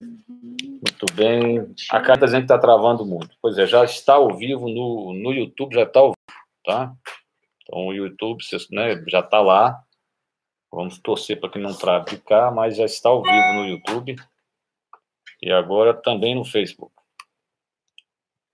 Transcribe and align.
Muito 0.00 1.06
bem. 1.14 1.74
A 1.90 2.00
carta 2.00 2.26
dizendo 2.26 2.42
que 2.42 2.44
está 2.44 2.58
travando 2.58 3.04
muito. 3.04 3.36
Pois 3.42 3.58
é, 3.58 3.66
já 3.66 3.84
está 3.84 4.14
ao 4.14 4.36
vivo 4.36 4.68
no, 4.68 5.12
no 5.12 5.32
YouTube, 5.32 5.74
já 5.74 5.82
está 5.82 6.00
ao 6.00 6.12
vivo, 6.12 6.42
tá? 6.64 6.94
Então, 7.62 7.86
o 7.86 7.92
YouTube 7.92 8.42
né, 8.70 9.04
já 9.08 9.20
está 9.20 9.40
lá. 9.40 9.82
Vamos 10.70 10.98
torcer 10.98 11.40
para 11.40 11.50
que 11.50 11.58
não 11.58 11.76
trave 11.76 12.10
de 12.10 12.18
cá, 12.18 12.50
mas 12.50 12.76
já 12.76 12.84
está 12.84 13.08
ao 13.08 13.22
vivo 13.22 13.52
no 13.54 13.66
YouTube. 13.66 14.16
E 15.42 15.50
agora 15.50 15.94
também 15.94 16.34
no 16.34 16.44
Facebook. 16.44 16.92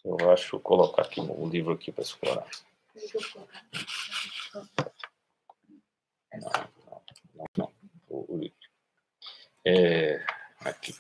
Eu 0.04 0.30
acho 0.30 0.61
colocar 0.61 1.02
aqui 1.02 1.20
o 1.20 1.48
livro 1.48 1.72
aqui 1.72 1.90
para 1.90 2.02
explorar. 2.02 2.46
Não, 6.32 6.50
não, 7.34 7.46
não. 7.56 7.72
O, 8.08 8.36
o, 8.36 8.52
é, 9.64 10.24
aqui. 10.61 10.95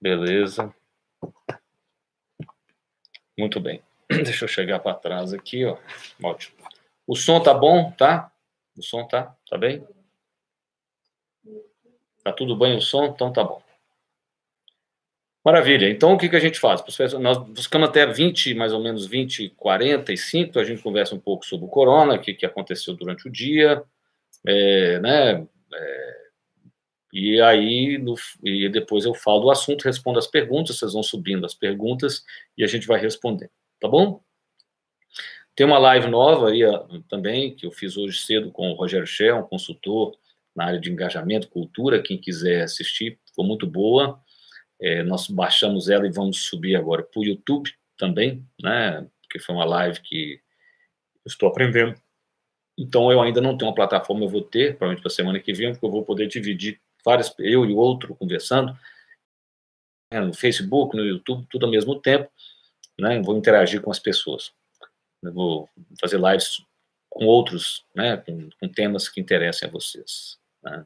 Beleza. 0.00 0.74
Muito 3.38 3.60
bem. 3.60 3.82
Deixa 4.08 4.44
eu 4.44 4.48
chegar 4.48 4.80
para 4.80 4.94
trás 4.94 5.32
aqui, 5.32 5.64
ó. 5.64 5.76
Ótimo. 6.22 6.56
O 7.06 7.16
som 7.16 7.42
tá 7.42 7.52
bom, 7.52 7.90
tá? 7.92 8.32
O 8.76 8.82
som 8.82 9.06
tá? 9.06 9.36
Tá 9.48 9.58
bem? 9.58 9.86
Tá 12.22 12.32
tudo 12.32 12.56
bem 12.56 12.76
o 12.76 12.80
som? 12.80 13.06
Então 13.06 13.32
tá 13.32 13.42
bom. 13.42 13.62
Maravilha. 15.44 15.88
Então, 15.88 16.12
o 16.12 16.18
que, 16.18 16.28
que 16.28 16.36
a 16.36 16.40
gente 16.40 16.60
faz? 16.60 16.82
Nós 17.18 17.38
buscamos 17.38 17.88
até 17.88 18.06
20, 18.06 18.54
mais 18.54 18.74
ou 18.74 18.82
menos 18.82 19.06
20, 19.06 19.48
45, 19.50 20.58
a 20.58 20.64
gente 20.64 20.82
conversa 20.82 21.14
um 21.14 21.20
pouco 21.20 21.46
sobre 21.46 21.64
o 21.64 21.70
corona, 21.70 22.14
o 22.14 22.20
que, 22.20 22.34
que 22.34 22.44
aconteceu 22.44 22.94
durante 22.94 23.26
o 23.26 23.32
dia, 23.32 23.82
é, 24.46 24.98
né, 25.00 25.46
é, 25.72 26.29
e 27.12 27.40
aí, 27.40 27.98
no, 27.98 28.14
e 28.44 28.68
depois 28.68 29.04
eu 29.04 29.14
falo 29.14 29.40
do 29.40 29.50
assunto, 29.50 29.84
respondo 29.84 30.18
as 30.18 30.26
perguntas, 30.26 30.78
vocês 30.78 30.92
vão 30.92 31.02
subindo 31.02 31.44
as 31.44 31.54
perguntas 31.54 32.24
e 32.56 32.62
a 32.62 32.66
gente 32.66 32.86
vai 32.86 33.00
respondendo, 33.00 33.50
tá 33.80 33.88
bom? 33.88 34.22
Tem 35.54 35.66
uma 35.66 35.78
live 35.78 36.08
nova 36.08 36.50
aí 36.50 36.60
também, 37.08 37.54
que 37.54 37.66
eu 37.66 37.72
fiz 37.72 37.96
hoje 37.96 38.20
cedo 38.20 38.50
com 38.50 38.70
o 38.70 38.74
Rogério 38.74 39.06
Cher, 39.06 39.34
um 39.34 39.42
consultor 39.42 40.16
na 40.54 40.64
área 40.66 40.80
de 40.80 40.90
engajamento, 40.90 41.48
cultura, 41.48 42.02
quem 42.02 42.16
quiser 42.16 42.62
assistir, 42.62 43.18
ficou 43.26 43.44
muito 43.44 43.66
boa. 43.66 44.20
É, 44.80 45.02
nós 45.02 45.28
baixamos 45.28 45.88
ela 45.88 46.06
e 46.06 46.10
vamos 46.10 46.44
subir 46.44 46.76
agora 46.76 47.02
para 47.02 47.20
o 47.20 47.24
YouTube 47.24 47.70
também, 47.96 48.44
né? 48.62 49.06
Porque 49.22 49.38
foi 49.38 49.54
uma 49.54 49.64
live 49.64 50.00
que 50.00 50.40
estou 51.26 51.48
aprendendo. 51.48 51.94
Então 52.78 53.12
eu 53.12 53.20
ainda 53.20 53.40
não 53.40 53.58
tenho 53.58 53.68
uma 53.68 53.74
plataforma, 53.74 54.24
eu 54.24 54.28
vou 54.28 54.42
ter, 54.42 54.76
provavelmente 54.78 55.02
para 55.02 55.10
semana 55.10 55.38
que 55.38 55.52
vem, 55.52 55.72
porque 55.72 55.84
eu 55.84 55.90
vou 55.90 56.04
poder 56.04 56.26
dividir 56.26 56.80
várias, 57.04 57.34
eu 57.38 57.64
e 57.64 57.72
outro 57.72 58.14
conversando, 58.14 58.76
né, 60.12 60.20
no 60.20 60.34
Facebook, 60.34 60.96
no 60.96 61.04
YouTube, 61.04 61.46
tudo 61.50 61.66
ao 61.66 61.72
mesmo 61.72 62.00
tempo, 62.00 62.30
né? 62.98 63.20
Vou 63.22 63.36
interagir 63.36 63.80
com 63.80 63.90
as 63.90 63.98
pessoas. 63.98 64.52
Eu 65.22 65.32
vou 65.32 65.68
fazer 66.00 66.18
lives 66.18 66.62
com 67.08 67.26
outros, 67.26 67.84
né? 67.94 68.16
Com, 68.18 68.50
com 68.58 68.68
temas 68.68 69.08
que 69.08 69.20
interessem 69.20 69.68
a 69.68 69.72
vocês. 69.72 70.38
Né? 70.62 70.84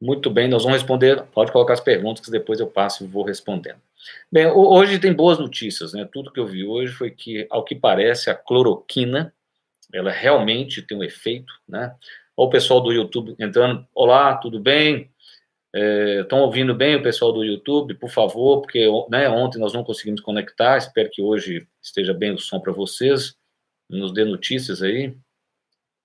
Muito 0.00 0.30
bem, 0.30 0.48
nós 0.48 0.62
vamos 0.62 0.78
responder. 0.78 1.22
Pode 1.26 1.52
colocar 1.52 1.72
as 1.72 1.80
perguntas 1.80 2.24
que 2.24 2.30
depois 2.30 2.60
eu 2.60 2.66
passo 2.66 3.04
e 3.04 3.06
vou 3.06 3.24
respondendo. 3.24 3.80
Bem, 4.30 4.46
hoje 4.46 4.98
tem 4.98 5.12
boas 5.14 5.38
notícias, 5.38 5.94
né? 5.94 6.06
Tudo 6.12 6.30
que 6.30 6.38
eu 6.38 6.46
vi 6.46 6.64
hoje 6.64 6.92
foi 6.92 7.10
que, 7.10 7.46
ao 7.48 7.64
que 7.64 7.74
parece, 7.74 8.28
a 8.28 8.34
cloroquina, 8.34 9.32
ela 9.92 10.10
realmente 10.10 10.82
tem 10.82 10.98
um 10.98 11.02
efeito, 11.02 11.52
né? 11.66 11.94
Olha 12.36 12.48
o 12.48 12.50
pessoal 12.50 12.80
do 12.80 12.92
YouTube 12.92 13.36
entrando. 13.38 13.86
Olá, 13.94 14.36
tudo 14.36 14.58
bem? 14.58 15.08
Estão 15.72 16.40
é, 16.40 16.42
ouvindo 16.42 16.74
bem 16.74 16.96
o 16.96 17.02
pessoal 17.02 17.32
do 17.32 17.44
YouTube? 17.44 17.94
Por 17.94 18.10
favor, 18.10 18.60
porque 18.60 18.86
né, 19.08 19.28
ontem 19.28 19.60
nós 19.60 19.72
não 19.72 19.84
conseguimos 19.84 20.20
conectar. 20.20 20.76
Espero 20.76 21.08
que 21.10 21.22
hoje 21.22 21.68
esteja 21.80 22.12
bem 22.12 22.32
o 22.32 22.38
som 22.38 22.58
para 22.58 22.72
vocês. 22.72 23.36
Nos 23.88 24.12
dê 24.12 24.24
notícias 24.24 24.82
aí. 24.82 25.16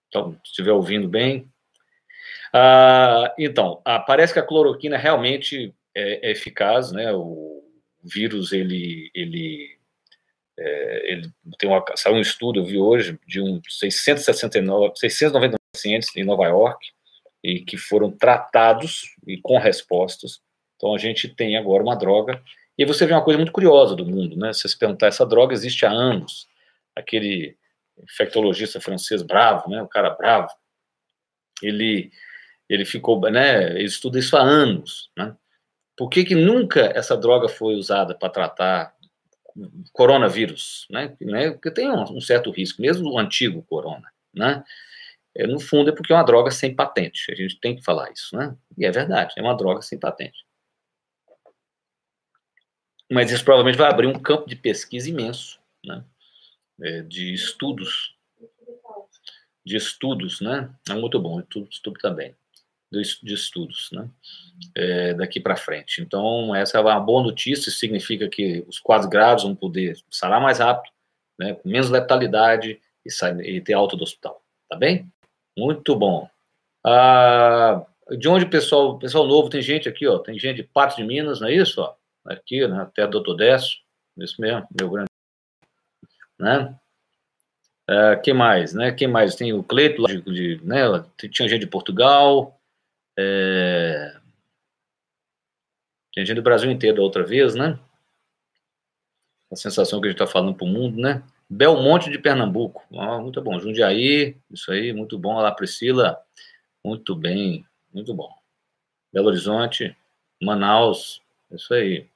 Então, 0.08 0.34
se 0.44 0.52
estiver 0.52 0.72
ouvindo 0.72 1.08
bem. 1.08 1.50
Ah, 2.54 3.34
então, 3.38 3.82
ah, 3.84 4.00
parece 4.00 4.34
que 4.34 4.40
a 4.40 4.46
cloroquina 4.46 4.98
realmente 4.98 5.74
é, 5.96 6.30
é 6.30 6.32
eficaz, 6.32 6.92
né? 6.92 7.12
O 7.12 7.64
vírus, 8.04 8.54
ele, 8.54 9.10
ele, 9.16 9.80
é, 10.60 11.12
ele 11.12 11.32
tem 11.58 11.68
uma, 11.68 11.84
saiu 11.96 12.16
um 12.16 12.22
estudo, 12.22 12.60
eu 12.60 12.66
vi 12.66 12.78
hoje, 12.78 13.20
de 13.28 13.42
um 13.42 13.60
669, 13.68 14.94
699 14.96 15.59
pacientes 15.72 16.16
em 16.16 16.24
Nova 16.24 16.46
York 16.46 16.88
e 17.44 17.62
que 17.62 17.78
foram 17.78 18.12
tratados 18.12 19.16
e 19.26 19.38
com 19.38 19.58
respostas. 19.58 20.42
Então 20.76 20.94
a 20.94 20.98
gente 20.98 21.28
tem 21.28 21.58
agora 21.58 21.84
uma 21.84 21.96
droga. 21.96 22.42
E 22.78 22.86
você 22.86 23.06
vê 23.06 23.14
uma 23.14 23.24
coisa 23.24 23.38
muito 23.38 23.52
curiosa 23.52 23.96
do 23.96 24.06
mundo, 24.06 24.38
né? 24.38 24.54
Se 24.54 24.68
você 24.68 24.78
perguntar, 24.78 25.08
essa 25.08 25.26
droga 25.26 25.54
existe 25.54 25.86
há 25.86 25.92
anos. 25.92 26.48
Aquele 26.96 27.58
infectologista 28.02 28.80
francês 28.80 29.22
bravo, 29.22 29.70
né? 29.70 29.82
O 29.82 29.88
cara 29.88 30.10
bravo, 30.10 30.50
ele 31.62 32.12
ele 32.70 32.86
ficou, 32.86 33.20
né? 33.32 33.72
Ele 33.72 33.86
estuda 33.86 34.20
isso 34.20 34.38
há 34.38 34.42
anos, 34.42 35.10
né? 35.18 35.36
Por 35.98 36.10
que, 36.10 36.24
que 36.24 36.36
nunca 36.36 36.92
essa 36.96 37.18
droga 37.18 37.50
foi 37.50 37.76
usada 37.76 38.16
para 38.16 38.30
tratar 38.30 38.96
coronavírus, 39.92 40.88
né? 40.90 41.10
Porque 41.52 41.72
tem 41.72 41.90
um, 41.90 42.04
um 42.16 42.22
certo 42.22 42.52
risco, 42.52 42.82
mesmo 42.82 43.12
o 43.12 43.20
antigo 43.20 43.64
corona, 43.64 44.08
né? 44.34 44.64
É, 45.40 45.48
no 45.48 45.58
fundo 45.58 45.90
é 45.90 45.94
porque 45.94 46.12
é 46.12 46.16
uma 46.18 46.26
droga 46.26 46.52
sem 46.52 46.76
patente. 46.76 47.32
A 47.32 47.36
gente 47.36 47.58
tem 47.62 47.74
que 47.74 47.82
falar 47.82 48.12
isso, 48.12 48.36
né? 48.36 48.54
E 48.78 48.86
é 48.86 48.92
verdade, 48.92 49.34
é 49.38 49.42
uma 49.42 49.56
droga 49.56 49.82
sem 49.82 49.98
patente. 49.98 50.46
Mas 53.10 53.32
isso 53.32 53.46
provavelmente 53.46 53.78
vai 53.78 53.90
abrir 53.90 54.08
um 54.08 54.20
campo 54.20 54.50
de 54.50 54.58
pesquisa 54.58 55.10
imenso, 55.10 55.58
né? 55.84 56.04
É, 56.82 57.02
de 57.04 57.34
estudos. 57.34 58.18
De 59.66 59.78
estudos, 59.78 60.42
né? 60.42 60.70
É 60.90 60.94
muito 60.94 61.18
bom, 61.20 61.40
estudo, 61.40 61.70
estudo 61.72 62.00
também. 62.00 62.36
De, 62.92 63.34
estudos, 63.34 63.90
né? 63.94 64.10
É, 64.76 65.14
daqui 65.14 65.40
para 65.40 65.56
frente. 65.56 66.02
Então, 66.02 66.54
essa 66.54 66.78
é 66.78 66.82
uma 66.82 67.00
boa 67.00 67.24
notícia, 67.24 67.72
significa 67.72 68.28
que 68.28 68.66
os 68.68 68.78
quadros 68.78 69.10
graves 69.10 69.44
vão 69.44 69.56
poder 69.56 69.98
sarar 70.10 70.42
mais 70.42 70.60
rápido, 70.60 70.92
né? 71.40 71.54
com 71.54 71.70
menos 71.70 71.90
letalidade 71.90 72.82
e, 73.06 73.12
sair, 73.12 73.40
e 73.40 73.62
ter 73.62 73.74
alta 73.74 73.96
do 73.96 74.04
hospital. 74.04 74.44
Tá 74.68 74.76
bem? 74.76 75.10
Muito 75.60 75.94
bom. 75.94 76.30
Ah, 76.86 77.86
de 78.18 78.30
onde 78.30 78.46
o 78.46 78.50
pessoal, 78.50 78.98
pessoal 78.98 79.28
novo, 79.28 79.50
tem 79.50 79.62
gente 79.62 79.90
aqui, 79.90 80.08
ó, 80.08 80.18
tem 80.18 80.40
gente 80.40 80.58
de 80.58 80.64
Patos 80.64 80.96
de 80.96 81.04
Minas, 81.04 81.42
não 81.42 81.50
é 81.50 81.54
isso? 81.54 81.82
Ó? 81.82 81.94
Aqui, 82.26 82.66
né, 82.66 82.82
até 82.82 83.06
do 83.06 83.12
Doutor 83.12 83.36
Décio, 83.36 83.78
isso 84.18 84.40
mesmo, 84.40 84.66
meu 84.80 84.90
grande. 84.90 85.10
Né? 86.40 86.74
Ah, 87.88 88.16
que 88.16 88.32
mais, 88.32 88.74
né? 88.74 88.94
Quem 88.94 89.08
mais? 89.08 89.36
Tem 89.36 89.52
o 89.52 89.62
Cleito, 89.62 90.06
de, 90.06 90.22
de, 90.22 90.66
né? 90.66 90.84
Tinha 91.30 91.50
gente 91.50 91.62
de 91.62 91.68
Portugal, 91.68 92.58
é... 93.18 94.16
Tinha 96.14 96.26
gente 96.26 96.38
do 96.38 96.42
Brasil 96.42 96.72
inteiro 96.72 97.02
outra 97.02 97.24
vez, 97.24 97.54
né? 97.54 97.78
A 99.52 99.56
sensação 99.58 100.00
que 100.00 100.08
a 100.08 100.12
gente 100.12 100.22
está 100.22 100.32
falando 100.32 100.56
para 100.56 100.66
o 100.66 100.70
mundo, 100.70 101.02
né? 101.02 101.22
Belmonte 101.50 102.12
de 102.12 102.20
Pernambuco. 102.20 102.86
Muito 102.92 103.42
bom. 103.42 103.60
Jundiaí, 103.60 104.38
isso 104.52 104.72
aí, 104.72 104.94
muito 104.94 105.18
bom. 105.18 105.36
Olá, 105.36 105.52
Priscila. 105.52 106.22
Muito 106.84 107.16
bem, 107.16 107.66
muito 107.92 108.14
bom. 108.14 108.32
Belo 109.12 109.28
Horizonte, 109.28 109.98
Manaus, 110.42 111.22
isso 111.52 111.74
aí. 111.74 112.08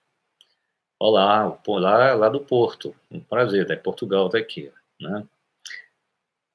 Olá, 1.00 1.60
lá, 1.68 2.14
lá 2.14 2.30
do 2.30 2.40
Porto. 2.40 2.96
Um 3.10 3.20
prazer, 3.20 3.66
tá 3.66 3.76
Portugal, 3.76 4.30
tá 4.30 4.38
aqui, 4.38 4.72
né? 5.02 5.28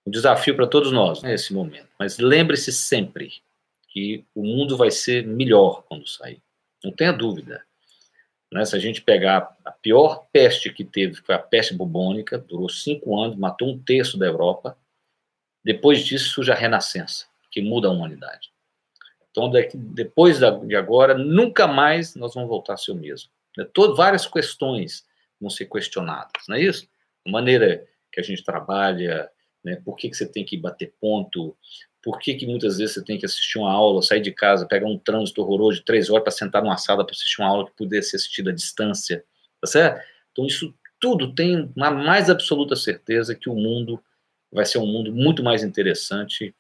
Um 0.07 0.11
desafio 0.11 0.55
para 0.55 0.67
todos 0.67 0.93
nós 0.93 1.23
nesse 1.23 1.53
momento. 1.53 1.89
Mas 1.99 2.19
lembre-se 2.19 2.73
sempre 2.73 3.43
que 3.89 4.25
o 4.35 4.43
mundo 4.43 4.77
vai 4.77 4.91
ser 4.91 5.27
melhor 5.27 5.83
quando 5.83 6.07
sair. 6.07 6.41
Não 6.83 6.93
tenha 6.93 7.13
dúvida. 7.13 7.67
Né? 8.53 8.65
Se 8.65 8.75
a 8.75 8.79
gente 8.79 9.03
pegar 9.03 9.57
a 9.65 9.71
pior 9.71 10.27
peste 10.33 10.73
que 10.73 10.85
teve, 10.85 11.17
foi 11.17 11.35
a 11.35 11.39
peste 11.39 11.75
bubônica, 11.75 12.39
durou 12.39 12.69
cinco 12.69 13.19
anos, 13.21 13.37
matou 13.37 13.69
um 13.69 13.79
terço 13.79 14.19
da 14.19 14.27
Europa. 14.27 14.77
Depois 15.63 16.05
disso 16.05 16.31
surge 16.31 16.51
a 16.51 16.55
renascença, 16.55 17.27
que 17.51 17.61
muda 17.61 17.89
a 17.89 17.91
humanidade. 17.91 18.51
Então, 19.31 19.51
depois 19.75 20.39
de 20.39 20.75
agora, 20.75 21.15
nunca 21.17 21.67
mais 21.67 22.15
nós 22.15 22.35
vamos 22.35 22.49
voltar 22.49 22.75
a 22.75 22.77
ser 22.77 22.93
o 22.93 22.97
mesmo. 22.97 23.31
Né? 23.57 23.67
Todo, 23.73 23.95
várias 23.95 24.27
questões 24.27 25.07
vão 25.41 25.51
ser 25.51 25.67
questionadas, 25.67 26.43
não 26.49 26.57
é 26.57 26.63
isso? 26.63 26.89
A 27.27 27.31
maneira 27.31 27.87
que 28.11 28.19
a 28.19 28.23
gente 28.23 28.43
trabalha, 28.43 29.31
né? 29.63 29.77
por 29.85 29.97
que, 29.97 30.09
que 30.09 30.17
você 30.17 30.27
tem 30.27 30.45
que 30.45 30.57
bater 30.57 30.95
ponto, 31.01 31.57
por 32.03 32.19
que, 32.19 32.35
que 32.35 32.47
muitas 32.47 32.79
vezes 32.79 32.95
você 32.95 33.05
tem 33.05 33.19
que 33.19 33.27
assistir 33.27 33.59
uma 33.59 33.73
aula, 33.73 34.03
sair 34.03 34.21
de 34.21 34.33
casa, 34.33 34.67
pegar 34.67 34.87
um 34.87 34.99
trânsito 34.99 35.43
horroroso 35.43 35.79
de 35.79 35.85
três 35.85 36.09
horas 36.09 36.23
para 36.23 36.33
sentar 36.33 36.63
numa 36.63 36.77
sala 36.77 37.05
para 37.05 37.15
assistir 37.15 37.41
uma 37.41 37.49
aula 37.49 37.67
que 37.67 37.77
pudesse 37.77 38.11
ser 38.11 38.17
assistida 38.17 38.51
à 38.51 38.55
distância, 38.55 39.25
tá 39.61 39.67
certo? 39.67 40.05
Então, 40.33 40.47
isso 40.47 40.75
tudo 41.01 41.35
tem 41.35 41.71
uma 41.77 41.91
mais 41.91 42.31
absoluta 42.31 42.77
certeza 42.77 43.35
que 43.35 43.49
o 43.49 43.55
mundo 43.55 44.03
vai 44.53 44.65
ser 44.65 44.79
um 44.79 44.87
mundo 44.87 45.13
muito 45.13 45.43
mais 45.43 45.63
interessante, 45.63 46.55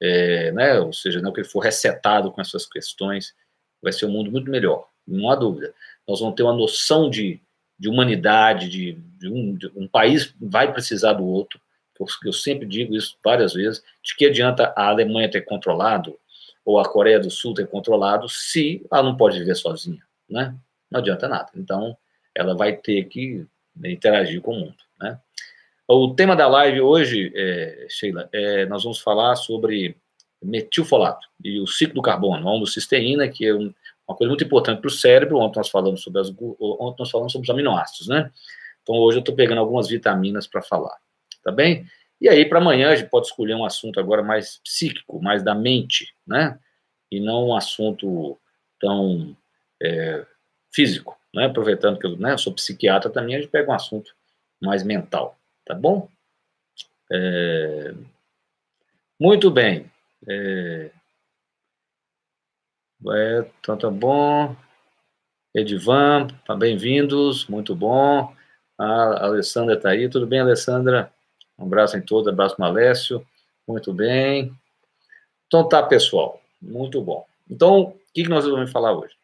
é, 0.00 0.50
né? 0.52 0.78
ou 0.80 0.92
seja, 0.92 1.20
né, 1.20 1.30
que 1.32 1.40
ele 1.40 1.48
for 1.48 1.60
resetado 1.60 2.30
com 2.30 2.40
essas 2.40 2.66
questões, 2.66 3.34
vai 3.82 3.92
ser 3.92 4.06
um 4.06 4.10
mundo 4.10 4.30
muito 4.30 4.50
melhor, 4.50 4.88
não 5.06 5.30
há 5.30 5.36
dúvida. 5.36 5.74
Nós 6.08 6.20
vamos 6.20 6.34
ter 6.34 6.42
uma 6.42 6.54
noção 6.54 7.10
de, 7.10 7.40
de 7.78 7.88
humanidade, 7.88 8.68
de, 8.68 8.92
de, 8.92 9.28
um, 9.28 9.54
de 9.54 9.70
um 9.76 9.86
país 9.86 10.34
vai 10.40 10.72
precisar 10.72 11.14
do 11.14 11.24
outro, 11.24 11.60
eu 12.24 12.32
sempre 12.32 12.66
digo 12.66 12.94
isso 12.94 13.16
várias 13.24 13.54
vezes, 13.54 13.82
de 14.02 14.16
que 14.16 14.26
adianta 14.26 14.72
a 14.76 14.88
Alemanha 14.88 15.30
ter 15.30 15.42
controlado, 15.42 16.18
ou 16.64 16.78
a 16.78 16.88
Coreia 16.88 17.20
do 17.20 17.30
Sul 17.30 17.54
ter 17.54 17.66
controlado, 17.68 18.28
se 18.28 18.84
ela 18.90 19.02
não 19.02 19.16
pode 19.16 19.38
viver 19.38 19.54
sozinha, 19.54 20.02
né? 20.28 20.54
Não 20.90 21.00
adianta 21.00 21.28
nada. 21.28 21.50
Então, 21.54 21.96
ela 22.34 22.56
vai 22.56 22.74
ter 22.74 23.04
que 23.04 23.46
interagir 23.84 24.40
com 24.40 24.52
o 24.52 24.60
mundo, 24.60 24.76
né? 25.00 25.18
O 25.86 26.14
tema 26.14 26.34
da 26.34 26.48
live 26.48 26.80
hoje, 26.80 27.30
é, 27.34 27.86
Sheila, 27.90 28.28
é, 28.32 28.64
nós 28.64 28.82
vamos 28.82 29.00
falar 29.00 29.36
sobre 29.36 29.94
metilfolato 30.42 31.28
e 31.42 31.60
o 31.60 31.66
ciclo 31.66 31.96
do 31.96 32.02
carbono, 32.02 32.48
a 32.48 32.52
homocisteína, 32.52 33.28
que 33.28 33.46
é 33.46 33.54
um, 33.54 33.72
uma 34.08 34.16
coisa 34.16 34.30
muito 34.30 34.44
importante 34.44 34.80
para 34.80 34.88
o 34.88 34.90
cérebro. 34.90 35.38
Ontem 35.38 35.58
nós 35.58 35.68
falamos 35.68 36.02
sobre 36.02 36.22
as, 36.22 36.30
ontem 36.30 36.96
nós 37.00 37.10
falamos 37.10 37.32
sobre 37.32 37.44
os 37.44 37.50
aminoácidos, 37.50 38.08
né? 38.08 38.30
Então 38.82 38.96
hoje 38.96 39.18
eu 39.18 39.20
estou 39.20 39.34
pegando 39.34 39.58
algumas 39.58 39.88
vitaminas 39.88 40.46
para 40.46 40.62
falar, 40.62 40.96
tá 41.44 41.52
bem? 41.52 41.86
E 42.20 42.28
aí 42.28 42.44
para 42.44 42.58
amanhã 42.58 42.90
a 42.90 42.96
gente 42.96 43.10
pode 43.10 43.26
escolher 43.26 43.54
um 43.54 43.64
assunto 43.64 44.00
agora 44.00 44.22
mais 44.22 44.58
psíquico, 44.58 45.22
mais 45.22 45.42
da 45.42 45.54
mente, 45.54 46.14
né? 46.26 46.58
E 47.10 47.20
não 47.20 47.48
um 47.48 47.56
assunto 47.56 48.38
tão 48.80 49.36
é, 49.82 50.26
físico, 50.72 51.16
né? 51.34 51.46
Aproveitando 51.46 51.98
que 51.98 52.06
eu, 52.06 52.16
né, 52.16 52.32
eu 52.32 52.38
sou 52.38 52.52
psiquiatra 52.54 53.10
também, 53.10 53.36
a 53.36 53.40
gente 53.40 53.50
pega 53.50 53.70
um 53.70 53.74
assunto 53.74 54.14
mais 54.60 54.82
mental, 54.82 55.38
tá 55.64 55.74
bom? 55.74 56.08
É... 57.12 57.94
Muito 59.20 59.50
bem. 59.50 59.90
É... 60.28 60.90
É, 63.06 63.46
então 63.60 63.76
tá 63.76 63.90
bom. 63.90 64.56
Edivan, 65.54 66.26
tá 66.46 66.56
bem-vindos, 66.56 67.46
muito 67.46 67.76
bom. 67.76 68.34
A 68.78 69.26
Alessandra 69.26 69.74
está 69.74 69.90
aí, 69.90 70.08
tudo 70.08 70.26
bem, 70.26 70.40
Alessandra? 70.40 71.13
Um 71.58 71.64
abraço 71.64 71.96
em 71.96 72.02
todos, 72.02 72.28
abraço 72.28 72.56
no 72.58 72.64
Alessio, 72.64 73.26
muito 73.66 73.92
bem. 73.92 74.52
Então 75.46 75.68
tá, 75.68 75.82
pessoal, 75.82 76.40
muito 76.60 77.00
bom. 77.00 77.26
Então, 77.48 77.80
o 77.82 77.98
que, 78.12 78.28
nós 78.28 78.44
vamos 78.44 78.70
falar 78.70 78.92
hoje? 78.92 79.14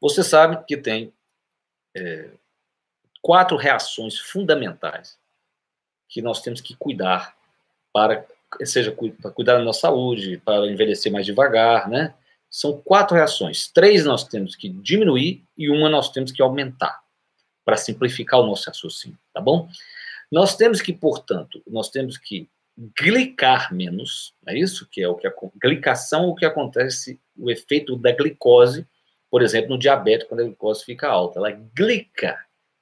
Você 0.00 0.22
sabe 0.22 0.64
que 0.66 0.76
tem 0.76 1.12
é, 1.94 2.30
quatro 3.20 3.56
reações 3.56 4.18
fundamentais 4.18 5.18
que 6.08 6.22
nós 6.22 6.40
temos 6.40 6.60
que 6.60 6.74
cuidar 6.76 7.36
para, 7.92 8.24
seja 8.64 8.92
para 9.20 9.30
cuidar 9.30 9.58
da 9.58 9.64
nossa 9.64 9.80
saúde, 9.80 10.40
para 10.44 10.66
envelhecer 10.66 11.12
mais 11.12 11.26
devagar, 11.26 11.88
né? 11.88 12.14
São 12.50 12.80
quatro 12.80 13.14
reações. 13.14 13.68
Três 13.68 14.04
nós 14.04 14.24
temos 14.24 14.56
que 14.56 14.68
diminuir 14.68 15.44
e 15.56 15.68
uma 15.68 15.88
nós 15.88 16.10
temos 16.10 16.32
que 16.32 16.40
aumentar, 16.40 17.02
para 17.64 17.76
simplificar 17.76 18.40
o 18.40 18.46
nosso 18.46 18.66
raciocínio, 18.68 19.18
tá 19.34 19.40
bom? 19.40 19.68
Nós 20.30 20.56
temos 20.56 20.80
que, 20.80 20.92
portanto, 20.92 21.62
nós 21.66 21.90
temos 21.90 22.18
que 22.18 22.48
glicar 23.00 23.74
menos, 23.74 24.34
é 24.46 24.56
isso 24.56 24.86
que 24.86 25.02
é 25.02 25.08
o 25.08 25.16
que 25.16 25.26
a 25.26 25.32
glicação, 25.60 26.28
o 26.28 26.34
que 26.34 26.44
acontece, 26.44 27.18
o 27.36 27.50
efeito 27.50 27.96
da 27.96 28.12
glicose, 28.12 28.86
por 29.30 29.42
exemplo, 29.42 29.70
no 29.70 29.78
diabético, 29.78 30.28
quando 30.28 30.40
a 30.40 30.44
glicose 30.44 30.84
fica 30.84 31.08
alta, 31.08 31.38
ela 31.38 31.50
glica, 31.50 32.38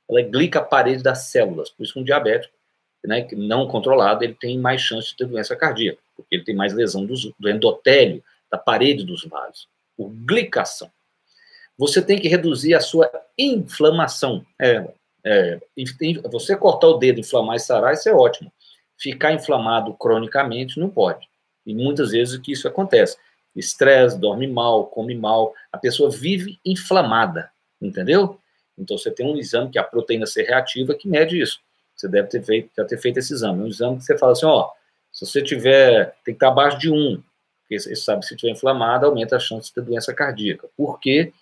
ela 0.09 0.21
glica 0.21 0.59
a 0.59 0.65
parede 0.65 1.03
das 1.03 1.29
células, 1.29 1.71
por 1.71 1.83
isso 1.83 1.95
que 1.95 2.01
um 2.01 2.05
diabético, 2.05 2.55
né, 3.07 3.27
não 3.33 3.67
controlado, 3.67 4.25
ele 4.25 4.35
tem 4.35 4.59
mais 4.59 4.83
chance 4.83 5.11
de 5.11 5.17
ter 5.17 5.27
doença 5.27 5.57
cardíaca, 5.57 6.01
porque 6.15 6.35
ele 6.35 6.45
tem 6.45 6.55
mais 6.55 6.75
lesão 6.75 7.07
do, 7.07 7.15
do 7.39 7.49
endotélio, 7.49 8.23
da 8.51 8.59
parede 8.59 9.05
dos 9.05 9.25
vasos. 9.25 9.69
Por 9.97 10.11
glicação. 10.11 10.91
Você 11.79 12.01
tem 12.01 12.19
que 12.19 12.29
reduzir 12.29 12.75
a 12.75 12.81
sua 12.81 13.11
inflamação. 13.39 14.45
É, 14.59 14.87
é, 15.27 15.59
você 16.31 16.55
cortar 16.57 16.87
o 16.87 16.99
dedo, 16.99 17.19
inflamar 17.19 17.57
e 17.57 17.61
sarar, 17.61 17.93
isso 17.93 18.09
é 18.09 18.15
ótimo. 18.15 18.53
Ficar 18.97 19.33
inflamado 19.33 19.93
cronicamente 19.95 20.79
não 20.79 20.89
pode. 20.89 21.29
E 21.67 21.75
muitas 21.75 22.13
vezes 22.13 22.39
que 22.39 22.53
isso 22.53 22.69
acontece. 22.69 23.19
Estresse, 23.55 24.21
dorme 24.21 24.47
mal, 24.47 24.87
come 24.87 25.17
mal, 25.17 25.53
a 25.73 25.79
pessoa 25.79 26.11
vive 26.11 26.61
inflamada, 26.65 27.51
entendeu? 27.83 28.39
Então 28.79 28.97
você 28.97 29.11
tem 29.11 29.27
um 29.27 29.37
exame 29.37 29.71
que 29.71 29.79
é 29.79 29.81
a 29.81 29.85
proteína 29.85 30.27
C 30.27 30.43
reativa 30.43 30.95
que 30.95 31.09
mede 31.09 31.41
isso. 31.41 31.59
Você 31.97 32.09
deve 32.09 32.29
ter 32.29 32.43
feito, 32.45 32.71
já 32.77 32.85
ter 32.85 32.99
feito 32.99 33.19
esse 33.19 33.33
exame. 33.33 33.65
Um 33.65 33.67
exame 33.67 33.97
que 33.97 34.05
você 34.05 34.17
fala 34.17 34.33
assim, 34.33 34.47
ó, 34.47 34.71
se 35.11 35.27
você 35.27 35.43
tiver, 35.43 36.15
tem 36.25 36.27
que 36.27 36.33
estar 36.33 36.49
abaixo 36.49 36.79
de 36.79 36.91
1, 36.91 37.21
porque 37.63 37.81
você 37.81 37.97
sabe 37.97 38.21
que 38.21 38.27
se 38.27 38.35
estiver 38.35 38.53
inflamado, 38.53 39.07
aumenta 39.07 39.37
a 39.37 39.41
chance 39.41 39.69
de 39.69 39.75
ter 39.75 39.81
doença 39.81 40.15
cardíaca. 40.15 40.69
Por 40.77 41.01
quê? 41.01 41.33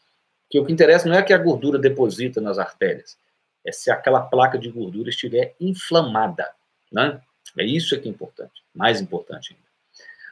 Porque 0.45 0.59
o 0.59 0.65
que 0.65 0.73
interessa 0.73 1.07
não 1.07 1.17
é 1.17 1.23
que 1.23 1.35
a 1.35 1.39
gordura 1.39 1.79
deposita 1.79 2.41
nas 2.41 2.59
artérias, 2.59 3.19
é 3.67 3.73
se 3.73 3.91
aquela 3.91 4.21
placa 4.21 4.59
de 4.59 4.71
gordura 4.71 5.11
estiver 5.11 5.55
inflamada, 5.61 6.51
né? 6.93 7.21
É 7.59 7.65
isso 7.65 7.99
que 8.01 8.09
é 8.09 8.11
importante, 8.11 8.63
mais 8.75 9.01
importante 9.01 9.53
ainda. 9.53 9.65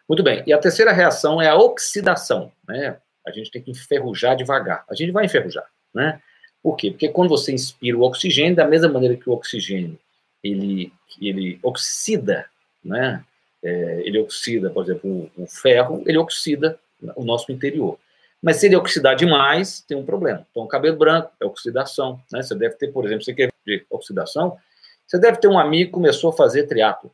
Muito 0.08 0.22
bem, 0.22 0.42
e 0.46 0.52
a 0.52 0.58
terceira 0.58 0.92
reação 0.92 1.40
é 1.40 1.48
a 1.48 1.56
oxidação, 1.56 2.52
né? 2.66 2.98
A 3.26 3.30
gente 3.30 3.50
tem 3.50 3.62
que 3.62 3.70
enferrujar 3.70 4.36
devagar. 4.36 4.84
A 4.90 4.94
gente 4.94 5.12
vai 5.12 5.24
enferrujar, 5.24 5.66
né? 5.94 6.20
Por 6.62 6.76
quê? 6.76 6.90
Porque 6.90 7.08
quando 7.08 7.28
você 7.28 7.52
inspira 7.52 7.96
o 7.96 8.02
oxigênio, 8.02 8.56
da 8.56 8.66
mesma 8.66 8.88
maneira 8.88 9.16
que 9.16 9.28
o 9.28 9.32
oxigênio 9.32 9.98
ele, 10.42 10.92
ele 11.20 11.58
oxida, 11.62 12.46
né? 12.84 13.24
é, 13.62 14.02
ele 14.04 14.18
oxida, 14.18 14.70
por 14.70 14.84
exemplo, 14.84 15.30
o, 15.36 15.44
o, 15.44 15.46
ferro, 15.46 16.02
ele 16.06 16.18
oxida 16.18 16.78
o 17.14 17.24
nosso 17.24 17.52
interior. 17.52 17.98
Mas 18.42 18.56
se 18.56 18.66
ele 18.66 18.74
oxidar 18.76 19.14
demais, 19.14 19.80
tem 19.82 19.96
um 19.96 20.04
problema. 20.04 20.44
Então, 20.50 20.66
cabelo 20.66 20.96
branco 20.96 21.30
é 21.40 21.44
oxidação. 21.44 22.20
Né? 22.32 22.42
Você 22.42 22.54
deve 22.56 22.74
ter, 22.74 22.88
por 22.88 23.06
exemplo, 23.06 23.22
você 23.24 23.32
quer 23.32 23.52
ver 23.64 23.86
oxidação? 23.88 24.58
Você 25.06 25.18
deve 25.18 25.38
ter 25.38 25.46
um 25.46 25.58
amigo 25.58 25.90
que 25.90 25.94
começou 25.94 26.30
a 26.30 26.32
fazer 26.32 26.64
triatlo. 26.64 27.10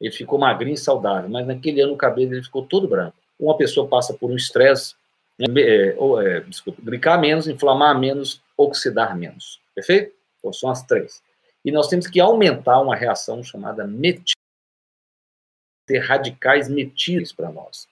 Ele 0.00 0.12
ficou 0.12 0.38
magrinho 0.38 0.74
e 0.74 0.78
saudável, 0.78 1.28
mas 1.28 1.46
naquele 1.46 1.80
ano 1.80 1.94
o 1.94 1.96
cabelo 1.96 2.34
ele 2.34 2.42
ficou 2.42 2.64
todo 2.64 2.88
branco. 2.88 3.16
Uma 3.38 3.56
pessoa 3.56 3.88
passa 3.88 4.14
por 4.14 4.30
um 4.30 4.36
estresse, 4.36 4.94
né? 5.38 5.46
é, 5.60 5.96
é, 6.26 6.40
desculpa, 6.40 6.80
glicar 6.82 7.20
menos, 7.20 7.48
inflamar 7.48 7.98
menos, 7.98 8.40
oxidar 8.56 9.16
menos. 9.16 9.60
Perfeito? 9.74 10.12
Então, 10.38 10.52
são 10.52 10.70
as 10.70 10.82
três. 10.82 11.22
E 11.64 11.72
nós 11.72 11.88
temos 11.88 12.06
que 12.06 12.20
aumentar 12.20 12.80
uma 12.80 12.94
reação 12.94 13.42
chamada 13.42 13.86
metil 13.86 14.36
ter 15.86 15.98
radicais 15.98 16.68
metíveis 16.68 17.32
para 17.32 17.50
nós, 17.50 17.88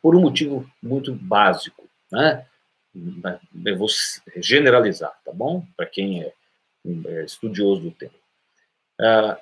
por 0.00 0.14
um 0.14 0.20
motivo 0.20 0.68
muito 0.82 1.12
básico, 1.12 1.88
né? 2.12 2.46
Eu 3.64 3.78
vou 3.78 3.88
generalizar, 4.36 5.12
tá 5.24 5.32
bom? 5.32 5.64
Para 5.74 5.86
quem 5.86 6.22
é, 6.22 6.32
é, 7.06 7.24
estudioso 7.24 7.80
do 7.80 7.90
tema. 7.90 8.12
Uh, 9.00 9.36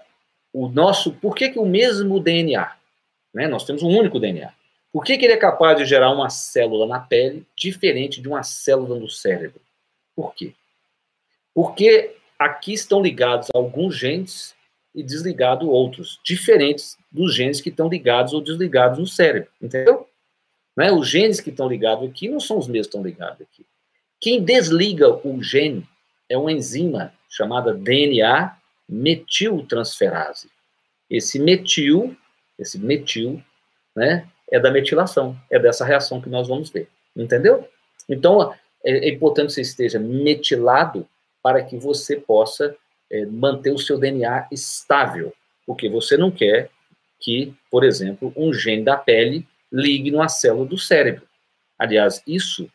o 0.52 0.68
nosso, 0.68 1.12
por 1.12 1.34
que, 1.34 1.50
que 1.50 1.58
o 1.58 1.66
mesmo 1.66 2.20
DNA, 2.20 2.76
né? 3.34 3.48
Nós 3.48 3.64
temos 3.64 3.82
um 3.82 3.88
único 3.88 4.20
DNA. 4.20 4.52
Por 4.92 5.04
que, 5.04 5.18
que 5.18 5.24
ele 5.24 5.34
é 5.34 5.36
capaz 5.36 5.76
de 5.76 5.84
gerar 5.84 6.12
uma 6.12 6.30
célula 6.30 6.86
na 6.86 7.00
pele 7.00 7.44
diferente 7.56 8.20
de 8.20 8.28
uma 8.28 8.42
célula 8.42 8.98
no 8.98 9.08
cérebro? 9.08 9.60
Por 10.14 10.34
quê? 10.34 10.54
Porque 11.54 12.16
aqui 12.38 12.72
estão 12.72 13.02
ligados 13.02 13.48
alguns 13.54 13.96
genes 13.96 14.54
e 14.94 15.02
desligado 15.02 15.70
outros, 15.70 16.20
diferentes 16.24 16.96
dos 17.10 17.34
genes 17.34 17.60
que 17.60 17.68
estão 17.68 17.88
ligados 17.88 18.32
ou 18.32 18.40
desligados 18.40 18.98
no 18.98 19.06
cérebro, 19.06 19.50
entendeu? 19.60 20.09
Né? 20.76 20.92
Os 20.92 21.08
genes 21.08 21.40
que 21.40 21.50
estão 21.50 21.68
ligados 21.68 22.08
aqui 22.08 22.28
não 22.28 22.40
são 22.40 22.58
os 22.58 22.66
mesmos 22.66 22.86
que 22.86 22.96
estão 22.96 23.02
ligados 23.02 23.40
aqui. 23.42 23.66
Quem 24.20 24.42
desliga 24.42 25.08
o 25.26 25.42
gene 25.42 25.86
é 26.28 26.36
uma 26.36 26.52
enzima 26.52 27.12
chamada 27.28 27.72
DNA 27.72 28.56
metiltransferase. 28.88 30.48
Esse 31.08 31.38
metil, 31.38 32.16
esse 32.58 32.78
metil, 32.78 33.42
né, 33.94 34.28
é 34.50 34.58
da 34.58 34.70
metilação, 34.70 35.36
é 35.50 35.58
dessa 35.58 35.84
reação 35.84 36.20
que 36.20 36.28
nós 36.28 36.48
vamos 36.48 36.70
ver, 36.70 36.88
entendeu? 37.16 37.68
Então, 38.08 38.52
é, 38.84 39.08
é 39.08 39.08
importante 39.08 39.48
que 39.48 39.54
você 39.54 39.60
esteja 39.62 39.98
metilado 39.98 41.08
para 41.42 41.62
que 41.62 41.76
você 41.76 42.16
possa 42.16 42.76
é, 43.10 43.24
manter 43.26 43.72
o 43.72 43.78
seu 43.78 43.98
DNA 43.98 44.48
estável, 44.50 45.32
porque 45.66 45.88
você 45.88 46.16
não 46.16 46.30
quer 46.30 46.70
que, 47.18 47.54
por 47.70 47.84
exemplo, 47.84 48.32
um 48.36 48.52
gene 48.52 48.82
da 48.82 48.96
pele 48.96 49.46
ligue 49.72 50.10
numa 50.10 50.28
célula 50.28 50.66
do 50.66 50.78
cérebro. 50.78 51.26
Aliás, 51.78 52.22
isso 52.26 52.70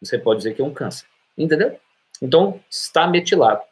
você 0.00 0.18
pode 0.18 0.38
dizer 0.38 0.54
que 0.54 0.62
é 0.62 0.64
um 0.64 0.72
câncer, 0.72 1.06
entendeu? 1.36 1.78
Então, 2.20 2.60
está 2.70 3.06
metilado 3.06 3.62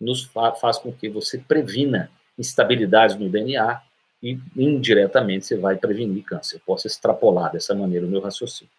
nos 0.00 0.24
fa 0.24 0.52
faz 0.52 0.78
com 0.78 0.92
que 0.92 1.08
você 1.08 1.38
previna 1.38 2.10
instabilidades 2.38 3.16
no 3.16 3.28
DNA 3.28 3.80
e 4.22 4.38
indiretamente 4.56 5.46
você 5.46 5.56
vai 5.56 5.76
prevenir 5.76 6.24
câncer. 6.24 6.56
Eu 6.56 6.60
posso 6.60 6.86
extrapolar 6.86 7.52
dessa 7.52 7.74
maneira 7.74 8.06
o 8.06 8.08
meu 8.08 8.20
raciocínio. 8.20 8.72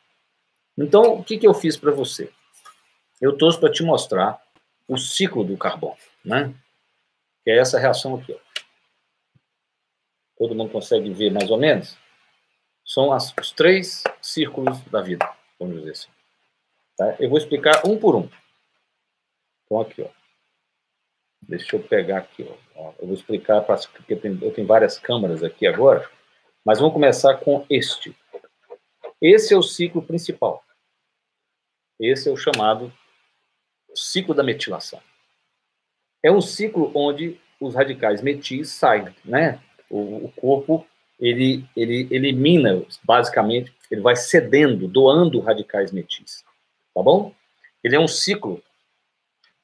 Então, 0.77 1.15
o 1.15 1.23
que, 1.23 1.37
que 1.37 1.47
eu 1.47 1.53
fiz 1.53 1.77
para 1.77 1.91
você? 1.91 2.29
Eu 3.21 3.37
trouxe 3.37 3.59
para 3.59 3.71
te 3.71 3.83
mostrar 3.83 4.41
o 4.87 4.97
ciclo 4.97 5.43
do 5.43 5.57
carbono, 5.57 5.97
né? 6.23 6.53
Que 7.43 7.51
é 7.51 7.57
essa 7.57 7.79
reação 7.79 8.15
aqui. 8.15 8.33
Ó. 8.33 8.37
Todo 10.37 10.55
mundo 10.55 10.71
consegue 10.71 11.09
ver 11.11 11.31
mais 11.31 11.49
ou 11.49 11.57
menos? 11.57 11.97
São 12.85 13.11
as, 13.11 13.33
os 13.41 13.51
três 13.51 14.03
círculos 14.21 14.79
da 14.83 15.01
vida, 15.01 15.27
vamos 15.59 15.77
dizer 15.77 15.91
assim. 15.91 16.09
Tá? 16.95 17.15
Eu 17.19 17.29
vou 17.29 17.37
explicar 17.37 17.85
um 17.85 17.97
por 17.97 18.15
um. 18.15 18.29
Então, 19.65 19.81
aqui, 19.81 20.01
ó. 20.03 20.09
Deixa 21.41 21.75
eu 21.75 21.83
pegar 21.83 22.19
aqui, 22.19 22.47
ó. 22.75 22.93
Eu 22.99 23.07
vou 23.07 23.15
explicar, 23.15 23.61
porque 23.61 24.13
eu 24.13 24.53
tenho 24.53 24.67
várias 24.67 24.99
câmaras 24.99 25.43
aqui 25.43 25.65
agora, 25.65 26.09
mas 26.63 26.79
vamos 26.79 26.93
começar 26.93 27.35
com 27.37 27.65
este. 27.69 28.15
Esse 29.21 29.53
é 29.53 29.57
o 29.57 29.63
ciclo 29.63 30.01
principal. 30.01 30.63
Esse 31.99 32.29
é 32.29 32.31
o 32.31 32.37
chamado 32.37 32.93
ciclo 33.95 34.33
da 34.33 34.43
metilação. 34.43 35.01
É 36.23 36.31
um 36.31 36.41
ciclo 36.41 36.91
onde 36.93 37.39
os 37.59 37.75
radicais 37.75 38.21
metis 38.21 38.69
saem, 38.69 39.15
né? 39.23 39.61
O, 39.89 40.25
o 40.25 40.31
corpo 40.33 40.85
ele, 41.19 41.65
ele 41.75 42.07
elimina, 42.11 42.83
basicamente, 43.03 43.73
ele 43.89 44.01
vai 44.01 44.15
cedendo, 44.15 44.87
doando 44.87 45.39
radicais 45.39 45.91
metis. 45.91 46.43
Tá 46.93 47.01
bom? 47.01 47.33
Ele 47.83 47.95
é 47.95 47.99
um 47.99 48.07
ciclo. 48.07 48.61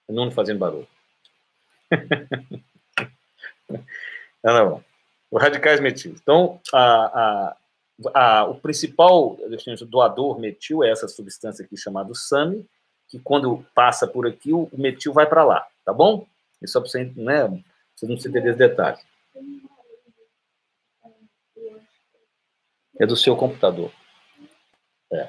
Não 0.07 0.31
fazendo 0.31 0.59
barulho. 0.59 0.87
não, 4.43 4.53
não. 4.53 4.83
Radicais 5.39 5.79
metis. 5.79 6.19
Então, 6.21 6.59
a, 6.73 6.83
a, 6.83 7.57
a, 8.13 8.45
o 8.45 8.55
principal 8.55 9.37
doador 9.87 10.39
metil 10.39 10.83
é 10.83 10.89
essa 10.89 11.07
substância 11.07 11.63
aqui 11.63 11.77
chamada 11.77 12.13
SAMI, 12.13 12.65
que 13.07 13.19
quando 13.19 13.65
passa 13.73 14.07
por 14.07 14.27
aqui, 14.27 14.51
o, 14.53 14.69
metil 14.73 15.13
vai 15.13 15.25
para 15.25 15.43
lá, 15.43 15.65
tá 15.85 15.93
bom? 15.93 16.27
E 16.61 16.67
só 16.67 16.79
para 16.79 16.89
você, 16.89 17.11
né, 17.15 17.47
não 17.47 17.63
precisam 17.91 18.31
entender 18.31 18.51
os 18.51 18.57
detalhes. 18.57 19.01
É 23.01 23.05
do 23.07 23.17
seu 23.17 23.35
computador. 23.35 23.91
É. 25.11 25.27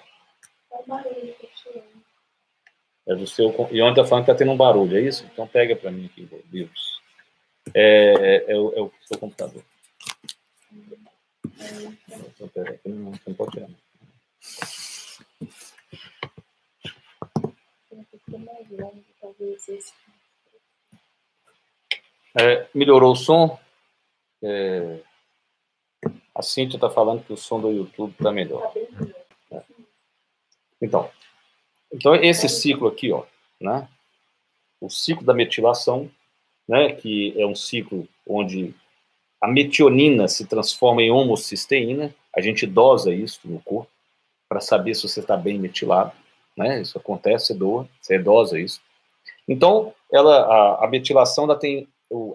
É 3.08 3.14
do 3.14 3.26
seu. 3.26 3.48
E 3.70 3.80
ontem 3.80 4.00
está 4.00 4.04
falando 4.04 4.26
que 4.26 4.30
está 4.30 4.34
tendo 4.34 4.52
um 4.52 4.56
barulho, 4.58 4.94
é 4.94 5.00
isso? 5.00 5.24
Então 5.32 5.48
pega 5.48 5.74
para 5.74 5.90
mim 5.90 6.04
aqui, 6.04 6.28
livros. 6.52 7.00
É, 7.72 8.12
é, 8.12 8.52
é, 8.52 8.58
o, 8.58 8.74
é 8.74 8.80
o 8.82 8.92
seu 9.06 9.18
computador. 9.18 9.64
Então, 11.56 12.48
pera, 12.48 12.78
não, 12.84 13.12
não 13.26 13.34
pode 13.34 13.52
tirar. 13.52 13.70
É, 22.38 22.68
melhorou 22.74 23.12
o 23.12 23.16
som? 23.16 23.58
É, 24.42 25.00
a 26.34 26.42
Cintia 26.42 26.76
está 26.76 26.88
falando 26.88 27.24
que 27.24 27.32
o 27.32 27.36
som 27.36 27.60
do 27.60 27.70
YouTube 27.70 28.12
está 28.12 28.32
melhor. 28.32 28.72
É. 29.50 29.62
Então, 30.80 31.10
então, 31.92 32.14
esse 32.14 32.48
ciclo 32.48 32.88
aqui, 32.88 33.12
ó, 33.12 33.24
né? 33.60 33.86
O 34.80 34.88
ciclo 34.88 35.24
da 35.24 35.34
metilação, 35.34 36.10
né? 36.66 36.92
Que 36.92 37.34
é 37.40 37.46
um 37.46 37.54
ciclo 37.54 38.08
onde 38.26 38.74
a 39.40 39.46
metionina 39.46 40.26
se 40.26 40.46
transforma 40.46 41.02
em 41.02 41.10
homocisteína. 41.10 42.14
A 42.34 42.40
gente 42.40 42.66
dosa 42.66 43.12
isso 43.12 43.40
no 43.44 43.60
corpo 43.60 43.90
para 44.48 44.60
saber 44.60 44.94
se 44.94 45.02
você 45.02 45.20
está 45.20 45.36
bem 45.36 45.58
metilado, 45.58 46.12
né? 46.56 46.80
Isso 46.80 46.96
acontece, 46.96 47.48
você 47.48 47.54
doa, 47.54 47.88
você 48.00 48.18
dosa 48.18 48.58
isso. 48.58 48.80
Então, 49.46 49.94
ela, 50.10 50.40
a, 50.40 50.84
a 50.84 50.88
metilação 50.88 51.44
ela 51.44 51.58
tem 51.58 51.86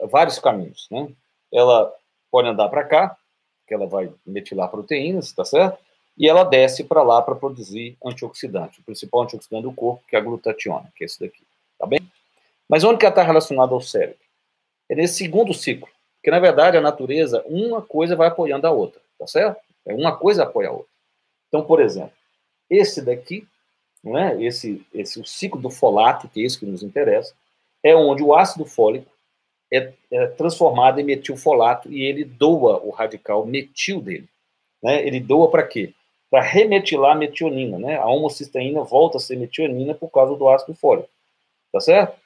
vários 0.10 0.38
caminhos, 0.38 0.88
né? 0.92 1.10
Ela 1.52 1.92
pode 2.30 2.48
andar 2.48 2.70
para 2.70 2.84
cá, 2.84 3.17
que 3.68 3.74
ela 3.74 3.86
vai 3.86 4.12
metilar 4.26 4.70
proteínas, 4.70 5.32
tá 5.32 5.44
certo? 5.44 5.78
E 6.18 6.28
ela 6.28 6.44
desce 6.44 6.84
para 6.84 7.04
lá 7.04 7.22
para 7.22 7.36
produzir 7.36 7.96
antioxidante, 8.04 8.80
o 8.80 8.84
principal 8.84 9.24
antioxidante 9.24 9.64
do 9.64 9.74
corpo, 9.74 10.04
que 10.08 10.16
é 10.16 10.20
a 10.20 10.22
glutationa, 10.22 10.92
que 10.96 11.04
é 11.04 11.06
esse 11.06 11.20
daqui, 11.20 11.44
tá 11.78 11.86
bem? 11.86 12.00
Mas 12.68 12.84
onde 12.84 12.98
que 12.98 13.06
ela 13.06 13.12
está 13.12 13.24
relacionada 13.24 13.74
ao 13.74 13.82
cérebro? 13.82 14.18
É 14.90 14.96
nesse 14.96 15.16
segundo 15.16 15.54
ciclo, 15.54 15.88
porque 16.16 16.32
na 16.32 16.40
verdade 16.40 16.78
a 16.78 16.82
natureza, 16.82 17.44
uma 17.46 17.82
coisa 17.82 18.16
vai 18.16 18.30
apoiando 18.30 18.66
a 18.66 18.72
outra, 18.72 19.02
tá 19.20 19.28
certo? 19.28 19.62
É 19.86 19.94
uma 19.94 20.18
coisa 20.18 20.44
apoia 20.44 20.70
a 20.70 20.72
outra. 20.72 20.92
Então, 21.48 21.64
por 21.64 21.80
exemplo, 21.80 22.12
esse 22.70 23.02
daqui, 23.02 23.48
né, 24.04 24.42
esse, 24.44 24.86
esse 24.94 25.20
o 25.20 25.26
ciclo 25.26 25.62
do 25.62 25.70
folato, 25.70 26.28
que 26.28 26.42
é 26.42 26.46
esse 26.46 26.60
que 26.60 26.66
nos 26.66 26.84
interessa, 26.84 27.34
é 27.84 27.96
onde 27.96 28.24
o 28.24 28.36
ácido 28.36 28.66
fólico 28.66 29.10
é, 29.72 29.92
é 30.12 30.28
transformado 30.28 31.00
em 31.00 31.04
metilfolato 31.04 31.92
e 31.92 32.04
ele 32.04 32.24
doa 32.24 32.82
o 32.84 32.90
radical 32.90 33.46
metil 33.46 34.02
dele. 34.02 34.28
Né? 34.82 35.06
Ele 35.06 35.20
doa 35.20 35.50
para 35.50 35.64
quê? 35.64 35.94
Para 36.30 36.42
remetilar 36.42 37.12
a 37.12 37.20
metionina. 37.20 37.78
Né? 37.78 37.98
A 37.98 38.06
homocisteína 38.06 38.84
volta 38.84 39.18
a 39.18 39.20
ser 39.22 39.38
metionina 39.38 39.94
por 39.94 40.10
causa 40.10 40.36
do 40.36 40.48
ácido 40.50 40.74
fólico. 40.74 41.10
Tá 41.72 41.80
certo? 41.80 42.18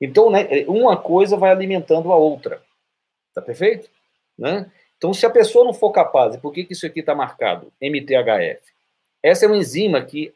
Então, 0.00 0.30
né, 0.30 0.48
uma 0.66 0.96
coisa 0.96 1.36
vai 1.36 1.50
alimentando 1.50 2.12
a 2.12 2.16
outra. 2.16 2.62
Tá 3.34 3.42
perfeito? 3.42 3.88
Né? 4.38 4.70
Então, 4.96 5.14
se 5.14 5.24
a 5.24 5.30
pessoa 5.30 5.64
não 5.64 5.74
for 5.74 5.92
capaz, 5.92 6.34
e 6.34 6.38
por 6.38 6.52
que, 6.52 6.64
que 6.64 6.72
isso 6.72 6.86
aqui 6.86 7.00
está 7.00 7.14
marcado? 7.14 7.72
MTHF. 7.80 8.60
Essa 9.22 9.44
é 9.44 9.48
uma 9.48 9.56
enzima 9.56 10.02
que 10.02 10.34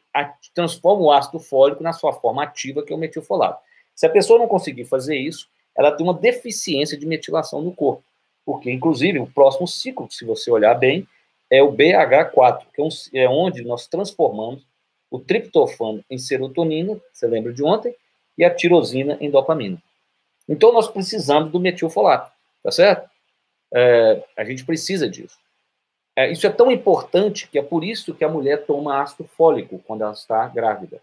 transforma 0.53 1.03
o 1.03 1.11
ácido 1.11 1.39
fólico 1.39 1.81
na 1.81 1.91
sua 1.91 2.13
forma 2.13 2.43
ativa, 2.43 2.83
que 2.83 2.93
é 2.93 2.95
o 2.95 2.99
metilfolato. 2.99 3.59
Se 3.95 4.05
a 4.05 4.09
pessoa 4.09 4.37
não 4.37 4.47
conseguir 4.47 4.85
fazer 4.85 5.17
isso, 5.17 5.49
ela 5.77 5.91
tem 5.91 6.05
uma 6.05 6.13
deficiência 6.13 6.97
de 6.97 7.05
metilação 7.05 7.61
no 7.61 7.73
corpo. 7.73 8.03
Porque, 8.45 8.71
inclusive, 8.71 9.19
o 9.19 9.27
próximo 9.27 9.67
ciclo, 9.67 10.07
se 10.09 10.23
você 10.23 10.51
olhar 10.51 10.75
bem, 10.75 11.07
é 11.49 11.61
o 11.61 11.71
BH4, 11.71 12.65
que 12.73 12.81
é, 12.81 12.83
um, 12.83 12.89
é 13.13 13.29
onde 13.29 13.63
nós 13.63 13.87
transformamos 13.87 14.65
o 15.09 15.19
triptofano 15.19 16.03
em 16.09 16.17
serotonina, 16.17 16.99
você 17.11 17.27
lembra 17.27 17.53
de 17.53 17.63
ontem, 17.63 17.95
e 18.37 18.43
a 18.43 18.53
tirosina 18.53 19.17
em 19.19 19.29
dopamina. 19.29 19.81
Então, 20.47 20.71
nós 20.71 20.87
precisamos 20.87 21.51
do 21.51 21.59
metilfolato, 21.59 22.31
tá 22.63 22.71
certo? 22.71 23.09
É, 23.73 24.23
a 24.37 24.43
gente 24.43 24.65
precisa 24.65 25.09
disso. 25.09 25.37
É, 26.15 26.31
isso 26.31 26.47
é 26.47 26.49
tão 26.49 26.71
importante 26.71 27.47
que 27.47 27.59
é 27.59 27.63
por 27.63 27.83
isso 27.83 28.13
que 28.13 28.23
a 28.23 28.29
mulher 28.29 28.65
toma 28.65 29.01
ácido 29.01 29.27
fólico 29.35 29.81
quando 29.85 30.03
ela 30.03 30.13
está 30.13 30.47
grávida. 30.47 31.01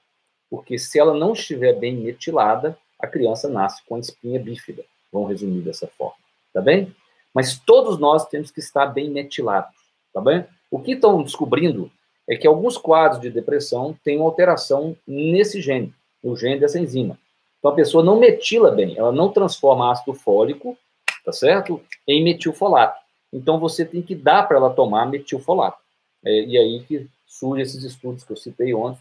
Porque 0.48 0.78
se 0.78 0.98
ela 0.98 1.14
não 1.14 1.32
estiver 1.32 1.74
bem 1.74 1.96
metilada, 1.96 2.78
a 3.02 3.06
criança 3.08 3.48
nasce 3.48 3.82
com 3.86 3.96
a 3.96 3.98
espinha 3.98 4.38
bífida. 4.38 4.84
Vamos 5.12 5.28
resumir 5.28 5.60
dessa 5.60 5.88
forma, 5.88 6.16
tá 6.54 6.60
bem? 6.60 6.94
Mas 7.34 7.58
todos 7.58 7.98
nós 7.98 8.26
temos 8.28 8.50
que 8.50 8.60
estar 8.60 8.86
bem 8.86 9.10
metilados, 9.10 9.74
tá 10.14 10.20
bem? 10.20 10.46
O 10.70 10.80
que 10.80 10.92
estão 10.92 11.22
descobrindo 11.22 11.90
é 12.28 12.36
que 12.36 12.46
alguns 12.46 12.78
quadros 12.78 13.20
de 13.20 13.28
depressão 13.28 13.98
têm 14.04 14.20
alteração 14.20 14.96
nesse 15.06 15.60
gene, 15.60 15.92
no 16.22 16.36
gene 16.36 16.60
dessa 16.60 16.78
enzima. 16.78 17.18
Então 17.58 17.72
a 17.72 17.74
pessoa 17.74 18.04
não 18.04 18.18
metila 18.18 18.70
bem, 18.70 18.96
ela 18.96 19.12
não 19.12 19.30
transforma 19.30 19.90
ácido 19.90 20.14
fólico, 20.14 20.78
tá 21.24 21.32
certo? 21.32 21.80
Em 22.06 22.22
metilfolato. 22.22 23.00
Então 23.32 23.58
você 23.58 23.84
tem 23.84 24.02
que 24.02 24.14
dar 24.14 24.46
para 24.46 24.56
ela 24.56 24.70
tomar 24.70 25.06
metilfolato. 25.06 25.78
É, 26.24 26.44
e 26.44 26.56
aí 26.56 26.84
que 26.84 27.08
surgem 27.26 27.62
esses 27.62 27.82
estudos 27.82 28.24
que 28.24 28.32
eu 28.32 28.36
citei 28.36 28.72
ontem, 28.74 29.00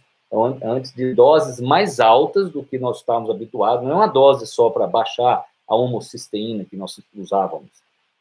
antes 0.64 0.94
de 0.94 1.14
doses 1.14 1.60
mais 1.60 2.00
altas 2.00 2.50
do 2.50 2.64
que 2.64 2.80
nós 2.80 2.98
estávamos 2.98 3.30
habituados. 3.30 3.84
Não 3.84 3.92
é 3.92 3.96
uma 3.96 4.08
dose 4.08 4.48
só 4.48 4.70
para 4.70 4.88
baixar 4.88 5.46
a 5.68 5.76
homocisteína 5.76 6.66
que 6.66 6.76
nós 6.76 7.00
usávamos, 7.16 7.70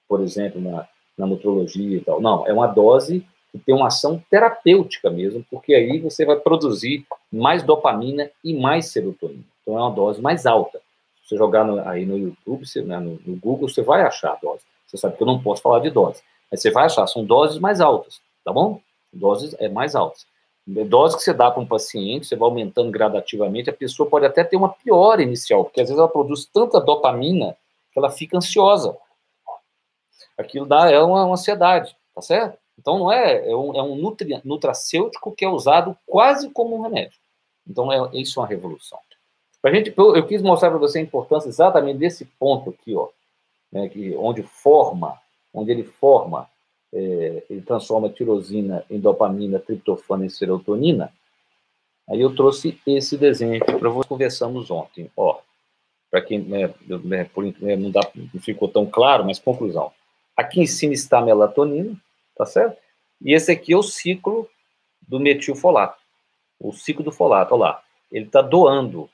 por 0.09 0.21
exemplo, 0.21 0.61
na, 0.61 0.87
na 1.17 1.27
nutrologia 1.27 1.99
e 1.99 2.01
tal. 2.01 2.21
Não, 2.21 2.47
é 2.47 2.53
uma 2.53 2.67
dose 2.67 3.25
que 3.53 3.59
tem 3.59 3.75
uma 3.75 3.89
ação 3.89 4.23
terapêutica 4.31 5.11
mesmo, 5.11 5.45
porque 5.51 5.75
aí 5.75 5.99
você 5.99 6.25
vai 6.25 6.37
produzir 6.37 7.05
mais 7.33 7.63
dopamina 7.63 8.31
e 8.45 8.59
mais 8.59 8.87
serotonina. 8.87 9.45
Então 9.63 9.79
é 9.79 9.83
uma 9.83 9.91
dose 9.91 10.21
mais 10.21 10.47
alta. 10.47 10.79
Se 11.23 11.31
você 11.31 11.37
jogar 11.37 11.65
no, 11.65 11.81
aí 11.89 12.05
no 12.05 12.19
YouTube, 12.19 12.67
você, 12.67 12.83
né, 12.83 12.99
no, 12.99 13.21
no, 13.25 13.37
Google, 13.37 13.69
você 13.69 13.83
vai 13.83 14.03
achar 14.03 14.33
a 14.33 14.37
dose. 14.37 14.63
Você 14.87 14.97
sabe 14.97 15.17
que 15.17 15.23
eu 15.23 15.27
não 15.27 15.41
posso 15.41 15.63
falar 15.63 15.81
de 15.81 15.91
dose, 15.91 16.23
mas 16.51 16.61
você 16.61 16.71
vai 16.71 16.87
achar, 16.87 17.07
são 17.07 17.25
doses 17.25 17.59
mais 17.59 17.81
altas, 17.81 18.21
tá 18.45 18.53
bom? 18.53 18.81
Doses 19.13 19.55
é 19.59 19.69
mais 19.69 19.95
altas. 19.95 20.27
Dose 20.85 21.17
que 21.17 21.23
você 21.23 21.33
dá 21.33 21.51
para 21.51 21.61
um 21.61 21.67
paciente, 21.67 22.27
você 22.27 22.37
vai 22.37 22.49
aumentando 22.49 22.91
gradativamente, 22.91 23.71
a 23.71 23.73
pessoa 23.73 24.09
pode 24.09 24.27
até 24.27 24.45
ter 24.45 24.57
uma 24.57 24.69
piora 24.69 25.23
inicial, 25.23 25.65
porque 25.65 25.81
às 25.81 25.89
vezes 25.89 25.99
ela 25.99 26.09
produz 26.09 26.45
tanta 26.47 26.81
dopamina 26.81 27.57
que 27.93 27.99
ela 27.99 28.11
fica 28.11 28.37
ansiosa. 28.37 28.97
Aquilo 30.39 30.67
dá 30.67 30.91
é 30.91 30.99
uma, 31.01 31.25
uma 31.25 31.35
ansiedade, 31.35 31.97
tá 32.15 32.23
certo? 32.23 32.59
Então 32.79 32.99
não 32.99 33.13
é, 33.13 33.51
é 33.51 33.57
um, 33.57 33.75
é 33.75 33.83
um 33.83 33.97
nutri, 33.97 34.41
nutracêutico 34.45 35.33
que 35.33 35.45
é 35.45 35.49
usado 35.49 35.97
quase 36.07 36.51
como 36.51 36.77
um 36.77 36.83
remédio. 36.83 37.19
Então 37.67 37.93
é, 37.93 38.11
isso 38.15 38.39
é 38.39 38.43
uma 38.43 38.49
revolução. 38.49 38.99
Pra 39.61 39.73
gente, 39.73 39.93
eu, 39.97 40.17
eu 40.17 40.27
quis 40.27 40.41
mostrar 40.41 40.71
para 40.71 40.79
você 40.79 40.99
a 40.99 41.03
importância 41.03 41.49
exatamente 41.49 41.99
desse 41.99 42.25
ponto 42.25 42.71
aqui, 42.71 42.95
ó, 42.95 43.09
né, 43.71 43.89
que, 43.89 44.17
onde 44.17 44.43
forma, 44.43 45.19
onde 45.53 45.71
ele 45.71 45.85
forma 45.85 46.49
é, 46.93 47.45
ele 47.49 47.63
transforma 47.63 48.09
a 48.09 48.13
tirosina 48.13 48.85
em 48.91 48.99
dopamina, 48.99 49.59
triptofano 49.59 50.25
em 50.25 50.29
serotonina. 50.29 51.13
Aí 52.09 52.21
eu 52.21 52.35
trouxe 52.35 52.81
esse 52.87 53.17
desenho 53.17 53.63
aqui 53.63 53.73
para 53.73 53.89
vocês, 53.89 54.07
conversamos 54.07 54.71
ontem. 54.71 55.11
Ó, 55.17 55.39
para 56.11 56.21
quem 56.21 56.41
né, 56.41 56.75
né, 57.05 57.25
por, 57.25 57.45
né, 57.45 57.77
não, 57.77 57.91
dá, 57.91 58.01
não 58.15 58.41
ficou 58.41 58.69
tão 58.69 58.85
claro, 58.85 59.25
mas 59.25 59.39
conclusão. 59.39 59.93
Aqui 60.37 60.61
em 60.61 60.67
cima 60.67 60.93
está 60.93 61.19
a 61.19 61.25
melatonina, 61.25 61.97
tá 62.37 62.45
certo? 62.45 62.77
E 63.21 63.33
esse 63.33 63.53
aqui 63.53 63.73
é 63.73 63.77
o 63.77 63.83
ciclo 63.83 64.49
do 65.07 65.21
metilfolato. 65.21 66.01
o 66.59 66.73
ciclo 66.73 67.05
do 67.05 67.13
folato, 67.13 67.55
olha 67.55 67.61
lá. 67.61 67.83
Ele 68.11 68.25
está 68.25 68.43
doando, 68.43 69.09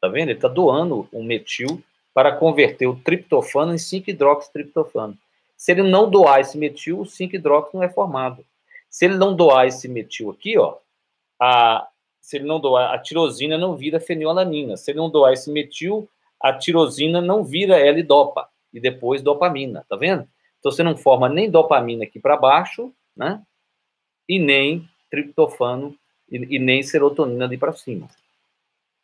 tá 0.00 0.08
vendo? 0.08 0.30
Ele 0.30 0.38
está 0.38 0.48
doando 0.48 1.08
um 1.12 1.22
metil 1.22 1.80
para 2.12 2.34
converter 2.34 2.86
o 2.86 2.96
triptofano 2.96 3.72
em 3.72 3.76
5-hidroxitriptofano. 3.76 5.16
Se 5.60 5.72
ele 5.72 5.82
não 5.82 6.08
doar 6.08 6.40
esse 6.40 6.56
metil, 6.56 7.00
o 7.00 7.04
5-hidrox 7.04 7.74
não 7.74 7.82
é 7.82 7.88
formado. 7.90 8.46
Se 8.88 9.04
ele 9.04 9.18
não 9.18 9.36
doar 9.36 9.66
esse 9.66 9.88
metil 9.88 10.30
aqui, 10.30 10.56
ó, 10.56 10.78
a, 11.38 11.86
se 12.18 12.38
ele 12.38 12.46
não 12.46 12.58
doar, 12.58 12.94
a 12.94 12.98
tirosina 12.98 13.58
não 13.58 13.76
vira 13.76 14.00
fenilalanina. 14.00 14.78
Se 14.78 14.90
ele 14.90 14.96
não 14.96 15.10
doar 15.10 15.34
esse 15.34 15.52
metil, 15.52 16.08
a 16.40 16.50
tirosina 16.50 17.20
não 17.20 17.44
vira 17.44 17.78
L-dopa 17.78 18.48
e 18.72 18.80
depois 18.80 19.20
dopamina, 19.20 19.84
tá 19.86 19.96
vendo? 19.96 20.26
Então 20.58 20.72
você 20.72 20.82
não 20.82 20.96
forma 20.96 21.28
nem 21.28 21.50
dopamina 21.50 22.04
aqui 22.04 22.18
para 22.18 22.38
baixo, 22.38 22.90
né? 23.14 23.42
E 24.26 24.38
nem 24.38 24.88
triptofano 25.10 25.94
e, 26.32 26.56
e 26.56 26.58
nem 26.58 26.82
serotonina 26.82 27.44
ali 27.44 27.58
para 27.58 27.74
cima. 27.74 28.08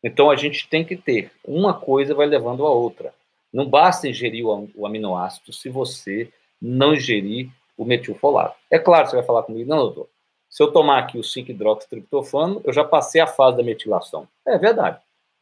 Então 0.03 0.31
a 0.31 0.37
gente 0.37 0.67
tem 0.71 0.87
que 0.87 0.97
ter 0.97 1.31
uma 1.45 1.75
coisa 1.75 2.15
vai 2.15 2.27
levando 2.27 2.65
a 2.65 2.71
outra. 2.71 3.13
Não 3.53 3.69
basta 3.69 4.09
ingerir 4.09 4.47
o, 4.47 4.71
o 4.75 4.87
aminoácido 4.87 5.53
se 5.53 5.69
você 5.69 6.33
não 6.61 6.95
ingerir 6.95 7.51
o 7.77 7.85
metilfolato. 7.85 8.57
É 8.71 8.79
claro, 8.79 9.09
você 9.09 9.17
vai 9.17 9.25
falar 9.25 9.43
comigo, 9.43 9.69
não, 9.69 9.79
doutor. 9.79 10.09
Se 10.49 10.63
eu 10.63 10.73
tomar 10.73 10.99
aqui 10.99 11.19
o 11.19 11.23
5-hidroxitriptofano, 11.23 12.63
eu 12.65 12.73
já 12.73 12.85
passei 12.85 13.21
a 13.21 13.27
fase 13.27 13.57
da 13.57 13.63
metilação. 13.63 14.27
É 14.47 14.57
verdade. 14.57 14.99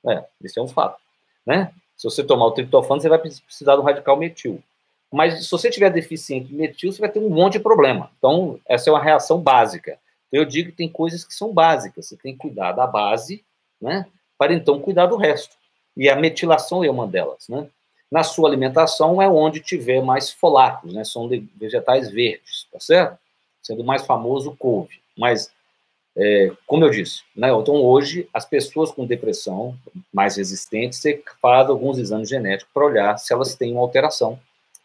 É, 0.07 0.25
isso 0.43 0.59
é 0.59 0.63
um 0.63 0.69
fato. 0.69 1.01
Né? 1.47 1.73
Se 1.97 2.05
você 2.05 2.25
tomar 2.25 2.47
o 2.47 2.51
triptofano, 2.51 3.01
você 3.01 3.09
vai 3.09 3.19
precisar 3.19 3.77
do 3.77 3.83
radical 3.83 4.17
metil. 4.17 4.63
Mas 5.13 5.45
se 5.45 5.51
você 5.51 5.71
tiver 5.71 5.91
deficiente 5.91 6.49
de 6.49 6.55
metil, 6.55 6.91
você 6.91 7.01
vai 7.01 7.09
ter 7.09 7.21
um 7.21 7.29
monte 7.29 7.55
de 7.55 7.61
problema. 7.61 8.11
Então, 8.19 8.59
essa 8.67 8.91
é 8.91 8.93
uma 8.93 9.03
reação 9.03 9.41
básica. 9.41 9.99
Então, 10.27 10.43
eu 10.43 10.45
digo 10.45 10.71
que 10.71 10.77
tem 10.77 10.89
coisas 10.89 11.25
que 11.25 11.33
são 11.33 11.53
básicas. 11.53 12.09
Você 12.09 12.17
tem 12.17 12.33
que 12.33 12.41
cuidar 12.41 12.73
da 12.73 12.87
base, 12.87 13.45
né? 13.81 14.07
Para 14.37 14.53
então 14.53 14.81
cuidar 14.81 15.07
do 15.07 15.17
resto. 15.17 15.55
E 15.97 16.09
a 16.09 16.17
metilação 16.17 16.83
é 16.83 16.91
uma 16.91 17.07
delas, 17.07 17.47
né? 17.49 17.69
Na 18.15 18.23
sua 18.23 18.49
alimentação 18.49 19.21
é 19.21 19.29
onde 19.29 19.59
tiver 19.59 20.01
mais 20.01 20.31
folatos, 20.31 20.95
né? 20.95 21.03
São 21.03 21.29
vegetais 21.57 22.09
verdes, 22.09 22.65
tá 22.73 22.79
certo? 22.79 23.19
Sendo 23.61 23.83
mais 23.83 24.07
famoso 24.07 24.51
o 24.51 24.57
couve. 24.57 25.01
Mas 25.19 25.51
é, 26.17 26.53
como 26.65 26.85
eu 26.85 26.91
disse, 26.91 27.25
né, 27.35 27.51
então 27.51 27.75
hoje 27.75 28.29
as 28.33 28.45
pessoas 28.45 28.93
com 28.93 29.05
depressão 29.05 29.77
mais 30.13 30.37
resistentes, 30.37 31.01
você 31.01 31.21
faz 31.43 31.69
alguns 31.69 31.99
exames 31.99 32.29
genéticos 32.29 32.73
para 32.73 32.85
olhar 32.85 33.19
se 33.19 33.33
elas 33.33 33.57
têm 33.57 33.73
uma 33.73 33.81
alteração. 33.81 34.39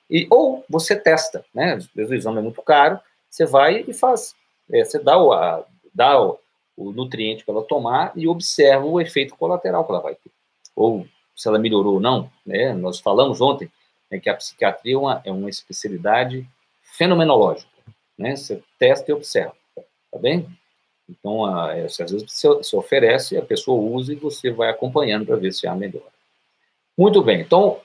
E, 0.09 0.25
ou 0.31 0.65
você 0.67 0.95
testa, 0.95 1.45
né? 1.53 1.73
Às 1.73 1.85
vezes 1.85 2.09
o 2.09 2.15
exame 2.15 2.39
é 2.39 2.41
muito 2.41 2.63
caro, 2.63 2.99
você 3.29 3.45
vai 3.45 3.85
e 3.87 3.93
faz. 3.93 4.35
É, 4.71 4.83
você 4.83 4.97
dá, 4.97 5.21
o, 5.21 5.33
a, 5.33 5.63
dá 5.93 6.19
o, 6.19 6.39
o 6.75 6.91
nutriente 6.91 7.45
para 7.45 7.53
ela 7.53 7.63
tomar 7.63 8.11
e 8.15 8.27
observa 8.27 8.87
o 8.87 8.99
efeito 8.99 9.35
colateral 9.35 9.85
que 9.85 9.91
ela 9.91 10.01
vai 10.01 10.15
ter. 10.15 10.31
Ou 10.75 11.05
se 11.39 11.47
ela 11.47 11.57
melhorou 11.57 11.93
ou 11.93 11.99
não. 12.01 12.29
Né? 12.45 12.73
Nós 12.73 12.99
falamos 12.99 13.39
ontem 13.39 13.71
né, 14.11 14.19
que 14.19 14.29
a 14.29 14.35
psiquiatria 14.35 14.95
é 14.95 14.97
uma, 14.97 15.21
é 15.23 15.31
uma 15.31 15.49
especialidade 15.49 16.45
fenomenológica. 16.83 17.69
Né? 18.17 18.35
Você 18.35 18.61
testa 18.77 19.09
e 19.09 19.13
observa. 19.13 19.55
Tá 20.11 20.19
bem? 20.19 20.45
Então, 21.07 21.45
a, 21.45 21.77
é, 21.77 21.85
às 21.85 21.97
vezes 21.97 22.25
você, 22.29 22.75
oferece, 22.75 23.37
a 23.37 23.41
pessoa 23.41 23.79
usa 23.79 24.11
e 24.11 24.17
você 24.17 24.51
vai 24.51 24.69
acompanhando 24.69 25.25
para 25.25 25.37
ver 25.37 25.53
se 25.53 25.65
há 25.65 25.73
melhora. 25.73 26.11
Muito 26.97 27.21
bem, 27.23 27.39
então, 27.39 27.79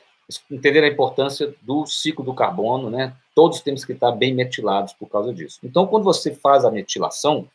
entender 0.50 0.82
a 0.82 0.88
importância 0.88 1.54
do 1.62 1.86
ciclo 1.86 2.24
do 2.24 2.34
carbono, 2.34 2.90
né? 2.90 3.14
Todos 3.36 3.60
temos 3.60 3.84
que 3.84 3.92
estar 3.92 4.10
bem 4.10 4.34
metilados 4.34 4.92
por 4.92 5.08
causa 5.08 5.32
disso. 5.32 5.60
Então, 5.62 5.86
quando 5.86 6.02
você 6.02 6.34
faz 6.34 6.64
a 6.64 6.72
metilação, 6.72 7.48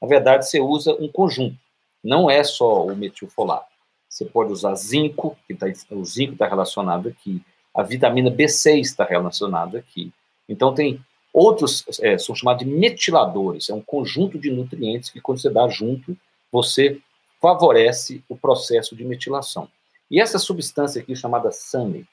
na 0.00 0.06
verdade, 0.06 0.48
você 0.48 0.60
usa 0.60 0.94
um 0.94 1.08
conjunto. 1.08 1.56
Não 2.02 2.30
é 2.30 2.44
só 2.44 2.86
o 2.86 2.94
metilfolato. 2.94 3.69
Você 4.10 4.26
pode 4.26 4.52
usar 4.52 4.74
zinco, 4.74 5.38
que 5.46 5.54
tá, 5.54 5.66
o 5.90 6.04
zinco 6.04 6.34
está 6.34 6.46
relacionado 6.46 7.08
aqui. 7.08 7.40
A 7.74 7.82
vitamina 7.82 8.30
B6 8.30 8.80
está 8.80 9.04
relacionada 9.04 9.78
aqui. 9.78 10.12
Então, 10.46 10.74
tem 10.74 11.02
Outros 11.32 11.84
é, 12.00 12.18
são 12.18 12.34
chamados 12.34 12.66
de 12.66 12.70
metiladores, 12.70 13.70
é 13.70 13.74
um 13.74 13.80
conjunto 13.80 14.38
de 14.38 14.50
nutrientes 14.50 15.10
que, 15.10 15.20
quando 15.20 15.40
você 15.40 15.48
dá 15.48 15.68
junto, 15.68 16.16
você 16.50 17.00
favorece 17.40 18.22
o 18.28 18.36
processo 18.36 18.96
de 18.96 19.04
metilação. 19.04 19.68
E 20.10 20.20
essa 20.20 20.38
substância 20.38 21.00
aqui, 21.00 21.14
chamada 21.14 21.52
SAMe, 21.52 22.04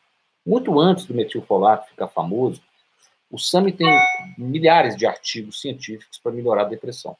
muito 0.45 0.79
antes 0.79 1.05
do 1.05 1.15
metilfolato 1.15 1.89
ficar 1.89 2.07
famoso, 2.07 2.61
o 3.29 3.39
SAMe 3.39 3.71
tem 3.71 3.87
milhares 4.37 4.95
de 4.95 5.05
artigos 5.05 5.59
científicos 5.59 6.19
para 6.19 6.31
melhorar 6.31 6.61
a 6.61 6.69
depressão, 6.69 7.17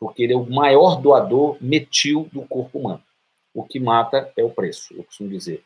porque 0.00 0.24
ele 0.24 0.32
é 0.32 0.36
o 0.36 0.50
maior 0.50 1.00
doador 1.00 1.56
metil 1.60 2.28
do 2.32 2.42
corpo 2.42 2.80
humano. 2.80 3.02
O 3.56 3.64
que 3.64 3.80
mata 3.80 4.30
é 4.36 4.44
o 4.44 4.50
preço, 4.50 4.92
eu 4.94 5.02
costumo 5.02 5.30
dizer. 5.30 5.64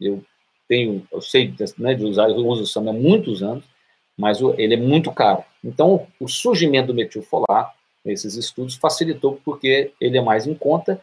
Eu 0.00 0.24
tenho, 0.68 1.04
eu 1.10 1.20
sei 1.20 1.52
né, 1.76 1.92
de 1.92 2.04
usar, 2.04 2.30
eu 2.30 2.36
uso 2.36 2.62
o 2.62 2.66
SAMe 2.66 2.90
há 2.90 2.92
muitos 2.92 3.42
anos, 3.42 3.64
mas 4.16 4.40
ele 4.56 4.74
é 4.74 4.76
muito 4.76 5.10
caro. 5.10 5.42
Então, 5.64 6.06
o 6.20 6.28
surgimento 6.28 6.86
do 6.86 6.94
metilfolato, 6.94 7.76
nesses 8.04 8.36
estudos, 8.36 8.76
facilitou 8.76 9.40
porque 9.44 9.92
ele 10.00 10.16
é 10.16 10.20
mais 10.20 10.46
em 10.46 10.54
conta, 10.54 11.02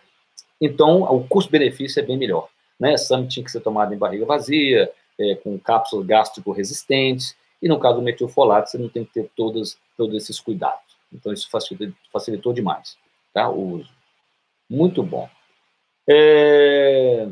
então 0.61 1.01
o 1.03 1.27
custo-benefício 1.27 1.99
é 1.99 2.03
bem 2.03 2.17
melhor. 2.17 2.47
Né? 2.79 2.95
SAM 2.95 3.27
tinha 3.27 3.43
que 3.43 3.51
ser 3.51 3.59
tomado 3.59 3.93
em 3.93 3.97
barriga 3.97 4.25
vazia, 4.25 4.89
é, 5.19 5.35
com 5.35 5.59
cápsulas 5.59 6.05
gástrico-resistentes, 6.05 7.35
e 7.61 7.67
no 7.67 7.77
caso 7.77 7.97
do 7.97 8.01
metilfolato, 8.01 8.69
você 8.69 8.77
não 8.77 8.87
tem 8.87 9.03
que 9.03 9.11
ter 9.11 9.29
todos 9.35 9.77
todos 9.97 10.15
esses 10.15 10.39
cuidados. 10.39 10.95
Então, 11.11 11.33
isso 11.33 11.49
facilitou, 11.49 11.93
facilitou 12.13 12.53
demais 12.53 12.97
tá? 13.33 13.49
o 13.49 13.79
uso. 13.79 13.91
Muito 14.69 15.03
bom. 15.03 15.29
É... 16.09 17.27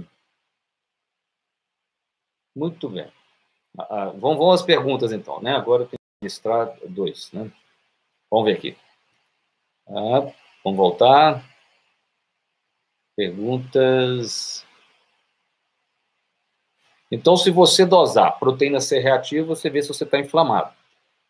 Muito 2.56 2.90
bem. 2.90 3.12
Ah, 3.78 4.06
vamos, 4.06 4.38
vamos 4.38 4.62
às 4.62 4.66
perguntas, 4.66 5.12
então, 5.12 5.42
né? 5.42 5.56
Agora 5.56 5.84
eu 5.84 5.88
tenho 5.88 6.00
que 6.00 6.26
registrar 6.26 6.66
dois, 6.88 7.32
né? 7.32 7.52
Vamos 8.30 8.46
ver 8.46 8.58
aqui. 8.58 8.78
Ah, 9.88 10.32
vamos 10.64 10.78
voltar. 10.78 11.44
Perguntas. 13.16 14.66
Então, 17.12 17.38
se 17.38 17.50
você 17.50 17.86
dosar 17.86 18.38
proteína 18.38 18.80
C 18.80 19.00
reativa, 19.00 19.48
você 19.48 19.70
vê 19.70 19.82
se 19.82 19.88
você 19.88 20.04
está 20.04 20.20
inflamado. 20.20 20.76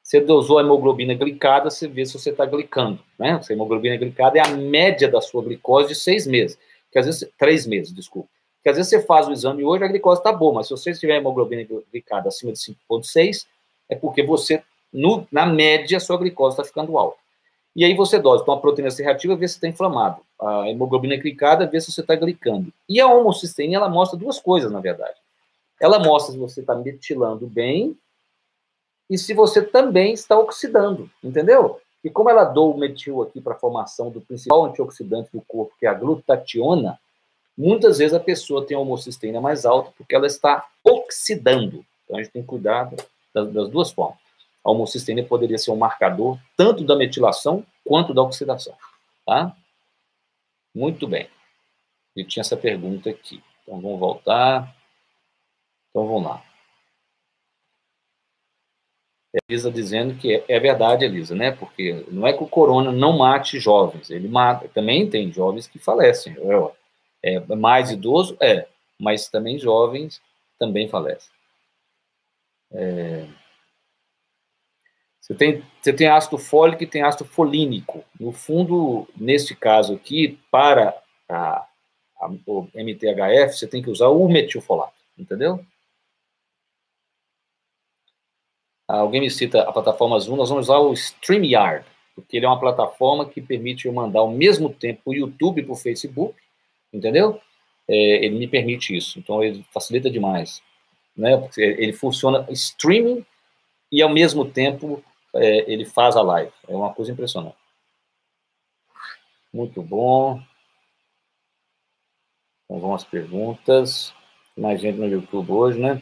Você 0.01 0.21
dosou 0.21 0.57
a 0.57 0.63
hemoglobina 0.63 1.13
glicada, 1.13 1.69
você 1.69 1.87
vê 1.87 2.05
se 2.05 2.13
você 2.13 2.31
está 2.31 2.45
glicando. 2.45 3.03
Né? 3.19 3.39
A 3.39 3.53
hemoglobina 3.53 3.97
glicada 3.97 4.37
é 4.37 4.41
a 4.41 4.49
média 4.49 5.09
da 5.09 5.21
sua 5.21 5.43
glicose 5.43 5.89
de 5.89 5.95
seis 5.95 6.25
meses. 6.25 6.57
Às 6.99 7.05
vezes, 7.05 7.29
três 7.37 7.65
meses, 7.65 7.93
desculpa. 7.93 8.29
Porque 8.57 8.69
às 8.69 8.77
vezes 8.77 8.89
você 8.89 9.01
faz 9.01 9.27
o 9.27 9.31
exame 9.31 9.63
hoje, 9.63 9.83
a 9.83 9.87
glicose 9.87 10.19
está 10.19 10.31
boa, 10.31 10.55
mas 10.55 10.67
se 10.67 10.71
você 10.71 10.93
tiver 10.93 11.17
hemoglobina 11.17 11.65
glicada 11.91 12.27
acima 12.27 12.51
de 12.51 12.59
5,6, 12.59 13.45
é 13.87 13.95
porque 13.95 14.23
você, 14.23 14.61
no, 14.91 15.25
na 15.31 15.45
média, 15.45 15.99
sua 15.99 16.17
glicose 16.17 16.53
está 16.53 16.63
ficando 16.63 16.97
alta. 16.97 17.17
E 17.75 17.85
aí 17.85 17.93
você 17.93 18.19
dose 18.19 18.43
com 18.43 18.51
a 18.51 18.59
proteína 18.59 18.89
C 18.89 19.03
reativa, 19.03 19.35
vê 19.35 19.47
se 19.47 19.55
está 19.55 19.67
inflamado. 19.67 20.21
A 20.41 20.67
hemoglobina 20.67 21.15
glicada, 21.15 21.67
vê 21.67 21.79
se 21.79 21.91
você 21.91 22.01
está 22.01 22.15
glicando. 22.15 22.73
E 22.89 22.99
a 22.99 23.07
homocisteína, 23.07 23.75
ela 23.75 23.87
mostra 23.87 24.17
duas 24.17 24.39
coisas, 24.39 24.71
na 24.71 24.79
verdade. 24.79 25.15
Ela 25.79 25.99
mostra 25.99 26.33
se 26.33 26.39
você 26.39 26.61
está 26.61 26.73
metilando 26.75 27.45
bem 27.45 27.95
e 29.09 29.17
se 29.17 29.33
você 29.33 29.61
também 29.61 30.13
está 30.13 30.37
oxidando, 30.37 31.09
entendeu? 31.23 31.79
E 32.03 32.09
como 32.09 32.29
ela 32.29 32.43
doa 32.43 32.75
o 32.75 32.77
metil 32.77 33.21
aqui 33.21 33.41
para 33.41 33.53
a 33.53 33.59
formação 33.59 34.09
do 34.09 34.21
principal 34.21 34.65
antioxidante 34.65 35.29
do 35.33 35.41
corpo, 35.41 35.75
que 35.79 35.85
é 35.85 35.89
a 35.89 35.93
glutationa, 35.93 36.99
Muitas 37.57 37.97
vezes 37.97 38.13
a 38.13 38.19
pessoa 38.19 38.65
tem 38.65 38.77
a 38.77 38.79
homocisteína 38.79 39.41
mais 39.41 39.65
alta 39.65 39.91
porque 39.97 40.13
ela 40.13 40.27
está 40.27 40.69
oxidando. 40.83 41.83
Então 42.03 42.17
a 42.17 42.21
gente 42.21 42.31
tem 42.31 42.43
que 42.43 42.47
cuidar 42.47 42.93
das, 43.33 43.51
das 43.51 43.69
duas 43.69 43.91
formas. 43.91 44.19
A 44.63 44.69
homocisteína 44.69 45.23
poderia 45.23 45.57
ser 45.57 45.71
um 45.71 45.75
marcador 45.75 46.37
tanto 46.55 46.83
da 46.83 46.95
metilação 46.95 47.65
quanto 47.83 48.13
da 48.13 48.21
oxidação. 48.21 48.75
Tá? 49.25 49.55
Muito 50.75 51.07
bem. 51.07 51.27
E 52.15 52.23
tinha 52.23 52.41
essa 52.41 52.55
pergunta 52.55 53.09
aqui. 53.09 53.43
Então 53.63 53.81
vamos 53.81 53.99
voltar. 53.99 54.75
Então 55.89 56.05
vamos 56.07 56.23
lá. 56.23 56.43
Elisa 59.47 59.71
dizendo 59.71 60.15
que 60.15 60.35
é, 60.35 60.43
é, 60.47 60.59
verdade, 60.59 61.05
Elisa, 61.05 61.35
né? 61.35 61.51
Porque 61.51 62.05
não 62.09 62.25
é 62.25 62.33
que 62.33 62.43
o 62.43 62.47
corona 62.47 62.91
não 62.91 63.17
mate 63.17 63.59
jovens, 63.59 64.09
ele 64.09 64.27
mata. 64.27 64.67
Também 64.67 65.09
tem 65.09 65.31
jovens 65.31 65.67
que 65.67 65.79
falecem. 65.79 66.35
Eu, 66.37 66.73
é, 67.23 67.39
mais 67.55 67.91
idoso? 67.91 68.37
É, 68.39 68.67
mas 68.99 69.27
também 69.27 69.57
jovens 69.57 70.21
também 70.59 70.87
falecem. 70.87 71.29
É, 72.71 73.27
você 75.27 75.35
tem, 75.35 75.63
você 75.81 75.91
tem 75.91 76.07
ácido 76.07 76.37
fólico 76.37 76.83
e 76.83 76.87
tem 76.87 77.01
ácido 77.01 77.25
folínico. 77.25 78.03
No 78.17 78.31
fundo, 78.31 79.07
neste 79.15 79.53
caso 79.55 79.93
aqui, 79.93 80.39
para 80.49 80.97
a, 81.27 81.65
a, 82.21 82.31
o 82.45 82.67
MTHF, 82.73 83.57
você 83.57 83.67
tem 83.67 83.81
que 83.81 83.89
usar 83.89 84.07
o 84.07 84.27
metilfolato, 84.29 84.93
entendeu? 85.17 85.65
Alguém 88.87 89.21
me 89.21 89.29
cita 89.29 89.61
a 89.61 89.71
plataforma 89.71 90.19
Zoom, 90.19 90.37
nós 90.37 90.49
vamos 90.49 90.65
usar 90.65 90.77
o 90.77 90.93
StreamYard, 90.93 91.85
porque 92.15 92.37
ele 92.37 92.45
é 92.45 92.49
uma 92.49 92.59
plataforma 92.59 93.27
que 93.27 93.41
permite 93.41 93.85
eu 93.85 93.93
mandar 93.93 94.19
ao 94.19 94.31
mesmo 94.31 94.69
tempo 94.69 95.01
o 95.05 95.13
YouTube 95.13 95.63
para 95.63 95.73
o 95.73 95.75
Facebook, 95.75 96.35
entendeu? 96.93 97.41
É, 97.87 98.25
ele 98.25 98.37
me 98.39 98.47
permite 98.47 98.95
isso, 98.95 99.19
então 99.19 99.43
ele 99.43 99.65
facilita 99.73 100.09
demais, 100.09 100.61
né? 101.15 101.35
Porque 101.37 101.61
ele 101.61 101.93
funciona 101.93 102.45
streaming 102.49 103.25
e 103.91 104.01
ao 104.01 104.09
mesmo 104.09 104.45
tempo 104.45 105.03
é, 105.35 105.71
ele 105.71 105.85
faz 105.85 106.15
a 106.15 106.21
live, 106.21 106.51
é 106.67 106.75
uma 106.75 106.93
coisa 106.93 107.11
impressionante. 107.11 107.57
Muito 109.53 109.81
bom. 109.81 110.41
Então 112.69 112.93
às 112.93 113.03
perguntas. 113.03 114.13
Mais 114.57 114.81
gente 114.81 114.97
no 114.97 115.07
YouTube 115.07 115.51
hoje, 115.51 115.79
né? 115.79 116.01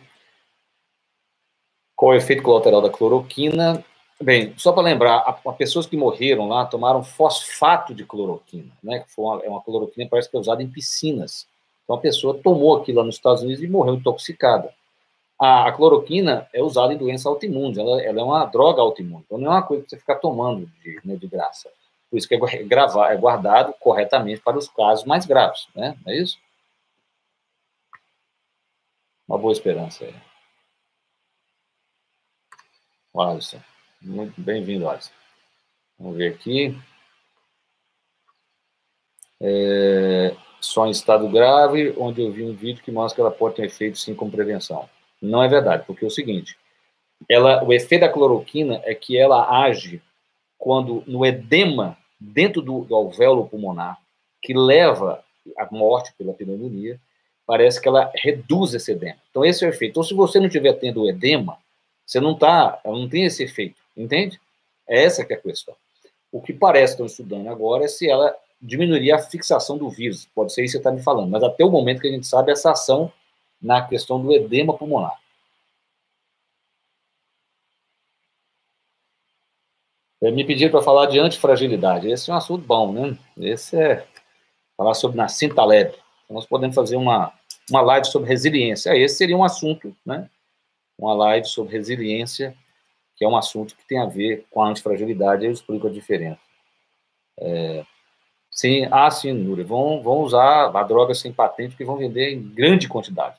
É 2.02 2.06
o 2.06 2.14
efeito 2.14 2.44
colateral 2.44 2.82
da 2.82 2.90
cloroquina? 2.90 3.84
Bem, 4.22 4.54
só 4.58 4.72
para 4.72 4.84
lembrar, 4.84 5.18
a, 5.18 5.40
a, 5.46 5.54
pessoas 5.54 5.86
que 5.86 5.98
morreram 5.98 6.48
lá 6.48 6.66
tomaram 6.66 7.04
fosfato 7.04 7.94
de 7.94 8.06
cloroquina, 8.06 8.72
né? 8.84 9.00
Que 9.00 9.12
foi 9.12 9.26
uma, 9.26 9.44
é 9.44 9.50
uma 9.50 9.62
cloroquina 9.62 10.08
parece 10.10 10.30
que 10.30 10.38
é 10.38 10.40
usada 10.40 10.64
em 10.64 10.70
piscinas. 10.70 11.48
Então 11.84 11.96
a 11.96 12.00
pessoa 12.00 12.38
tomou 12.38 12.78
aquilo 12.78 13.00
lá 13.00 13.06
nos 13.06 13.16
Estados 13.16 13.44
Unidos 13.44 13.64
e 13.64 13.68
morreu 13.68 13.96
intoxicada. 13.96 14.74
A, 15.40 15.68
a 15.68 15.72
cloroquina 15.72 16.48
é 16.54 16.64
usada 16.64 16.94
em 16.94 16.98
doenças 16.98 17.26
autoimunes, 17.26 17.78
ela, 17.78 18.02
ela, 18.02 18.22
é 18.22 18.24
uma 18.24 18.46
droga 18.46 18.82
autoimune, 18.82 19.24
então 19.26 19.38
não 19.38 19.48
é 19.48 19.56
uma 19.56 19.64
coisa 19.64 19.84
que 19.84 19.90
você 19.90 19.98
ficar 19.98 20.16
tomando 20.16 20.66
de, 20.82 21.02
né, 21.04 21.16
de 21.18 21.28
graça. 21.28 21.70
Por 22.10 22.18
isso 22.18 22.28
que 22.28 22.36
é, 22.36 22.64
gravar, 22.64 23.12
é 23.12 23.18
guardado 23.18 23.74
corretamente 23.80 24.42
para 24.42 24.58
os 24.58 24.70
casos 24.70 25.04
mais 25.04 25.26
graves, 25.26 25.68
né? 25.76 25.98
Não 26.06 26.14
é 26.14 26.18
isso? 26.18 26.38
Uma 29.28 29.38
boa 29.38 29.52
esperança 29.52 30.06
aí. 30.06 30.16
Alisson. 33.22 33.60
Muito 34.02 34.40
bem-vindo, 34.40 34.90
Alisson. 34.90 35.12
Vamos 35.98 36.18
ver 36.18 36.34
aqui. 36.34 36.78
É, 39.42 40.36
só 40.60 40.86
em 40.88 40.92
estado 40.92 41.28
grave, 41.30 41.94
onde 41.98 42.22
eu 42.22 42.32
vi 42.32 42.44
um 42.44 42.56
vídeo 42.56 42.84
que 42.84 42.92
mostra 42.92 43.16
que 43.16 43.22
ela 43.22 43.32
pode 43.32 43.56
ter 43.56 43.66
efeito 43.66 43.98
sim 43.98 44.16
como 44.16 44.32
prevenção. 44.32 44.90
Não 45.22 45.44
é 45.44 45.48
verdade, 45.48 45.84
porque 45.86 46.04
é 46.04 46.08
o 46.08 46.12
seguinte, 46.12 46.58
ela, 47.30 47.64
o 47.64 47.74
efeito 47.74 48.02
da 48.02 48.10
cloroquina 48.10 48.82
é 48.84 48.94
que 48.94 49.18
ela 49.18 49.64
age 49.64 50.02
quando 50.58 51.04
no 51.08 51.26
edema 51.26 51.98
dentro 52.20 52.62
do, 52.62 52.86
do 52.86 52.96
alvéolo 52.96 53.48
pulmonar, 53.48 54.00
que 54.42 54.54
leva 54.54 55.24
à 55.58 55.68
morte 55.72 56.14
pela 56.18 56.34
pneumonia, 56.34 57.00
parece 57.46 57.80
que 57.80 57.88
ela 57.88 58.12
reduz 58.16 58.74
esse 58.74 58.92
edema. 58.92 59.18
Então, 59.30 59.46
esse 59.46 59.64
é 59.64 59.68
o 59.68 59.70
efeito. 59.70 59.92
Então, 59.92 60.04
se 60.04 60.14
você 60.14 60.40
não 60.40 60.48
estiver 60.48 60.74
tendo 60.74 61.08
edema, 61.08 61.58
você 62.06 62.20
não 62.20 62.36
tá, 62.36 62.80
não 62.86 63.10
tem 63.10 63.26
esse 63.26 63.44
efeito, 63.44 63.82
entende? 63.96 64.40
É 64.88 65.04
essa 65.04 65.26
que 65.26 65.34
é 65.34 65.38
a 65.38 65.42
questão. 65.42 65.76
O 66.32 66.42
que 66.42 66.54
parece 66.54 66.96
que 66.96 67.04
estão 67.04 67.06
estudando 67.06 67.48
agora 67.48 67.86
é 67.86 67.88
se 67.88 68.10
ela 68.10 68.36
diminuiria 68.62 69.16
a 69.16 69.20
fixação 69.20 69.78
do 69.78 69.90
vírus. 69.90 70.28
Pode 70.36 70.54
ser 70.54 70.64
isso 70.64 70.74
que 70.74 70.84
você 70.84 70.90
está 70.90 70.92
me 70.92 71.02
falando, 71.02 71.30
mas 71.30 71.44
até 71.44 71.64
o 71.64 71.70
momento 71.70 72.02
que 72.02 72.08
a 72.08 72.12
gente 72.12 72.28
sabe 72.28 72.52
essa 72.52 72.72
ação 72.72 73.12
na 73.62 73.82
questão 73.82 74.22
do 74.22 74.32
edema 74.32 74.78
pulmonar. 74.78 75.20
Me 80.22 80.44
pediram 80.44 80.72
para 80.72 80.82
falar 80.82 81.06
de 81.08 81.20
antifragilidade. 81.20 82.10
Esse 82.10 82.32
é 82.32 82.34
um 82.34 82.38
assunto 82.38 82.66
bom, 82.66 82.92
né? 82.92 83.18
Esse 83.38 83.78
é 83.78 84.08
falar 84.76 84.94
sobre 84.96 85.18
Nassim 85.18 85.50
Taleb. 85.50 85.94
Nós 86.30 86.48
podemos 86.48 86.76
fazer 86.76 86.96
uma, 86.96 87.32
uma 87.70 87.82
live 87.82 88.08
sobre 88.08 88.30
resiliência. 88.30 88.96
Esse 88.98 89.18
seria 89.18 89.38
um 89.38 89.44
assunto, 89.44 89.96
né? 90.06 90.28
Uma 90.98 91.14
live 91.14 91.48
sobre 91.48 91.74
resiliência, 91.74 92.56
que 93.16 93.26
é 93.26 93.28
um 93.28 93.38
assunto 93.38 93.76
que 93.76 93.86
tem 93.86 94.00
a 94.00 94.06
ver 94.06 94.46
com 94.50 94.62
a 94.62 94.70
antifragilidade. 94.70 95.46
Eu 95.46 95.52
explico 95.52 95.88
a 95.88 95.92
diferença. 95.92 96.40
É, 97.38 97.86
sim, 98.50 98.88
ah, 98.92 99.12
sim, 99.12 99.34
Núria, 99.34 99.66
vão, 99.66 100.02
vão 100.02 100.22
usar 100.22 100.76
a 100.76 100.84
droga 100.84 101.14
sem 101.14 101.34
patente 101.34 101.76
que 101.76 101.86
vão 101.86 101.98
vender 101.98 102.32
em 102.32 102.42
grande 102.42 102.88
quantidade. 102.88 103.38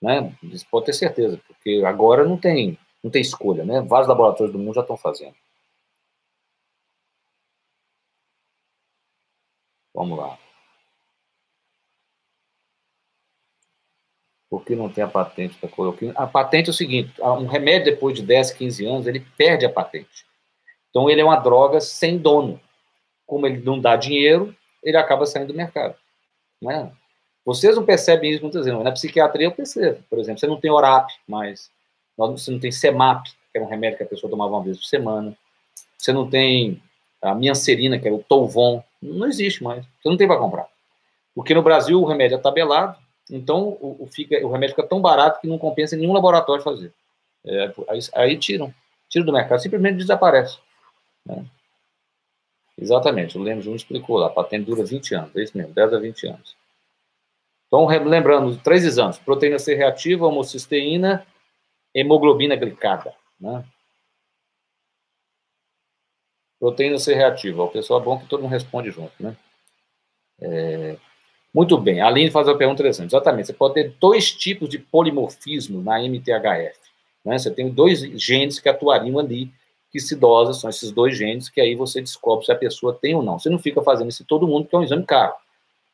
Né? 0.00 0.36
Isso 0.42 0.66
pode 0.70 0.86
ter 0.86 0.92
certeza, 0.92 1.40
porque 1.46 1.82
agora 1.86 2.24
não 2.24 2.36
tem, 2.36 2.78
não 3.02 3.10
tem 3.10 3.22
escolha, 3.22 3.64
né? 3.64 3.80
Vários 3.80 4.08
laboratórios 4.08 4.52
do 4.52 4.58
mundo 4.58 4.74
já 4.74 4.82
estão 4.82 4.96
fazendo. 4.96 5.34
Vamos 9.94 10.18
lá. 10.18 10.43
Por 14.54 14.64
que 14.64 14.76
não 14.76 14.88
tem 14.88 15.02
a 15.02 15.08
patente 15.08 15.58
da 15.60 15.66
cloroquina? 15.66 16.12
A 16.14 16.28
patente 16.28 16.68
é 16.68 16.70
o 16.70 16.74
seguinte: 16.74 17.12
um 17.20 17.46
remédio 17.46 17.86
depois 17.86 18.14
de 18.14 18.22
10, 18.22 18.52
15 18.52 18.86
anos, 18.86 19.06
ele 19.08 19.18
perde 19.36 19.66
a 19.66 19.68
patente. 19.68 20.24
Então, 20.90 21.10
ele 21.10 21.20
é 21.20 21.24
uma 21.24 21.34
droga 21.34 21.80
sem 21.80 22.16
dono. 22.16 22.60
Como 23.26 23.48
ele 23.48 23.60
não 23.64 23.80
dá 23.80 23.96
dinheiro, 23.96 24.54
ele 24.80 24.96
acaba 24.96 25.26
saindo 25.26 25.48
do 25.48 25.56
mercado. 25.56 25.96
Não 26.62 26.70
é? 26.70 26.88
Vocês 27.44 27.74
não 27.74 27.84
percebem 27.84 28.30
isso 28.30 28.42
muitas 28.42 28.64
vezes, 28.64 28.80
na 28.80 28.92
psiquiatria 28.92 29.48
eu 29.48 29.50
percebo. 29.50 30.04
Por 30.08 30.20
exemplo, 30.20 30.38
você 30.38 30.46
não 30.46 30.60
tem 30.60 30.70
ORAP 30.70 31.10
mais, 31.26 31.68
você 32.16 32.52
não 32.52 32.60
tem 32.60 32.70
SEMAP, 32.70 33.24
que 33.52 33.58
é 33.58 33.60
um 33.60 33.66
remédio 33.66 33.98
que 33.98 34.04
a 34.04 34.06
pessoa 34.06 34.30
tomava 34.30 34.52
uma 34.52 34.62
vez 34.62 34.78
por 34.78 34.84
semana, 34.84 35.36
você 35.98 36.12
não 36.12 36.30
tem 36.30 36.80
a 37.20 37.34
miancerina, 37.34 37.98
que 37.98 38.06
é 38.06 38.12
o 38.12 38.22
Tolvon, 38.22 38.84
não 39.02 39.26
existe 39.26 39.64
mais. 39.64 39.84
Você 40.00 40.08
não 40.08 40.16
tem 40.16 40.28
para 40.28 40.38
comprar. 40.38 40.68
Porque 41.34 41.52
no 41.54 41.62
Brasil 41.62 42.00
o 42.00 42.06
remédio 42.06 42.36
é 42.36 42.38
tabelado, 42.38 42.96
então 43.30 43.76
o, 43.80 44.04
o, 44.04 44.06
fica, 44.06 44.36
o 44.44 44.50
remédio 44.50 44.74
fica 44.74 44.88
tão 44.88 45.00
barato 45.00 45.40
que 45.40 45.46
não 45.46 45.58
compensa 45.58 45.96
nenhum 45.96 46.12
laboratório 46.12 46.62
fazer. 46.62 46.92
É, 47.44 47.72
aí, 47.88 48.00
aí, 48.14 48.38
tiram, 48.38 48.72
tiram 49.08 49.26
do 49.26 49.32
mercado, 49.32 49.60
simplesmente 49.60 49.96
desaparece. 49.96 50.58
Né? 51.26 51.44
Exatamente, 52.76 53.38
o 53.38 53.42
Leme 53.42 53.60
Júnior 53.60 53.76
explicou 53.76 54.18
lá, 54.18 54.26
a 54.26 54.30
patente 54.30 54.64
dura 54.64 54.84
20 54.84 55.14
anos, 55.14 55.36
é 55.36 55.42
isso 55.42 55.56
mesmo, 55.56 55.72
10 55.72 55.92
a 55.92 55.98
20 55.98 56.26
anos. 56.26 56.56
Então, 57.66 57.86
lembrando, 57.86 58.56
três 58.62 58.84
exames, 58.84 59.18
proteína 59.18 59.58
C 59.58 59.74
reativa, 59.74 60.26
homocisteína, 60.26 61.26
hemoglobina 61.94 62.56
glicada, 62.56 63.14
né? 63.40 63.64
Proteína 66.58 66.98
C 66.98 67.14
reativa. 67.14 67.62
O 67.62 67.68
pessoal 67.68 68.00
é 68.00 68.04
bom 68.04 68.18
que 68.18 68.26
todo 68.26 68.42
mundo 68.42 68.52
responde 68.52 68.90
junto, 68.90 69.12
né? 69.20 69.36
É, 70.40 70.96
muito 71.54 71.78
bem. 71.78 72.00
A 72.00 72.08
Aline 72.08 72.32
faz 72.32 72.48
uma 72.48 72.58
pergunta 72.58 72.82
interessante. 72.82 73.10
Exatamente. 73.10 73.46
Você 73.46 73.52
pode 73.52 73.74
ter 73.74 73.94
dois 74.00 74.32
tipos 74.32 74.68
de 74.68 74.76
polimorfismo 74.76 75.80
na 75.80 76.02
MTHF. 76.02 76.76
Né? 77.24 77.38
Você 77.38 77.48
tem 77.48 77.70
dois 77.70 78.00
genes 78.00 78.58
que 78.58 78.68
atuariam 78.68 79.20
ali, 79.20 79.48
que 79.92 80.00
se 80.00 80.16
dosam, 80.16 80.52
são 80.52 80.68
esses 80.68 80.90
dois 80.90 81.16
genes, 81.16 81.48
que 81.48 81.60
aí 81.60 81.76
você 81.76 82.00
descobre 82.00 82.44
se 82.44 82.50
a 82.50 82.56
pessoa 82.56 82.98
tem 83.00 83.14
ou 83.14 83.22
não. 83.22 83.38
Você 83.38 83.48
não 83.48 83.60
fica 83.60 83.80
fazendo 83.82 84.08
isso 84.08 84.24
todo 84.24 84.48
mundo, 84.48 84.66
que 84.66 84.74
é 84.74 84.78
um 84.78 84.82
exame 84.82 85.04
caro. 85.04 85.34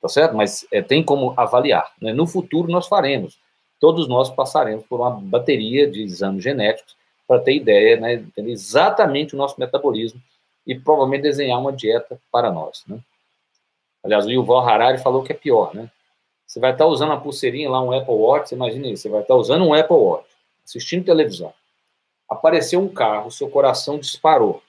Tá 0.01 0.09
certo? 0.09 0.35
Mas 0.35 0.67
é, 0.73 0.81
tem 0.81 1.03
como 1.03 1.35
avaliar. 1.37 1.93
Né? 2.01 2.15
No 2.15 2.27
futuro 2.27 2.73
nós 2.73 2.87
faremos. 2.87 3.39
Todos 3.79 4.09
nós 4.09 4.31
passaremos 4.31 4.87
por 4.87 5.01
uma 5.01 5.11
bateria 5.11 5.87
de 5.91 6.03
exames 6.03 6.43
genéticos 6.43 6.97
para 7.29 7.41
ter 7.41 7.55
ideia, 7.55 8.01
né, 8.01 8.15
entender 8.15 8.51
exatamente 8.51 9.35
o 9.35 9.39
nosso 9.39 9.55
metabolismo 9.59 10.21
e 10.67 10.75
provavelmente 10.75 11.23
desenhar 11.23 11.61
uma 11.61 11.73
dieta 11.73 12.21
para 12.31 12.51
nós, 12.51 12.83
né? 12.89 12.99
Aliás, 14.03 14.27
o 14.27 14.31
Yuval 14.31 14.67
Harari 14.67 14.99
falou 14.99 15.23
que 15.23 15.33
é 15.33 15.37
pior, 15.37 15.75
né? 15.75 15.91
Você 16.47 16.59
vai 16.59 16.73
estar 16.73 16.87
usando 16.87 17.13
a 17.13 17.17
pulseirinha 17.17 17.71
lá, 17.71 17.81
um 17.81 17.93
Apple 17.93 18.15
Watch, 18.15 18.49
você 18.49 18.55
imagina 18.55 18.89
isso, 18.89 19.03
você 19.03 19.09
vai 19.09 19.21
estar 19.21 19.37
usando 19.37 19.65
um 19.65 19.73
Apple 19.73 19.97
Watch, 19.97 20.29
assistindo 20.65 21.05
televisão. 21.05 21.53
Apareceu 22.29 22.81
um 22.81 22.89
carro, 22.89 23.31
seu 23.31 23.49
coração 23.49 23.99
disparou. 23.99 24.63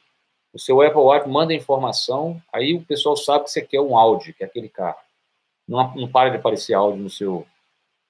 O 0.54 0.60
seu 0.60 0.82
Apple 0.82 1.00
Watch 1.00 1.28
manda 1.28 1.54
informação, 1.54 2.42
aí 2.52 2.74
o 2.74 2.84
pessoal 2.84 3.16
sabe 3.16 3.46
que 3.46 3.52
você 3.52 3.62
quer 3.62 3.80
um 3.80 3.98
Audi, 3.98 4.34
que 4.34 4.44
é 4.44 4.46
aquele 4.46 4.70
carro. 4.70 5.00
Não, 5.68 5.96
não 5.96 6.08
para 6.08 6.30
de 6.30 6.38
aparecer 6.38 6.74
áudio 6.74 7.02
no 7.02 7.10
seu, 7.10 7.48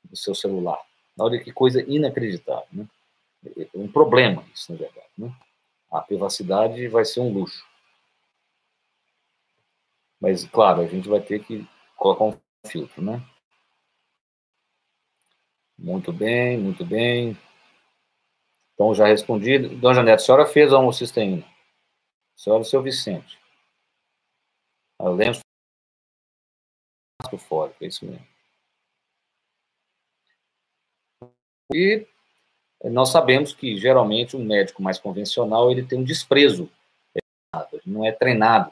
no 0.09 0.17
seu 0.17 0.33
celular. 0.33 0.79
Olha 1.19 1.39
que 1.39 1.51
coisa 1.51 1.81
inacreditável, 1.83 2.67
né? 2.71 2.87
É 3.57 3.67
um 3.75 3.87
problema 3.87 4.43
isso, 4.53 4.71
na 4.71 4.77
verdade, 4.77 5.07
né? 5.17 5.31
A 5.91 6.01
privacidade 6.01 6.87
vai 6.87 7.05
ser 7.05 7.19
um 7.19 7.31
luxo. 7.31 7.65
Mas, 10.21 10.45
claro, 10.45 10.81
a 10.81 10.85
gente 10.85 11.09
vai 11.09 11.19
ter 11.19 11.43
que 11.43 11.67
colocar 11.97 12.25
um 12.25 12.39
filtro, 12.67 13.01
né? 13.01 13.19
Muito 15.77 16.13
bem, 16.13 16.59
muito 16.59 16.85
bem. 16.85 17.35
Então, 18.75 18.93
já 18.93 19.07
respondi. 19.07 19.57
Dona 19.57 19.95
Janete, 19.95 20.21
a 20.21 20.25
senhora 20.25 20.45
fez 20.45 20.71
a 20.71 20.77
homocisteína. 20.77 21.43
A 21.43 22.37
senhora 22.37 22.63
seu 22.63 22.83
Vicente. 22.83 23.39
Eu 24.99 25.15
lembro 25.15 25.39
fora, 27.39 27.73
é 27.81 27.87
isso 27.87 28.05
mesmo. 28.05 28.27
E 31.73 32.05
nós 32.83 33.09
sabemos 33.09 33.53
que, 33.53 33.77
geralmente, 33.77 34.35
um 34.35 34.43
médico 34.43 34.83
mais 34.83 34.99
convencional, 34.99 35.71
ele 35.71 35.85
tem 35.85 35.99
um 35.99 36.03
desprezo. 36.03 36.69
Ele 37.15 37.81
não 37.85 38.05
é 38.05 38.11
treinado. 38.11 38.71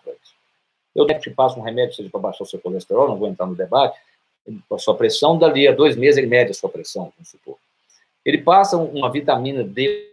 Eu 0.95 1.05
te 1.05 1.29
passo 1.29 1.59
um 1.59 1.63
remédio, 1.63 1.95
seja 1.95 2.09
para 2.09 2.19
baixar 2.19 2.43
o 2.43 2.47
seu 2.47 2.59
colesterol, 2.59 3.07
não 3.07 3.17
vou 3.17 3.27
entrar 3.27 3.45
no 3.45 3.55
debate, 3.55 3.99
a 4.71 4.77
sua 4.77 4.95
pressão, 4.95 5.37
dali 5.37 5.67
a 5.67 5.71
dois 5.71 5.95
meses 5.95 6.17
ele 6.17 6.27
mede 6.27 6.51
a 6.51 6.53
sua 6.53 6.69
pressão, 6.69 7.11
vamos 7.15 7.29
supor. 7.29 7.57
Ele 8.25 8.39
passa 8.39 8.77
uma 8.77 9.11
vitamina 9.11 9.63
D 9.63 10.11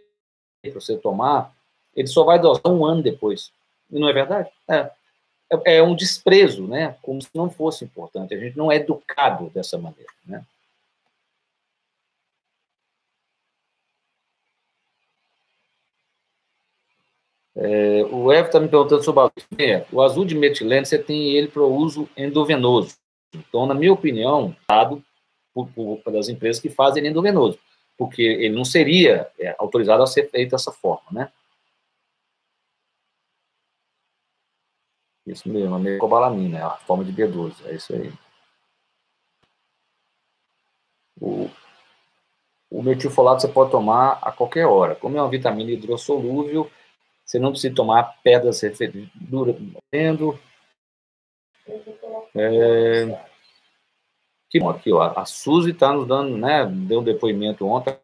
para 0.61 0.71
você 0.73 0.97
tomar, 0.97 1.53
ele 1.95 2.07
só 2.07 2.23
vai 2.23 2.39
dosar 2.39 2.71
um 2.71 2.85
ano 2.85 3.01
depois. 3.01 3.51
Não 3.89 4.07
é 4.07 4.13
verdade? 4.13 4.49
É. 4.67 4.75
é. 5.51 5.77
É 5.77 5.83
um 5.83 5.95
desprezo, 5.95 6.67
né? 6.67 6.95
Como 7.01 7.21
se 7.21 7.29
não 7.33 7.49
fosse 7.49 7.85
importante. 7.85 8.33
A 8.33 8.37
gente 8.37 8.57
não 8.57 8.71
é 8.71 8.75
educado 8.75 9.49
dessa 9.49 9.77
maneira, 9.77 10.11
né? 10.25 10.43
É, 17.69 18.05
o 18.05 18.31
Evo 18.31 18.47
está 18.47 18.61
me 18.61 18.69
perguntando 18.69 19.03
sobre 19.03 19.21
a 19.21 19.61
é, 19.61 19.85
o 19.91 20.01
azul 20.01 20.23
de 20.23 20.33
metileno, 20.35 20.85
você 20.85 20.97
tem 20.97 21.35
ele 21.35 21.49
para 21.49 21.61
uso 21.63 22.07
endovenoso. 22.15 22.95
Então, 23.35 23.65
na 23.65 23.73
minha 23.73 23.91
opinião, 23.91 24.55
dado 24.69 25.03
por, 25.53 25.67
por, 25.73 25.97
pelas 25.97 26.29
empresas 26.29 26.61
que 26.61 26.69
fazem 26.69 27.01
ele 27.01 27.09
endovenoso, 27.09 27.59
porque 27.97 28.21
ele 28.21 28.55
não 28.55 28.63
seria 28.63 29.29
é, 29.37 29.53
autorizado 29.59 30.01
a 30.01 30.07
ser 30.07 30.29
feito 30.29 30.51
dessa 30.51 30.71
forma, 30.71 31.07
né? 31.11 31.29
Isso 35.25 35.49
mesmo, 35.49 35.75
a 35.75 35.79
mecobalamina, 35.79 36.67
a 36.67 36.77
forma 36.77 37.03
de 37.03 37.11
B12, 37.11 37.65
é 37.65 37.75
isso 37.75 37.93
aí. 37.93 38.13
O, 41.19 41.49
o 42.71 42.81
metilfolato 42.81 43.41
você 43.41 43.49
pode 43.49 43.71
tomar 43.71 44.19
a 44.21 44.31
qualquer 44.31 44.65
hora. 44.65 44.95
Como 44.95 45.17
é 45.17 45.21
uma 45.21 45.29
vitamina 45.29 45.71
hidrossolúvel, 45.71 46.71
você 47.27 47.39
não 47.39 47.51
precisa 47.51 47.75
tomar 47.75 48.21
pedras 48.23 48.61
durando. 49.13 50.39
É, 52.33 53.19
que 54.49 54.59
bom, 54.61 54.69
aqui, 54.69 54.93
ó, 54.93 55.01
a 55.01 55.25
Suzy 55.25 55.71
está 55.71 55.91
nos 55.91 56.07
dando, 56.07 56.37
né, 56.37 56.65
deu 56.65 57.01
um 57.01 57.03
depoimento 57.03 57.67
ontem, 57.67 57.97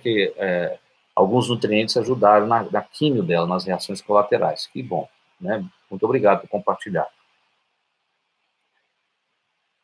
que 0.00 0.32
é, 0.38 0.78
alguns 1.14 1.50
nutrientes 1.50 1.94
ajudaram 1.98 2.46
na, 2.46 2.62
na 2.62 2.82
químio 2.82 3.22
dela, 3.22 3.46
nas 3.46 3.66
reações 3.66 4.00
colaterais. 4.00 4.66
Que 4.66 4.82
bom, 4.82 5.06
né? 5.38 5.62
Muito 5.90 6.04
obrigado 6.04 6.40
por 6.40 6.48
compartilhar. 6.48 7.06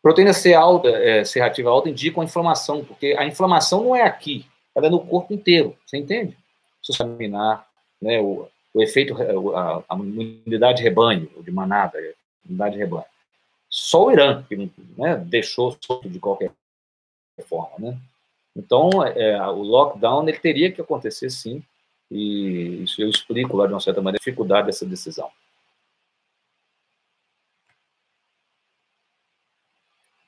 Proteína 0.03 0.33
C 0.33 0.55
alta, 0.55 0.88
é, 0.88 1.23
alta 1.66 1.90
indicam 1.90 2.23
a 2.23 2.25
inflamação, 2.25 2.83
porque 2.83 3.14
a 3.19 3.27
inflamação 3.27 3.85
não 3.85 3.95
é 3.95 4.03
aqui, 4.03 4.47
ela 4.75 4.87
é 4.87 4.90
no 4.90 5.05
corpo 5.05 5.35
inteiro, 5.35 5.77
você 5.85 5.99
entende? 5.99 6.38
Se 6.83 6.93
examinar 6.93 7.69
né, 8.01 8.19
o, 8.19 8.49
o 8.72 8.83
efeito, 8.83 9.16
a, 9.54 9.85
a 9.88 9.96
imunidade 9.96 10.78
de 10.78 10.85
rebanho, 10.85 11.28
de 11.42 11.50
manada, 11.50 11.98
imunidade 12.44 12.74
de 12.74 12.80
rebanho. 12.80 13.04
Só 13.68 14.06
o 14.06 14.12
Irã 14.12 14.42
que 14.48 14.70
né, 14.96 15.16
deixou 15.16 15.76
solto 15.80 16.09
de 16.09 16.18
qualquer 16.18 16.52
forma, 17.48 17.90
né? 17.90 17.98
Então, 18.54 18.90
é, 19.04 19.40
o 19.48 19.62
lockdown 19.62 20.28
ele 20.28 20.38
teria 20.38 20.72
que 20.72 20.80
acontecer 20.80 21.30
sim, 21.30 21.62
e 22.11 22.83
isso 22.83 23.00
eu 23.00 23.09
explico 23.09 23.56
lá 23.56 23.66
de 23.66 23.72
uma 23.72 23.80
certa 23.80 24.00
maneira 24.00 24.16
a 24.16 24.24
dificuldade 24.24 24.66
dessa 24.66 24.85
decisão. 24.85 25.30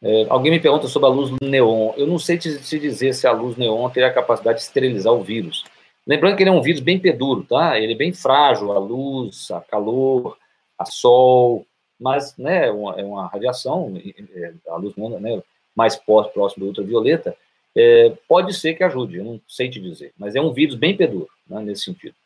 É, 0.01 0.27
alguém 0.29 0.51
me 0.51 0.61
pergunta 0.61 0.89
sobre 0.89 1.09
a 1.09 1.13
luz 1.13 1.31
neon. 1.41 1.93
Eu 1.97 2.07
não 2.09 2.19
sei 2.19 2.37
te, 2.37 2.61
te 2.61 2.79
dizer 2.79 3.15
se 3.15 3.27
a 3.27 3.33
luz 3.33 3.57
neon 3.57 3.89
teria 3.91 4.09
a 4.09 4.13
capacidade 4.13 4.59
de 4.59 4.65
esterilizar 4.65 5.13
o 5.13 5.23
vírus. 5.23 5.65
Lembrando 6.07 6.37
que 6.37 6.43
ele 6.43 6.51
é 6.51 6.53
um 6.53 6.63
vírus 6.63 6.81
bem 6.81 6.99
peduro, 6.99 7.45
tá? 7.45 7.79
Ele 7.79 7.93
é 7.93 7.97
bem 7.97 8.13
frágil, 8.13 8.73
a 8.73 8.79
luz, 8.79 9.51
a 9.51 9.61
calor, 9.61 10.37
a 10.77 10.85
sol, 10.85 11.67
mas 11.99 12.37
né, 12.37 12.67
é 12.67 12.71
uma, 12.73 13.01
é 13.01 13.05
uma 13.05 13.29
radiação, 13.29 13.95
é, 13.97 14.55
a 14.69 14.77
luz 14.77 14.95
né, 14.97 15.43
mais 15.75 15.95
próximo 15.97 16.65
do 16.65 16.67
ultravioleta, 16.67 17.37
é, 17.75 18.11
pode 18.29 18.53
ser 18.53 18.75
que 18.75 18.83
ajude, 18.83 19.19
eu 19.19 19.25
não 19.25 19.41
sei 19.47 19.71
te 19.71 19.81
dizer, 19.81 20.13
mas 20.19 20.35
é 20.35 20.41
um 20.41 20.53
vírus 20.53 20.75
bem 20.75 20.97
peduro, 20.97 21.31
né, 21.47 21.61
nesse 21.61 21.85
sentido. 21.85 22.17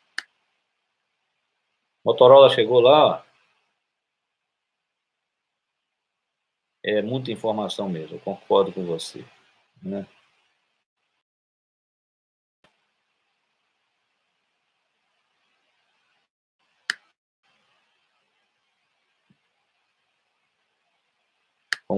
Motorola 2.03 2.49
chegou 2.49 2.79
lá, 2.79 3.23
é 6.83 7.01
muita 7.01 7.31
informação 7.31 7.87
mesmo, 7.87 8.15
eu 8.15 8.19
concordo 8.19 8.71
com 8.71 8.83
você, 8.85 9.23
né? 9.81 10.07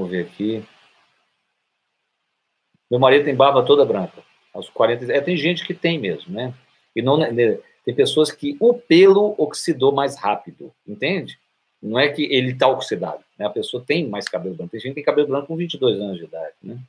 Ver 0.09 0.25
aqui. 0.25 0.63
Meu 2.89 2.99
marido 2.99 3.25
tem 3.25 3.35
barba 3.35 3.63
toda 3.63 3.85
branca, 3.85 4.23
aos 4.53 4.69
40. 4.69 5.13
É, 5.13 5.21
tem 5.21 5.37
gente 5.37 5.65
que 5.65 5.73
tem 5.73 5.99
mesmo, 5.99 6.33
né? 6.33 6.53
E 6.95 7.01
não 7.01 7.17
né, 7.17 7.59
tem 7.85 7.93
pessoas 7.93 8.31
que 8.31 8.57
o 8.59 8.73
pelo 8.73 9.35
oxidou 9.37 9.91
mais 9.91 10.17
rápido, 10.17 10.73
entende? 10.87 11.39
Não 11.81 11.99
é 11.99 12.09
que 12.09 12.23
ele 12.23 12.51
está 12.51 12.67
oxidado, 12.67 13.23
né? 13.37 13.45
A 13.45 13.49
pessoa 13.49 13.83
tem 13.85 14.07
mais 14.07 14.27
cabelo 14.27 14.55
branco. 14.55 14.71
Tem 14.71 14.79
gente 14.79 14.91
que 14.91 14.95
tem 14.95 15.03
cabelo 15.03 15.27
branco 15.27 15.47
com 15.47 15.55
22 15.55 15.99
anos 16.01 16.17
de 16.17 16.23
idade, 16.23 16.55
né? 16.63 16.79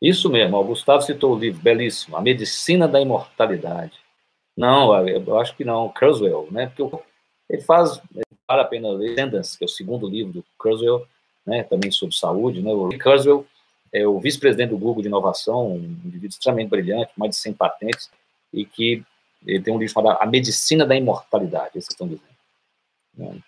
Isso 0.00 0.28
mesmo, 0.28 0.58
o 0.58 0.64
Gustavo 0.64 1.00
citou 1.00 1.34
o 1.34 1.38
livro, 1.38 1.62
belíssimo, 1.62 2.18
A 2.18 2.20
Medicina 2.20 2.86
da 2.86 3.00
Imortalidade. 3.00 3.98
Não, 4.54 4.94
eu 5.08 5.38
acho 5.38 5.56
que 5.56 5.64
não, 5.64 5.88
Kurzweil, 5.88 6.48
né? 6.50 6.66
Porque 6.66 7.02
ele 7.48 7.62
faz 7.62 8.00
vale 8.46 8.62
a 8.62 8.64
pena 8.64 8.90
ler 8.90 9.14
que 9.30 9.64
é 9.64 9.64
o 9.64 9.68
segundo 9.68 10.08
livro 10.08 10.32
do 10.32 10.44
Kurzweil, 10.56 11.06
né, 11.44 11.64
também 11.64 11.90
sobre 11.90 12.14
saúde. 12.14 12.62
Né, 12.62 12.72
o 12.72 12.88
Kurzweil 12.98 13.46
é 13.92 14.06
o 14.06 14.20
vice-presidente 14.20 14.70
do 14.70 14.78
Google 14.78 15.02
de 15.02 15.08
inovação, 15.08 15.72
um 15.72 15.76
indivíduo 15.76 16.28
extremamente 16.28 16.68
brilhante, 16.68 17.12
mais 17.16 17.30
de 17.30 17.36
100 17.36 17.54
patentes, 17.54 18.10
e 18.52 18.64
que 18.64 19.04
ele 19.44 19.62
tem 19.62 19.74
um 19.74 19.78
livro 19.78 19.92
chamado 19.92 20.18
A 20.20 20.26
Medicina 20.26 20.86
da 20.86 20.96
Imortalidade, 20.96 21.78
esse 21.78 21.88
que 21.88 21.94
estão 21.94 22.08
dizendo. 22.08 22.36
Né. 23.14 23.38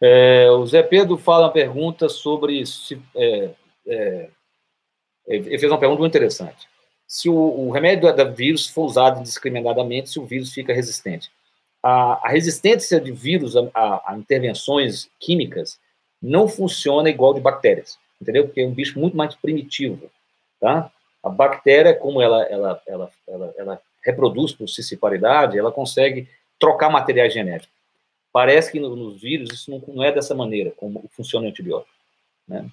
É, 0.00 0.50
o 0.52 0.64
Zé 0.64 0.82
Pedro 0.82 1.18
fala 1.18 1.46
uma 1.46 1.52
pergunta 1.52 2.08
sobre. 2.08 2.64
Se, 2.64 3.02
é, 3.16 3.50
é, 3.84 4.30
ele 5.26 5.58
fez 5.58 5.70
uma 5.70 5.78
pergunta 5.78 6.00
muito 6.00 6.12
interessante 6.12 6.68
se 7.08 7.26
o, 7.30 7.34
o 7.34 7.70
remédio 7.70 8.14
da 8.14 8.24
vírus 8.24 8.68
for 8.68 8.84
usado 8.84 9.20
indiscriminadamente, 9.20 10.10
se 10.10 10.20
o 10.20 10.26
vírus 10.26 10.52
fica 10.52 10.74
resistente. 10.74 11.30
A, 11.82 12.26
a 12.26 12.28
resistência 12.28 13.00
de 13.00 13.10
vírus 13.10 13.56
a, 13.56 13.66
a, 13.72 14.12
a, 14.12 14.18
intervenções 14.18 15.08
químicas 15.18 15.80
não 16.20 16.46
funciona 16.46 17.08
igual 17.08 17.32
de 17.32 17.40
bactérias, 17.40 17.98
entendeu? 18.20 18.44
Porque 18.44 18.60
é 18.60 18.66
um 18.66 18.74
bicho 18.74 19.00
muito 19.00 19.16
mais 19.16 19.34
primitivo, 19.34 20.10
tá? 20.60 20.92
A 21.22 21.30
bactéria, 21.30 21.94
como 21.94 22.20
ela, 22.20 22.42
ela, 22.44 22.82
ela, 22.86 23.10
ela, 23.26 23.54
ela 23.56 23.82
reproduz 24.04 24.52
por 24.52 24.68
cissiparidade, 24.68 25.58
ela 25.58 25.72
consegue 25.72 26.28
trocar 26.60 26.90
materiais 26.90 27.32
genéticos. 27.32 27.74
Parece 28.30 28.70
que 28.70 28.78
nos 28.78 29.20
vírus 29.20 29.50
isso 29.50 29.70
não, 29.70 29.82
não 29.94 30.02
é 30.04 30.12
dessa 30.12 30.34
maneira 30.34 30.72
como 30.72 31.08
funciona 31.16 31.46
o 31.46 31.48
antibiótico, 31.48 31.90
né? 32.46 32.68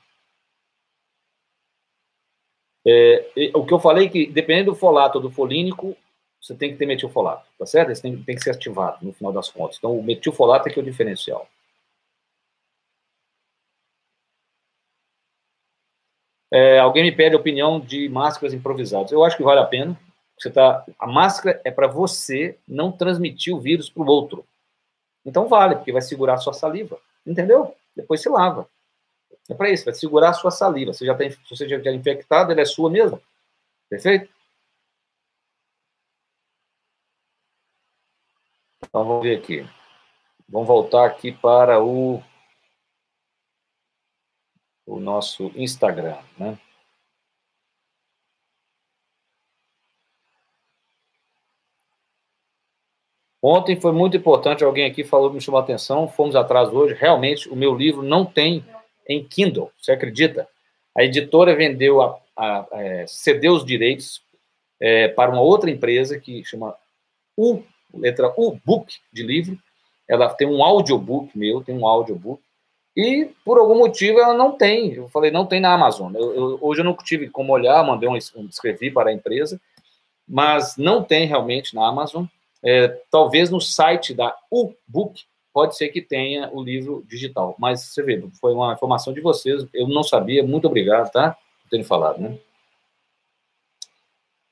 É, 2.88 3.32
o 3.54 3.66
que 3.66 3.74
eu 3.74 3.80
falei 3.80 4.06
é 4.06 4.10
que, 4.10 4.28
dependendo 4.28 4.72
do 4.72 4.78
folato 4.78 5.18
ou 5.18 5.22
do 5.22 5.32
folínico, 5.32 5.96
você 6.40 6.54
tem 6.56 6.72
que 6.72 6.78
ter 6.78 6.86
metilfolato, 6.86 7.48
tá 7.58 7.66
certo? 7.66 7.92
Esse 7.92 8.04
tem, 8.04 8.22
tem 8.22 8.36
que 8.36 8.44
ser 8.44 8.52
ativado, 8.52 9.04
no 9.04 9.14
final 9.14 9.34
das 9.34 9.50
contas. 9.50 9.78
Então, 9.78 9.98
o 9.98 10.04
metilfolato 10.04 10.70
é 10.70 10.72
que 10.72 10.80
é 10.80 10.82
o 10.82 10.86
diferencial. 10.86 11.48
É, 16.52 16.80
alguém 16.80 17.04
me 17.04 17.12
pede 17.12 17.36
a 17.36 17.40
opinião 17.40 17.80
de 17.80 18.08
máscaras 18.08 18.54
improvisadas. 18.54 19.12
Eu 19.12 19.24
acho 19.24 19.36
que 19.36 19.44
vale 19.44 19.60
a 19.60 19.66
pena. 19.66 20.00
Você 20.40 20.52
tá, 20.52 20.86
a 21.00 21.08
máscara 21.08 21.60
é 21.64 21.72
para 21.72 21.88
você 21.88 22.58
não 22.68 22.92
transmitir 22.92 23.54
o 23.54 23.60
vírus 23.60 23.90
para 23.90 24.04
o 24.04 24.08
outro. 24.08 24.46
Então 25.26 25.48
vale, 25.48 25.76
porque 25.76 25.92
vai 25.92 26.02
segurar 26.02 26.36
a 26.36 26.38
sua 26.38 26.54
saliva. 26.54 27.00
Entendeu? 27.26 27.76
Depois 27.96 28.22
se 28.22 28.30
lava. 28.30 28.70
É 29.50 29.54
para 29.54 29.70
isso, 29.70 29.86
vai 29.86 29.94
segurar 29.94 30.30
a 30.30 30.34
sua 30.34 30.52
saliva. 30.52 30.94
Você 30.94 31.06
já 31.06 31.16
tem, 31.16 31.32
se 31.32 31.40
você 31.50 31.68
já 31.68 31.78
está 31.78 31.92
infectado, 31.92 32.52
ela 32.52 32.62
é 32.62 32.66
sua 32.66 32.90
mesmo. 32.90 33.22
Perfeito? 33.90 34.30
Então, 38.84 39.06
vamos 39.06 39.24
ver 39.24 39.38
aqui. 39.38 39.68
Vamos 40.48 40.68
voltar 40.68 41.06
aqui 41.06 41.32
para 41.32 41.84
o, 41.84 42.22
o 44.86 45.00
nosso 45.00 45.52
Instagram, 45.56 46.18
né? 46.38 46.58
Ontem 53.48 53.80
foi 53.80 53.92
muito 53.92 54.18
importante, 54.18 54.64
alguém 54.64 54.90
aqui 54.90 55.04
falou, 55.04 55.32
me 55.32 55.40
chamou 55.40 55.60
a 55.60 55.64
atenção, 55.64 56.08
fomos 56.08 56.36
atrás 56.36 56.70
hoje, 56.70 56.96
realmente 56.96 57.48
o 57.48 57.56
meu 57.56 57.76
livro 57.76 58.02
não 58.02 58.26
tem 58.26 58.66
em 59.08 59.24
Kindle, 59.24 59.72
você 59.80 59.92
acredita? 59.92 60.48
A 60.96 61.04
editora 61.04 61.56
vendeu, 61.56 62.02
a, 62.02 62.20
a, 62.36 62.68
a 62.72 62.84
é, 62.84 63.08
cedeu 63.08 63.54
os 63.54 63.66
direitos 63.66 64.22
é, 64.80 65.08
para 65.08 65.32
uma 65.32 65.42
outra 65.42 65.70
empresa 65.70 66.20
que 66.20 66.44
chama 66.44 66.76
U, 67.38 67.64
letra 67.94 68.34
U, 68.38 68.60
Book 68.66 68.98
de 69.12 69.24
livro. 69.24 69.58
Ela 70.08 70.34
tem 70.34 70.48
um 70.48 70.64
audiobook 70.64 71.38
meu, 71.38 71.64
tem 71.64 71.76
um 71.76 71.86
audiobook, 71.86 72.42
E, 72.96 73.30
por 73.44 73.58
algum 73.58 73.78
motivo, 73.78 74.20
ela 74.20 74.34
não 74.34 74.52
tem. 74.52 74.94
Eu 74.94 75.10
falei, 75.10 75.32
não 75.32 75.46
tem 75.46 75.60
na 75.60 75.74
Amazon. 75.74 76.14
Eu, 76.16 76.34
eu, 76.36 76.60
hoje 76.62 76.82
eu 76.82 76.86
não 76.86 76.96
tive 76.96 77.30
como 77.30 77.52
olhar, 77.52 77.84
mandei 77.84 78.08
um, 78.08 78.16
escrevi 78.16 78.92
para 78.92 79.10
a 79.10 79.14
empresa, 79.14 79.60
mas 80.28 80.78
não 80.78 81.04
tem 81.04 81.26
realmente 81.26 81.76
na 81.76 81.88
Amazon. 81.88 82.26
É, 82.64 82.88
talvez 83.12 83.50
no 83.50 83.60
site 83.60 84.14
da 84.14 84.36
U-Book 84.50 85.24
pode 85.56 85.78
ser 85.78 85.88
que 85.88 86.02
tenha 86.02 86.50
o 86.52 86.62
livro 86.62 87.02
digital. 87.08 87.56
Mas 87.58 87.80
você 87.80 88.04
vê, 88.04 88.22
foi 88.42 88.54
uma 88.54 88.74
informação 88.74 89.14
de 89.14 89.22
vocês, 89.22 89.66
eu 89.74 89.88
não 89.88 90.04
sabia. 90.04 90.44
Muito 90.44 90.68
obrigado, 90.68 91.10
tá? 91.10 91.32
Por 91.64 91.70
terem 91.70 91.86
falado, 91.86 92.20
né? 92.20 92.38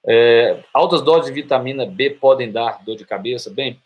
É, 0.05 0.63
altas 0.73 1.01
doses 1.01 1.25
de 1.25 1.41
vitamina 1.41 1.85
B 1.85 2.11
podem 2.11 2.49
dar 2.49 2.81
dor 2.85 2.95
de 2.95 3.05
cabeça? 3.05 3.49
Bem, 3.49 3.81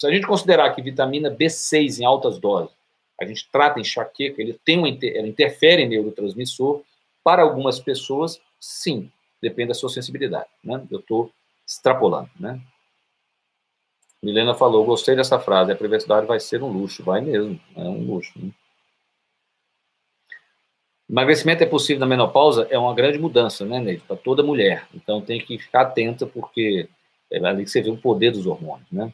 se 0.00 0.04
a 0.04 0.10
gente 0.10 0.26
considerar 0.26 0.74
que 0.74 0.82
vitamina 0.82 1.30
B6 1.30 2.00
em 2.00 2.04
altas 2.04 2.40
doses, 2.40 2.74
a 3.20 3.24
gente 3.24 3.48
trata 3.52 3.78
enxaqueca, 3.78 4.42
ele 4.42 4.58
tem 4.64 4.78
uma, 4.78 4.88
ela 4.88 5.28
interfere 5.28 5.82
em 5.82 5.88
neurotransmissor, 5.88 6.82
para 7.22 7.42
algumas 7.42 7.78
pessoas, 7.78 8.40
sim, 8.58 9.10
depende 9.40 9.68
da 9.68 9.74
sua 9.74 9.90
sensibilidade, 9.90 10.48
né? 10.62 10.84
Eu 10.90 10.98
estou 10.98 11.30
extrapolando, 11.64 12.30
né? 12.38 12.60
Milena 14.22 14.54
falou, 14.54 14.84
gostei 14.84 15.14
dessa 15.14 15.38
frase, 15.38 15.72
a 15.72 15.76
privacidade 15.76 16.26
vai 16.26 16.40
ser 16.40 16.62
um 16.62 16.68
luxo, 16.68 17.04
vai 17.04 17.20
mesmo, 17.20 17.60
é 17.76 17.82
um 17.82 18.04
luxo. 18.04 18.32
Né? 18.38 18.50
Emagrecimento 21.08 21.62
é 21.62 21.66
possível 21.66 22.00
na 22.00 22.06
menopausa? 22.06 22.66
É 22.68 22.76
uma 22.76 22.94
grande 22.94 23.18
mudança, 23.18 23.64
né, 23.64 23.78
Neide? 23.78 24.02
Para 24.02 24.16
toda 24.16 24.42
mulher. 24.42 24.88
Então 24.92 25.20
tem 25.20 25.40
que 25.40 25.56
ficar 25.58 25.82
atenta, 25.82 26.26
porque 26.26 26.88
é 27.30 27.38
ali 27.46 27.64
que 27.64 27.70
você 27.70 27.80
vê 27.80 27.90
o 27.90 27.96
poder 27.96 28.32
dos 28.32 28.46
hormônios, 28.46 28.90
né? 28.90 29.12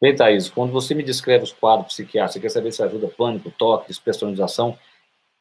Bem, 0.00 0.14
Thaís, 0.14 0.50
quando 0.50 0.70
você 0.72 0.94
me 0.94 1.02
descreve 1.02 1.44
os 1.44 1.52
quadros 1.52 1.94
psiquiátricos, 1.94 2.34
você 2.34 2.40
quer 2.40 2.48
saber 2.50 2.72
se 2.72 2.82
ajuda 2.82 3.08
pânico, 3.08 3.50
toque, 3.50 3.88
despersonalização, 3.88 4.76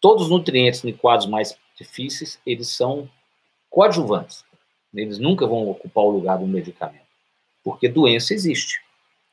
todos 0.03 0.23
os 0.23 0.29
nutrientes 0.29 0.83
em 0.83 0.91
quadros 0.91 1.29
mais 1.29 1.57
difíceis, 1.77 2.37
eles 2.45 2.67
são 2.67 3.09
coadjuvantes. 3.69 4.43
Eles 4.93 5.17
nunca 5.17 5.47
vão 5.47 5.69
ocupar 5.69 6.03
o 6.03 6.09
lugar 6.09 6.37
do 6.37 6.45
medicamento, 6.45 7.07
porque 7.63 7.87
doença 7.87 8.33
existe. 8.33 8.83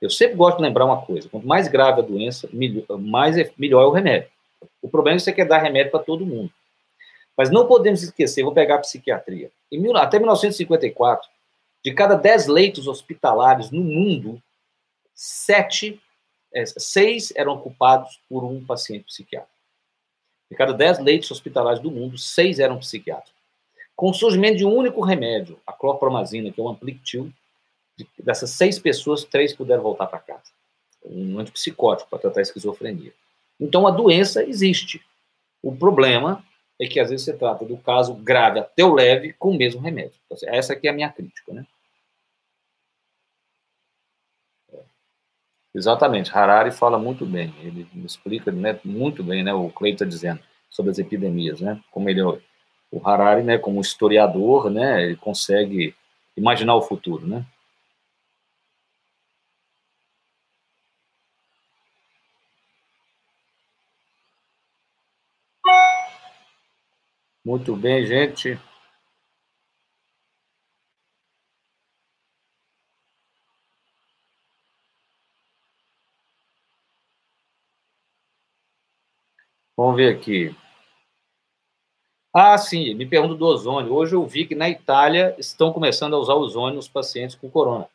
Eu 0.00 0.08
sempre 0.08 0.36
gosto 0.36 0.58
de 0.58 0.62
lembrar 0.62 0.86
uma 0.86 1.02
coisa: 1.02 1.28
quanto 1.28 1.46
mais 1.46 1.66
grave 1.66 2.00
a 2.00 2.04
doença, 2.04 2.48
mais 3.00 3.36
é, 3.36 3.52
melhor 3.58 3.82
é 3.82 3.86
o 3.86 3.90
remédio. 3.90 4.30
O 4.80 4.88
problema 4.88 5.16
é 5.16 5.18
que 5.18 5.24
você 5.24 5.32
quer 5.32 5.44
dar 5.44 5.58
remédio 5.58 5.90
para 5.90 6.04
todo 6.04 6.24
mundo. 6.24 6.52
Mas 7.36 7.50
não 7.50 7.66
podemos 7.66 8.02
esquecer, 8.04 8.44
vou 8.44 8.54
pegar 8.54 8.76
a 8.76 8.78
psiquiatria. 8.78 9.50
Em, 9.72 9.96
até 9.96 10.18
1954, 10.18 11.28
de 11.84 11.92
cada 11.92 12.14
10 12.14 12.46
leitos 12.46 12.86
hospitalares 12.86 13.72
no 13.72 13.82
mundo, 13.82 14.40
sete, 15.14 16.00
é, 16.54 16.64
seis 16.64 17.32
eram 17.34 17.54
ocupados 17.54 18.20
por 18.28 18.44
um 18.44 18.64
paciente 18.64 19.06
psiquiátrico. 19.06 19.59
De 20.50 20.56
cada 20.56 20.72
10 20.72 20.98
leitos 20.98 21.30
hospitalares 21.30 21.80
do 21.80 21.90
mundo, 21.90 22.18
seis 22.18 22.58
eram 22.58 22.78
psiquiátricos. 22.78 23.40
Com 23.94 24.10
o 24.10 24.14
surgimento 24.14 24.56
de 24.56 24.64
um 24.64 24.74
único 24.74 25.00
remédio, 25.02 25.60
a 25.66 25.72
clorpromazina, 25.72 26.50
que 26.50 26.60
é 26.60 26.64
o 26.64 26.68
Amplictil, 26.68 27.32
dessas 28.18 28.50
seis 28.50 28.78
pessoas, 28.78 29.24
três 29.24 29.54
puderam 29.54 29.82
voltar 29.82 30.06
para 30.06 30.18
casa. 30.18 30.50
Um 31.04 31.38
antipsicótico 31.38 32.08
para 32.10 32.18
tratar 32.18 32.40
a 32.40 32.42
esquizofrenia. 32.42 33.12
Então, 33.60 33.86
a 33.86 33.90
doença 33.90 34.42
existe. 34.42 35.04
O 35.62 35.76
problema 35.76 36.44
é 36.80 36.86
que, 36.86 36.98
às 36.98 37.10
vezes, 37.10 37.26
você 37.26 37.36
trata 37.36 37.64
do 37.64 37.76
caso 37.76 38.14
grave 38.14 38.58
até 38.58 38.82
o 38.82 38.94
leve 38.94 39.34
com 39.34 39.50
o 39.50 39.56
mesmo 39.56 39.80
remédio. 39.80 40.18
Então, 40.26 40.48
essa 40.48 40.72
aqui 40.72 40.88
é 40.88 40.90
a 40.90 40.94
minha 40.94 41.12
crítica, 41.12 41.52
né? 41.52 41.66
Exatamente, 45.74 46.36
Harari 46.36 46.72
fala 46.72 46.98
muito 46.98 47.24
bem, 47.24 47.54
ele 47.60 47.86
explica 48.04 48.50
né, 48.50 48.78
muito 48.84 49.22
bem, 49.22 49.44
né, 49.44 49.54
o 49.54 49.70
Cleiton 49.70 50.04
está 50.04 50.04
dizendo, 50.04 50.40
sobre 50.68 50.90
as 50.90 50.98
epidemias, 50.98 51.60
né, 51.60 51.80
como 51.92 52.08
ele 52.10 52.20
o 52.22 52.40
Harari, 53.04 53.44
né, 53.44 53.56
como 53.56 53.80
historiador, 53.80 54.68
né, 54.68 55.04
ele 55.04 55.16
consegue 55.16 55.94
imaginar 56.36 56.74
o 56.74 56.82
futuro, 56.82 57.24
né? 57.26 57.44
Muito 67.44 67.74
bem, 67.76 68.04
gente. 68.06 68.58
Vamos 79.80 79.96
ver 79.96 80.14
aqui. 80.14 80.54
Ah, 82.34 82.58
sim, 82.58 82.92
me 82.92 83.06
pergunto 83.06 83.34
do 83.34 83.46
ozônio. 83.46 83.94
Hoje 83.94 84.14
eu 84.14 84.26
vi 84.26 84.44
que 84.44 84.54
na 84.54 84.68
Itália 84.68 85.34
estão 85.38 85.72
começando 85.72 86.14
a 86.14 86.18
usar 86.18 86.34
ozônio 86.34 86.76
nos 86.76 86.86
pacientes 86.86 87.34
com 87.34 87.50
corona. 87.50 87.88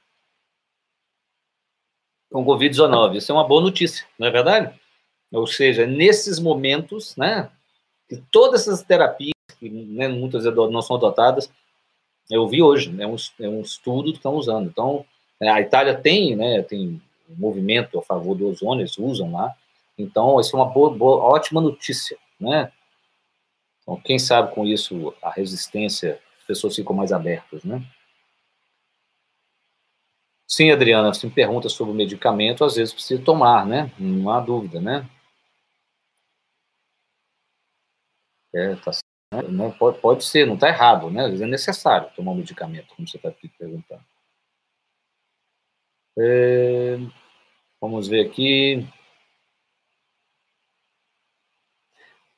Com 2.31 2.43
Covid-19. 2.43 3.17
Isso 3.17 3.31
é 3.31 3.35
uma 3.35 3.47
boa 3.47 3.61
notícia, 3.61 4.03
não 4.17 4.25
é 4.25 4.31
verdade? 4.31 4.73
Ou 5.31 5.45
seja, 5.45 5.85
nesses 5.85 6.39
momentos, 6.39 7.15
né, 7.15 7.51
que 8.09 8.17
todas 8.31 8.61
essas 8.61 8.81
terapias, 8.81 9.35
que 9.59 9.69
né, 9.69 10.07
muitas 10.07 10.43
não 10.43 10.81
são 10.81 10.95
adotadas, 10.95 11.51
eu 12.31 12.47
vi 12.47 12.63
hoje, 12.63 12.99
é 12.99 13.05
um, 13.05 13.15
é 13.39 13.47
um 13.47 13.61
estudo 13.61 14.09
que 14.11 14.17
estão 14.17 14.33
usando. 14.33 14.67
Então, 14.67 15.05
é, 15.39 15.51
a 15.51 15.61
Itália 15.61 15.93
tem, 15.93 16.35
né, 16.35 16.63
tem 16.63 16.99
um 17.29 17.35
movimento 17.35 17.99
a 17.99 18.01
favor 18.01 18.35
do 18.35 18.49
ozônio, 18.49 18.81
eles 18.81 18.97
usam 18.97 19.31
lá. 19.33 19.55
Então, 19.97 20.39
isso 20.39 20.55
é 20.55 20.59
uma 20.59 20.69
boa, 20.69 20.89
boa 20.95 21.23
ótima 21.23 21.61
notícia, 21.61 22.17
né? 22.39 22.71
Então, 23.81 23.99
quem 24.01 24.17
sabe 24.19 24.53
com 24.53 24.65
isso 24.65 25.13
a 25.21 25.29
resistência, 25.31 26.19
as 26.39 26.45
pessoas 26.45 26.75
ficam 26.75 26.95
mais 26.95 27.11
abertas, 27.11 27.63
né? 27.63 27.81
Sim, 30.47 30.71
Adriana, 30.71 31.13
você 31.13 31.27
me 31.27 31.33
pergunta 31.33 31.69
sobre 31.69 31.91
o 31.91 31.95
medicamento, 31.95 32.63
às 32.63 32.75
vezes 32.75 32.93
precisa 32.93 33.21
tomar, 33.23 33.65
né? 33.65 33.91
Não 33.99 34.29
há 34.29 34.39
dúvida, 34.39 34.79
né? 34.79 35.07
É, 38.53 38.75
tá, 38.77 38.91
né? 39.51 39.75
pode, 39.77 39.99
pode 39.99 40.23
ser, 40.23 40.45
não 40.47 40.55
está 40.55 40.69
errado, 40.69 41.09
né? 41.11 41.23
Às 41.23 41.31
vezes 41.31 41.41
é 41.41 41.47
necessário 41.47 42.09
tomar 42.15 42.31
um 42.31 42.35
medicamento, 42.35 42.87
como 42.95 43.07
você 43.07 43.17
está 43.17 43.31
perguntando. 43.59 44.03
É, 46.17 46.97
vamos 47.81 48.07
ver 48.07 48.25
aqui. 48.25 48.87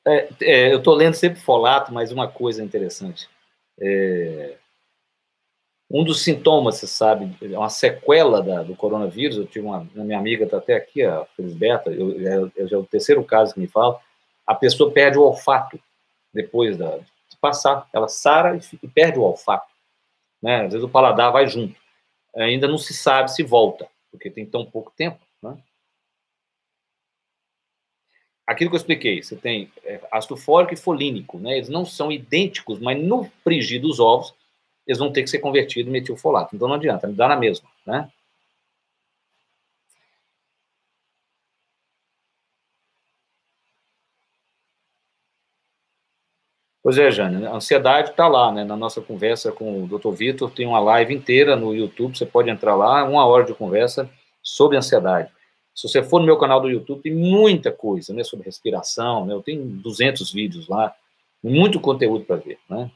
É, 0.08 0.28
é, 0.40 0.72
eu 0.72 0.78
estou 0.78 0.94
lendo 0.94 1.14
sempre 1.14 1.38
folato, 1.38 1.92
mas 1.92 2.10
uma 2.10 2.26
coisa 2.26 2.64
interessante. 2.64 3.28
É, 3.78 4.56
um 5.90 6.04
dos 6.04 6.22
sintomas, 6.22 6.76
você 6.76 6.86
sabe, 6.86 7.34
é 7.42 7.58
uma 7.58 7.68
sequela 7.68 8.42
da, 8.42 8.62
do 8.62 8.74
coronavírus. 8.74 9.36
Eu 9.36 9.46
tive 9.46 9.66
uma, 9.66 9.86
minha 9.94 10.18
amiga 10.18 10.44
está 10.44 10.58
até 10.58 10.76
aqui, 10.76 11.02
a 11.02 11.24
Felisberta, 11.36 11.90
eu, 11.90 12.20
eu, 12.20 12.52
eu, 12.56 12.68
já 12.68 12.76
é 12.76 12.80
o 12.80 12.86
terceiro 12.86 13.22
caso 13.24 13.54
que 13.54 13.60
me 13.60 13.68
fala. 13.68 14.00
A 14.46 14.54
pessoa 14.54 14.90
perde 14.90 15.18
o 15.18 15.22
olfato 15.22 15.78
depois 16.32 16.76
da, 16.76 16.96
de 16.98 17.36
passar, 17.40 17.88
ela 17.92 18.08
sara 18.08 18.56
e, 18.56 18.60
e 18.82 18.88
perde 18.88 19.18
o 19.18 19.22
olfato. 19.22 19.72
Né? 20.42 20.64
Às 20.64 20.72
vezes 20.72 20.84
o 20.84 20.88
paladar 20.88 21.32
vai 21.32 21.46
junto. 21.46 21.78
Ainda 22.36 22.68
não 22.68 22.78
se 22.78 22.94
sabe 22.94 23.32
se 23.32 23.42
volta, 23.42 23.88
porque 24.10 24.30
tem 24.30 24.46
tão 24.46 24.64
pouco 24.64 24.92
tempo. 24.96 25.18
Né? 25.42 25.56
Aquilo 28.48 28.70
que 28.70 28.76
eu 28.76 28.78
expliquei, 28.78 29.22
você 29.22 29.36
tem 29.36 29.70
é, 29.84 30.00
ácido 30.10 30.36
fólico 30.36 30.72
e 30.72 30.76
folínico, 30.76 31.38
né? 31.38 31.56
Eles 31.56 31.68
não 31.68 31.84
são 31.84 32.10
idênticos, 32.10 32.80
mas 32.80 32.98
no 32.98 33.24
frigir 33.44 33.80
dos 33.80 34.00
ovos, 34.00 34.34
eles 34.86 34.98
vão 34.98 35.12
ter 35.12 35.22
que 35.22 35.28
ser 35.30 35.38
convertidos 35.40 35.88
em 35.90 35.92
metilfolato. 35.92 36.56
Então 36.56 36.66
não 36.66 36.76
adianta, 36.76 37.06
dá 37.08 37.28
na 37.28 37.36
mesma, 37.36 37.68
né? 37.86 38.10
Pois 46.82 46.96
é, 46.96 47.10
Jane, 47.10 47.44
a 47.44 47.54
ansiedade 47.54 48.10
está 48.10 48.26
lá, 48.28 48.50
né? 48.50 48.64
Na 48.64 48.76
nossa 48.76 49.02
conversa 49.02 49.52
com 49.52 49.84
o 49.84 49.86
Dr. 49.86 50.10
Vitor, 50.12 50.50
tem 50.50 50.66
uma 50.66 50.80
live 50.80 51.12
inteira 51.14 51.54
no 51.54 51.74
YouTube, 51.74 52.16
você 52.16 52.24
pode 52.24 52.48
entrar 52.48 52.74
lá, 52.74 53.04
uma 53.04 53.26
hora 53.26 53.44
de 53.44 53.52
conversa 53.52 54.08
sobre 54.42 54.78
ansiedade. 54.78 55.30
Se 55.78 55.86
você 55.86 56.02
for 56.02 56.18
no 56.18 56.26
meu 56.26 56.36
canal 56.36 56.60
do 56.60 56.68
YouTube, 56.68 57.02
tem 57.02 57.14
muita 57.14 57.70
coisa, 57.70 58.12
né, 58.12 58.24
sobre 58.24 58.46
respiração, 58.46 59.24
né, 59.24 59.32
eu 59.32 59.40
tenho 59.40 59.64
200 59.64 60.32
vídeos 60.32 60.66
lá, 60.66 60.92
muito 61.40 61.80
conteúdo 61.80 62.24
para 62.24 62.34
ver, 62.34 62.58
né. 62.68 62.90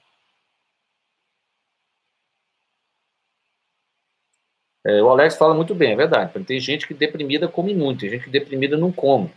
É, 4.85 5.01
o 5.01 5.09
Alex 5.11 5.37
fala 5.37 5.55
muito 5.55 5.76
bem, 5.76 5.93
é 5.93 5.97
verdade. 5.97 6.45
Tem 6.45 6.59
gente 6.59 6.89
que 6.89 6.93
deprimida 6.93 7.47
come 7.47 7.72
muito, 7.72 8.01
tem 8.01 8.11
gente 8.11 8.24
que 8.24 8.30
deprimida 8.30 8.76
não 8.76 8.91
come. 8.91 9.33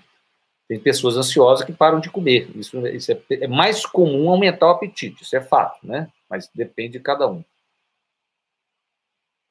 Tem 0.67 0.79
pessoas 0.79 1.15
ansiosas 1.15 1.63
que 1.63 1.71
param 1.71 1.99
de 1.99 2.09
comer. 2.09 2.49
Isso, 2.57 2.75
isso 2.87 3.11
é, 3.11 3.21
é, 3.29 3.47
mais 3.47 3.85
comum 3.85 4.27
aumentar 4.27 4.65
o 4.65 4.71
apetite, 4.71 5.21
isso 5.21 5.35
é 5.35 5.41
fato, 5.41 5.85
né? 5.85 6.11
mas 6.27 6.49
depende 6.55 6.93
de 6.93 6.99
cada 6.99 7.29
um. 7.29 7.43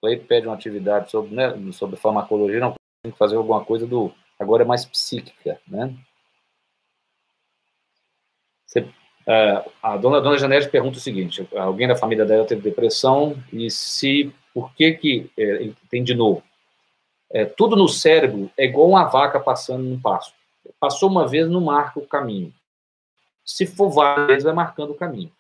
Cleito 0.03 0.27
pede 0.27 0.49
uma 0.49 0.57
atividade 0.57 1.13
sobre, 1.13 1.33
né, 1.33 1.73
sobre 1.73 1.95
farmacologia, 1.97 2.59
não 2.59 2.75
tem 3.05 3.13
que 3.13 3.19
fazer 3.19 3.37
alguma 3.37 3.63
coisa 3.63 3.87
do. 3.87 4.11
Agora 4.41 4.63
é 4.63 4.67
mais 4.67 4.87
psíquica, 4.87 5.61
né? 5.69 5.95
Você, 8.67 8.81
uh, 8.81 9.71
a 9.83 9.97
dona, 9.99 10.23
dona 10.23 10.39
Janete 10.39 10.71
pergunta 10.71 10.97
o 10.97 11.01
seguinte: 11.01 11.47
alguém 11.55 11.87
da 11.87 11.97
família 11.97 12.25
dela 12.25 12.47
teve 12.47 12.63
depressão 12.63 13.37
e 13.53 13.71
se. 13.71 14.33
Por 14.55 14.73
que 14.75 14.93
que. 14.95 15.31
É, 15.37 15.71
tem 15.91 16.03
de 16.03 16.15
novo? 16.15 16.43
É, 17.31 17.45
tudo 17.45 17.77
no 17.77 17.89
cérebro 17.89 18.51
é 18.57 18.65
igual 18.65 18.89
uma 18.89 19.05
vaca 19.05 19.39
passando 19.39 19.83
num 19.83 20.01
passo. 20.01 20.33
Passou 20.81 21.11
uma 21.11 21.29
vez, 21.29 21.49
não 21.49 21.61
marca 21.61 22.01
o 22.01 22.07
caminho. 22.07 22.55
Se 23.45 23.67
for 23.67 23.91
várias 23.91 24.29
vezes, 24.29 24.45
vai 24.45 24.55
marcando 24.55 24.91
o 24.91 24.95
caminho. 24.95 25.31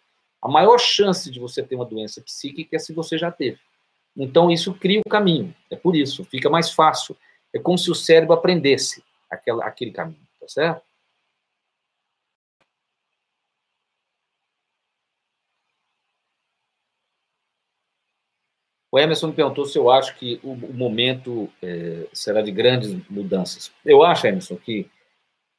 A 0.43 0.49
maior 0.49 0.79
chance 0.79 1.31
de 1.31 1.41
você 1.41 1.63
ter 1.63 1.77
uma 1.77 1.87
doença 1.87 2.21
psíquica 2.21 2.77
é 2.77 2.79
se 2.79 2.93
você 2.93 3.17
já 3.17 3.31
teve. 3.31 3.59
Então, 4.15 4.51
isso 4.51 4.75
cria 4.75 5.01
o 5.01 5.09
caminho. 5.09 5.55
É 5.71 5.77
por 5.77 5.97
isso, 5.97 6.25
fica 6.25 6.51
mais 6.51 6.71
fácil. 6.71 7.17
É 7.55 7.59
como 7.61 7.79
se 7.79 7.89
o 7.91 7.95
cérebro 7.95 8.35
aprendesse 8.35 9.03
aquela, 9.31 9.65
aquele 9.65 9.93
caminho, 9.93 10.27
tá 10.41 10.49
certo? 10.49 10.83
O 18.91 18.99
Emerson 18.99 19.29
me 19.29 19.35
perguntou 19.35 19.65
se 19.67 19.77
eu 19.77 19.91
acho 19.91 20.17
que 20.17 20.39
o, 20.43 20.55
momento 20.55 21.51
é, 21.61 22.07
será 22.13 22.41
de 22.43 22.53
grandes 22.53 22.93
mudanças. 23.09 23.73
Eu 23.85 24.05
acho, 24.05 24.27
Emerson, 24.27 24.57
que 24.57 24.89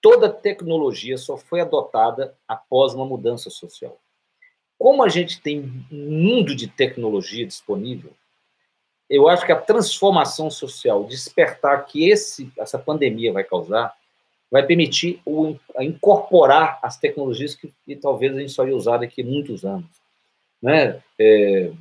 toda 0.02 0.30
tecnologia 0.30 1.18
só 1.18 1.36
foi 1.36 1.60
adotada 1.60 2.38
após 2.48 2.94
uma 2.94 3.06
mudança 3.06 3.50
social. 3.50 4.00
Como 4.78 5.04
a 5.04 5.10
gente 5.10 5.42
tem 5.42 5.60
um 5.92 6.12
mundo 6.12 6.56
de 6.56 6.68
tecnologia 6.68 7.46
disponível, 7.46 8.14
eu 9.10 9.28
acho 9.30 9.46
que 9.46 9.52
a 9.52 9.60
transformação 9.60 10.50
social, 10.50 11.04
despertar 11.04 11.86
que 11.86 12.10
esse, 12.10 12.52
essa 12.58 12.80
pandemia 12.80 13.32
vai 13.32 13.44
causar, 13.44 13.94
vai 14.52 14.64
permitir 14.64 15.22
o, 15.26 15.56
incorporar 15.80 16.80
as 16.82 16.98
tecnologias 16.98 17.56
que, 17.56 17.72
que 17.86 17.96
talvez 17.96 18.36
a 18.36 18.40
gente 18.40 18.52
só 18.52 18.66
ia 18.68 18.76
usar 18.76 18.98
daqui 18.98 19.22
a 19.22 19.26
muitos 19.26 19.66
anos. 19.66 19.90
Né? 20.62 21.02
É, 21.20 21.72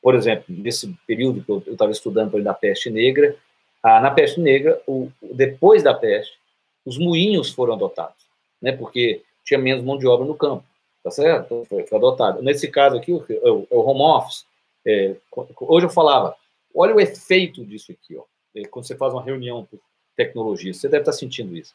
por 0.00 0.14
exemplo, 0.14 0.44
nesse 0.48 0.92
período 1.06 1.44
que 1.44 1.50
eu 1.50 1.72
estava 1.72 1.92
estudando 1.92 2.42
da 2.42 2.54
peste 2.54 2.90
negra, 2.90 3.36
ah, 3.82 4.00
na 4.00 4.10
peste 4.10 4.40
negra, 4.40 4.80
o, 4.86 5.10
depois 5.20 5.82
da 5.82 5.94
peste, 5.94 6.38
os 6.84 6.98
moinhos 6.98 7.50
foram 7.50 7.74
adotados, 7.74 8.26
né, 8.60 8.72
porque 8.72 9.22
tinha 9.44 9.58
menos 9.58 9.84
mão 9.84 9.98
de 9.98 10.06
obra 10.06 10.26
no 10.26 10.34
campo, 10.34 10.64
tá 11.02 11.10
certo? 11.10 11.64
Foi, 11.68 11.84
foi 11.84 11.98
adotado. 11.98 12.42
Nesse 12.42 12.68
caso 12.68 12.96
aqui, 12.96 13.12
o, 13.12 13.24
o, 13.28 13.66
o 13.70 13.80
home 13.80 14.02
office, 14.02 14.44
é, 14.84 15.14
hoje 15.60 15.86
eu 15.86 15.90
falava, 15.90 16.36
olha 16.74 16.94
o 16.94 17.00
efeito 17.00 17.64
disso 17.64 17.92
aqui, 17.92 18.16
ó, 18.16 18.24
é, 18.54 18.64
quando 18.64 18.86
você 18.86 18.96
faz 18.96 19.12
uma 19.12 19.22
reunião 19.22 19.64
por 19.64 19.80
tecnologia, 20.16 20.72
você 20.72 20.88
deve 20.88 21.02
estar 21.02 21.12
sentindo 21.12 21.56
isso. 21.56 21.74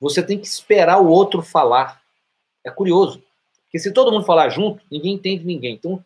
Você 0.00 0.22
tem 0.22 0.38
que 0.38 0.46
esperar 0.46 1.00
o 1.00 1.08
outro 1.08 1.42
falar. 1.42 2.02
É 2.64 2.70
curioso, 2.70 3.22
porque 3.64 3.78
se 3.78 3.92
todo 3.92 4.12
mundo 4.12 4.24
falar 4.24 4.48
junto, 4.50 4.84
ninguém 4.90 5.14
entende 5.14 5.44
ninguém. 5.44 5.74
Então, 5.74 6.04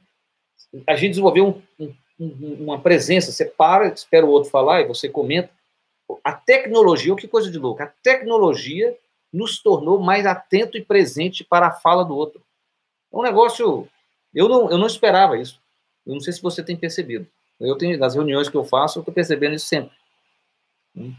a 0.87 0.97
gente 0.97 1.11
desenvolveu 1.11 1.62
um, 1.78 1.93
um, 2.18 2.57
uma 2.61 2.80
presença, 2.80 3.32
você 3.32 3.45
para, 3.45 3.89
espera 3.89 4.24
o 4.24 4.30
outro 4.30 4.51
falar 4.51 4.82
e 4.82 4.87
você 4.87 5.09
comenta. 5.09 5.51
A 6.22 6.32
tecnologia, 6.32 7.14
que 7.16 7.26
coisa 7.26 7.51
de 7.51 7.59
louco, 7.59 7.82
a 7.82 7.87
tecnologia 8.03 8.97
nos 9.32 9.61
tornou 9.61 9.99
mais 9.99 10.24
atento 10.24 10.78
e 10.78 10.84
presente 10.84 11.45
para 11.45 11.66
a 11.66 11.72
fala 11.72 12.05
do 12.05 12.16
outro. 12.16 12.41
É 13.12 13.16
um 13.16 13.22
negócio, 13.22 13.89
eu 14.32 14.49
não, 14.49 14.70
eu 14.70 14.78
não 14.78 14.87
esperava 14.87 15.37
isso. 15.37 15.61
Eu 16.07 16.14
não 16.14 16.20
sei 16.20 16.32
se 16.32 16.41
você 16.41 16.62
tem 16.62 16.76
percebido. 16.76 17.26
Eu 17.61 17.77
tenho, 17.77 17.99
nas 17.99 18.15
reuniões 18.15 18.49
que 18.49 18.57
eu 18.57 18.65
faço, 18.65 18.99
eu 18.99 19.01
estou 19.01 19.15
percebendo 19.15 19.55
isso 19.55 19.67
sempre. 19.67 19.97
Hum. 20.95 21.15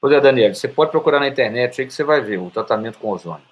Pois 0.00 0.12
é, 0.12 0.20
Daniel, 0.20 0.54
você 0.54 0.68
pode 0.68 0.90
procurar 0.90 1.20
na 1.20 1.28
internet 1.28 1.80
aí 1.80 1.86
que 1.86 1.94
você 1.94 2.02
vai 2.02 2.20
ver 2.20 2.38
o 2.38 2.50
tratamento 2.50 2.98
com 2.98 3.10
ozônio. 3.10 3.46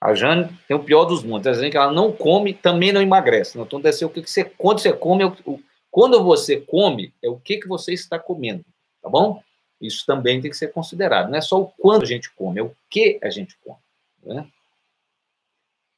A 0.00 0.14
Jane 0.14 0.48
tem 0.66 0.76
o 0.76 0.82
pior 0.82 1.04
dos 1.04 1.22
mundos. 1.22 1.40
Está 1.40 1.50
dizendo 1.52 1.70
que 1.70 1.76
ela 1.76 1.92
não 1.92 2.12
come, 2.12 2.54
também 2.54 2.92
não 2.92 3.02
emagrece. 3.02 3.58
Então, 3.58 3.80
deve 3.80 3.96
ser 3.96 4.04
o 4.04 4.10
que, 4.10 4.20
você, 4.20 4.44
quando 4.44 4.78
você 4.80 4.92
come, 4.92 5.24
é 5.24 5.26
o, 5.26 5.60
quando 5.90 6.22
você 6.22 6.60
come, 6.60 7.12
é 7.22 7.28
o 7.28 7.38
que, 7.38 7.58
que 7.58 7.68
você 7.68 7.92
está 7.92 8.18
comendo, 8.18 8.64
tá 9.02 9.08
bom? 9.08 9.42
Isso 9.80 10.04
também 10.04 10.40
tem 10.40 10.50
que 10.50 10.56
ser 10.56 10.72
considerado. 10.72 11.30
Não 11.30 11.38
é 11.38 11.40
só 11.40 11.60
o 11.60 11.68
quando 11.68 12.02
a 12.02 12.06
gente 12.06 12.30
come, 12.32 12.60
é 12.60 12.62
o 12.62 12.74
que 12.90 13.18
a 13.22 13.30
gente 13.30 13.56
come. 13.58 13.78
Né? 14.24 14.50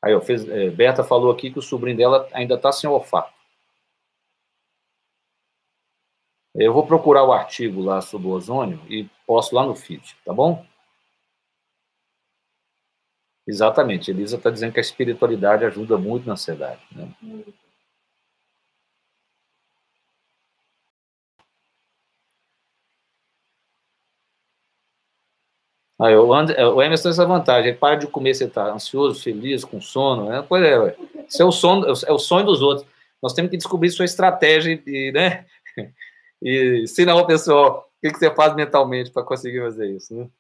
Aí, 0.02 0.14
ó, 0.14 0.20
fez, 0.20 0.48
é, 0.48 0.70
Berta 0.70 1.04
falou 1.04 1.30
aqui 1.30 1.50
que 1.50 1.58
o 1.58 1.62
sobrinho 1.62 1.96
dela 1.96 2.28
ainda 2.32 2.54
está 2.54 2.72
sem 2.72 2.88
olfato. 2.88 3.32
Eu 6.54 6.72
vou 6.72 6.86
procurar 6.86 7.24
o 7.24 7.32
artigo 7.32 7.80
lá 7.80 8.00
sobre 8.00 8.26
o 8.26 8.32
ozônio 8.32 8.80
e 8.88 9.08
posto 9.26 9.54
lá 9.54 9.64
no 9.64 9.74
feed, 9.74 10.16
tá 10.24 10.32
bom? 10.32 10.66
Exatamente. 13.46 14.10
Elisa 14.10 14.36
está 14.36 14.50
dizendo 14.50 14.72
que 14.72 14.80
a 14.80 14.82
espiritualidade 14.82 15.64
ajuda 15.64 15.96
muito 15.96 16.26
na 16.26 16.34
ansiedade. 16.34 16.80
Né? 16.92 17.12
Aí, 26.00 26.16
o, 26.16 26.32
And, 26.32 26.46
o 26.74 26.82
Emerson 26.82 27.04
tem 27.04 27.12
essa 27.12 27.26
vantagem, 27.26 27.70
ele 27.70 27.78
para 27.78 27.96
de 27.96 28.06
comer, 28.06 28.34
você 28.34 28.44
está 28.44 28.72
ansioso, 28.72 29.22
feliz, 29.22 29.64
com 29.64 29.80
sono, 29.80 30.30
né? 30.30 30.44
Pois 30.48 30.64
é. 30.64 30.96
Isso 31.28 31.42
é 31.42 31.44
o, 31.44 31.52
sono, 31.52 31.86
é 31.86 32.12
o 32.12 32.18
sonho 32.18 32.46
dos 32.46 32.62
outros. 32.62 32.86
Nós 33.22 33.34
temos 33.34 33.50
que 33.50 33.56
descobrir 33.58 33.90
sua 33.90 34.06
estratégia 34.06 34.80
e, 34.86 35.12
né? 35.12 35.44
e 36.42 36.82
ensinar 36.84 37.16
o 37.16 37.26
pessoal 37.26 37.90
o 37.98 38.00
que, 38.00 38.12
que 38.12 38.18
você 38.18 38.34
faz 38.34 38.54
mentalmente 38.54 39.10
para 39.10 39.22
conseguir 39.22 39.60
fazer 39.60 39.90
isso, 39.90 40.14
né? 40.14 40.30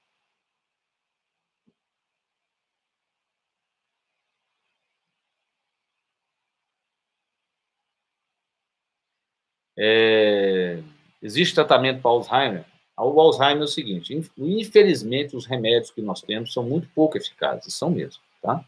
É, 9.78 10.82
existe 11.22 11.54
tratamento 11.54 12.00
para 12.00 12.10
Alzheimer? 12.10 12.69
O 13.02 13.20
Alzheimer 13.20 13.62
é 13.62 13.64
o 13.64 13.68
seguinte: 13.68 14.14
infelizmente, 14.38 15.36
os 15.36 15.46
remédios 15.46 15.90
que 15.90 16.02
nós 16.02 16.20
temos 16.20 16.52
são 16.52 16.62
muito 16.62 16.88
pouco 16.94 17.16
eficazes, 17.16 17.74
são 17.74 17.90
mesmo, 17.90 18.22
tá? 18.42 18.64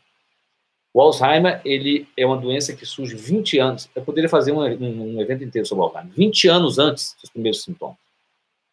O 0.95 1.01
Alzheimer, 1.01 1.61
ele 1.65 2.07
é 2.17 2.27
uma 2.27 2.37
doença 2.37 2.75
que 2.77 2.85
surge 2.85 3.17
20 3.17 3.59
anos. 3.59 3.89
Eu 3.95 4.03
poderia 4.03 4.29
fazer 4.29 4.53
um, 4.53 4.61
um, 4.61 5.17
um 5.17 5.21
evento 5.23 5.43
inteiro 5.43 5.67
sobre 5.67 5.83
o 5.83 5.87
Alzheimer. 5.87 6.13
20 6.13 6.49
anos 6.49 6.79
antes 6.79 7.17
dos 7.21 7.31
primeiros 7.31 7.63
sintomas. 7.63 7.97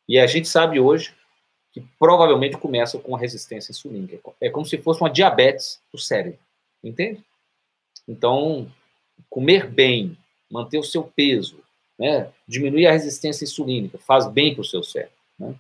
E 0.07 0.19
a 0.19 0.27
gente 0.27 0.47
sabe 0.47 0.79
hoje 0.79 1.13
que 1.71 1.81
provavelmente 1.97 2.57
começa 2.57 2.97
com 2.97 3.15
a 3.15 3.19
resistência 3.19 3.71
insulínica. 3.71 4.19
É 4.41 4.49
como 4.49 4.65
se 4.65 4.77
fosse 4.79 5.01
uma 5.01 5.09
diabetes 5.09 5.79
do 5.93 5.97
cérebro, 5.97 6.39
entende? 6.83 7.23
Então, 8.07 8.69
comer 9.29 9.67
bem, 9.67 10.17
manter 10.51 10.79
o 10.79 10.83
seu 10.83 11.03
peso, 11.03 11.59
né? 11.97 12.31
Diminuir 12.47 12.87
a 12.87 12.91
resistência 12.91 13.45
insulínica, 13.45 13.97
faz 13.97 14.27
bem 14.27 14.53
para 14.53 14.61
o 14.61 14.65
seu 14.65 14.83
cérebro. 14.83 15.18
Né? 15.39 15.55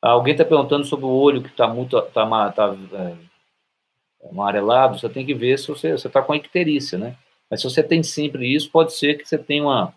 Alguém 0.00 0.32
está 0.32 0.44
perguntando 0.44 0.84
sobre 0.84 1.06
o 1.06 1.08
olho 1.08 1.42
que 1.42 1.48
está 1.48 1.66
muito 1.66 2.00
tá, 2.00 2.52
tá, 2.52 2.76
é, 2.92 4.28
amarelado. 4.30 4.98
Você 4.98 5.08
tem 5.08 5.26
que 5.26 5.34
ver 5.34 5.58
se 5.58 5.68
você 5.68 5.94
está 5.94 6.22
com 6.22 6.34
icterícia, 6.34 6.96
né? 6.96 7.16
Mas 7.50 7.60
se 7.60 7.68
você 7.68 7.82
tem 7.82 8.02
sempre 8.02 8.46
isso, 8.54 8.70
pode 8.70 8.92
ser 8.92 9.18
que 9.18 9.26
você 9.26 9.36
tenha 9.38 9.62
uma, 9.64 9.94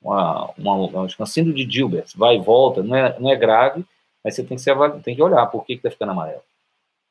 uma, 0.00 0.50
uma, 0.56 1.06
uma 1.18 1.26
síndrome 1.26 1.64
de 1.64 1.72
Gilbert, 1.72 2.06
vai 2.14 2.36
e 2.36 2.40
volta, 2.40 2.82
não 2.82 2.94
é, 2.96 3.18
não 3.18 3.30
é 3.30 3.36
grave, 3.36 3.84
mas 4.22 4.34
você 4.34 4.44
tem 4.44 4.56
que, 4.56 4.62
ser, 4.62 4.76
tem 5.02 5.14
que 5.14 5.22
olhar 5.22 5.46
por 5.46 5.64
que 5.64 5.74
está 5.74 5.90
ficando 5.90 6.12
amarelo. 6.12 6.42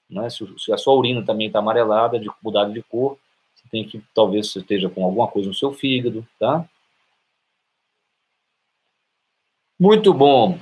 Né? 0.10 0.30
Se, 0.30 0.46
se, 0.58 0.72
a 0.74 0.78
sua 0.78 0.96
urina 0.96 1.24
também 1.24 1.48
está 1.48 1.60
amarelada, 1.60 2.20
de 2.20 2.30
mudada 2.42 2.72
de 2.72 2.82
cor, 2.84 3.18
você 3.64 3.70
tem 3.70 3.88
que, 3.88 4.04
talvez 4.14 4.52
você 4.52 4.60
esteja 4.60 4.90
com 4.90 5.06
alguma 5.06 5.28
coisa 5.28 5.48
no 5.48 5.54
seu 5.54 5.72
fígado, 5.74 6.28
tá? 6.40 6.68
Muito 9.80 10.14
bom. 10.14 10.60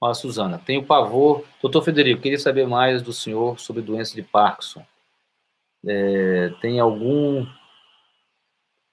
Ó, 0.00 0.14
Suzana, 0.14 0.58
tenho 0.58 0.84
pavor. 0.84 1.44
Doutor 1.60 1.82
Federico, 1.82 2.22
queria 2.22 2.38
saber 2.38 2.66
mais 2.66 3.02
do 3.02 3.12
senhor 3.12 3.58
sobre 3.58 3.82
doença 3.82 4.14
de 4.14 4.22
Parkinson. 4.22 4.84
É, 5.86 6.50
tem 6.60 6.80
algum. 6.80 7.46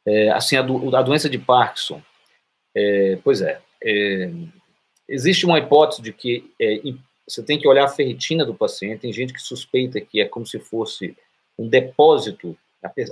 É, 0.05 0.29
assim, 0.31 0.55
a, 0.55 0.61
do, 0.61 0.95
a, 0.95 1.01
doença 1.01 1.29
de 1.29 1.37
Parkinson. 1.37 2.01
É, 2.75 3.17
pois 3.23 3.41
é, 3.41 3.61
é, 3.83 4.31
Existe 5.07 5.45
uma 5.45 5.59
hipótese 5.59 6.01
de 6.01 6.11
que 6.11 6.51
é, 6.59 6.81
você 7.27 7.41
tem 7.43 7.59
que 7.59 7.67
olhar 7.67 7.85
a 7.85 7.89
ferritina 7.89 8.45
do 8.45 8.53
paciente. 8.53 9.01
Tem 9.01 9.13
gente 9.13 9.33
que 9.33 9.41
suspeita 9.41 9.99
que 9.99 10.21
é 10.21 10.27
como 10.27 10.45
se 10.45 10.59
fosse 10.59 11.15
um 11.57 11.67
depósito 11.67 12.57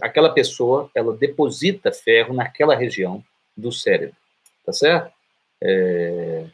Aquela 0.02 0.30
pessoa, 0.30 0.90
ela 0.94 1.16
deposita 1.16 1.92
ferro 1.92 2.34
naquela 2.34 2.76
região 2.76 3.24
do 3.56 3.72
cérebro, 3.72 4.16
tá 4.66 4.72
certo? 4.72 5.12
É... 5.62 6.46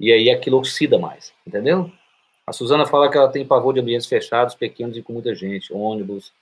E 0.00 0.12
aí 0.12 0.30
aquilo 0.30 0.58
oxida 0.58 0.98
mais, 0.98 1.32
entendeu? 1.46 1.90
A 2.46 2.52
Suzana 2.52 2.86
fala 2.86 3.10
que 3.10 3.18
ela 3.18 3.28
tem 3.28 3.44
pavor 3.44 3.74
de 3.74 3.80
ambientes 3.80 4.06
fechados, 4.06 4.54
pequenos 4.54 4.96
e 4.96 5.02
com 5.02 5.12
muita 5.12 5.34
gente, 5.34 5.72
ônibus. 5.72 6.32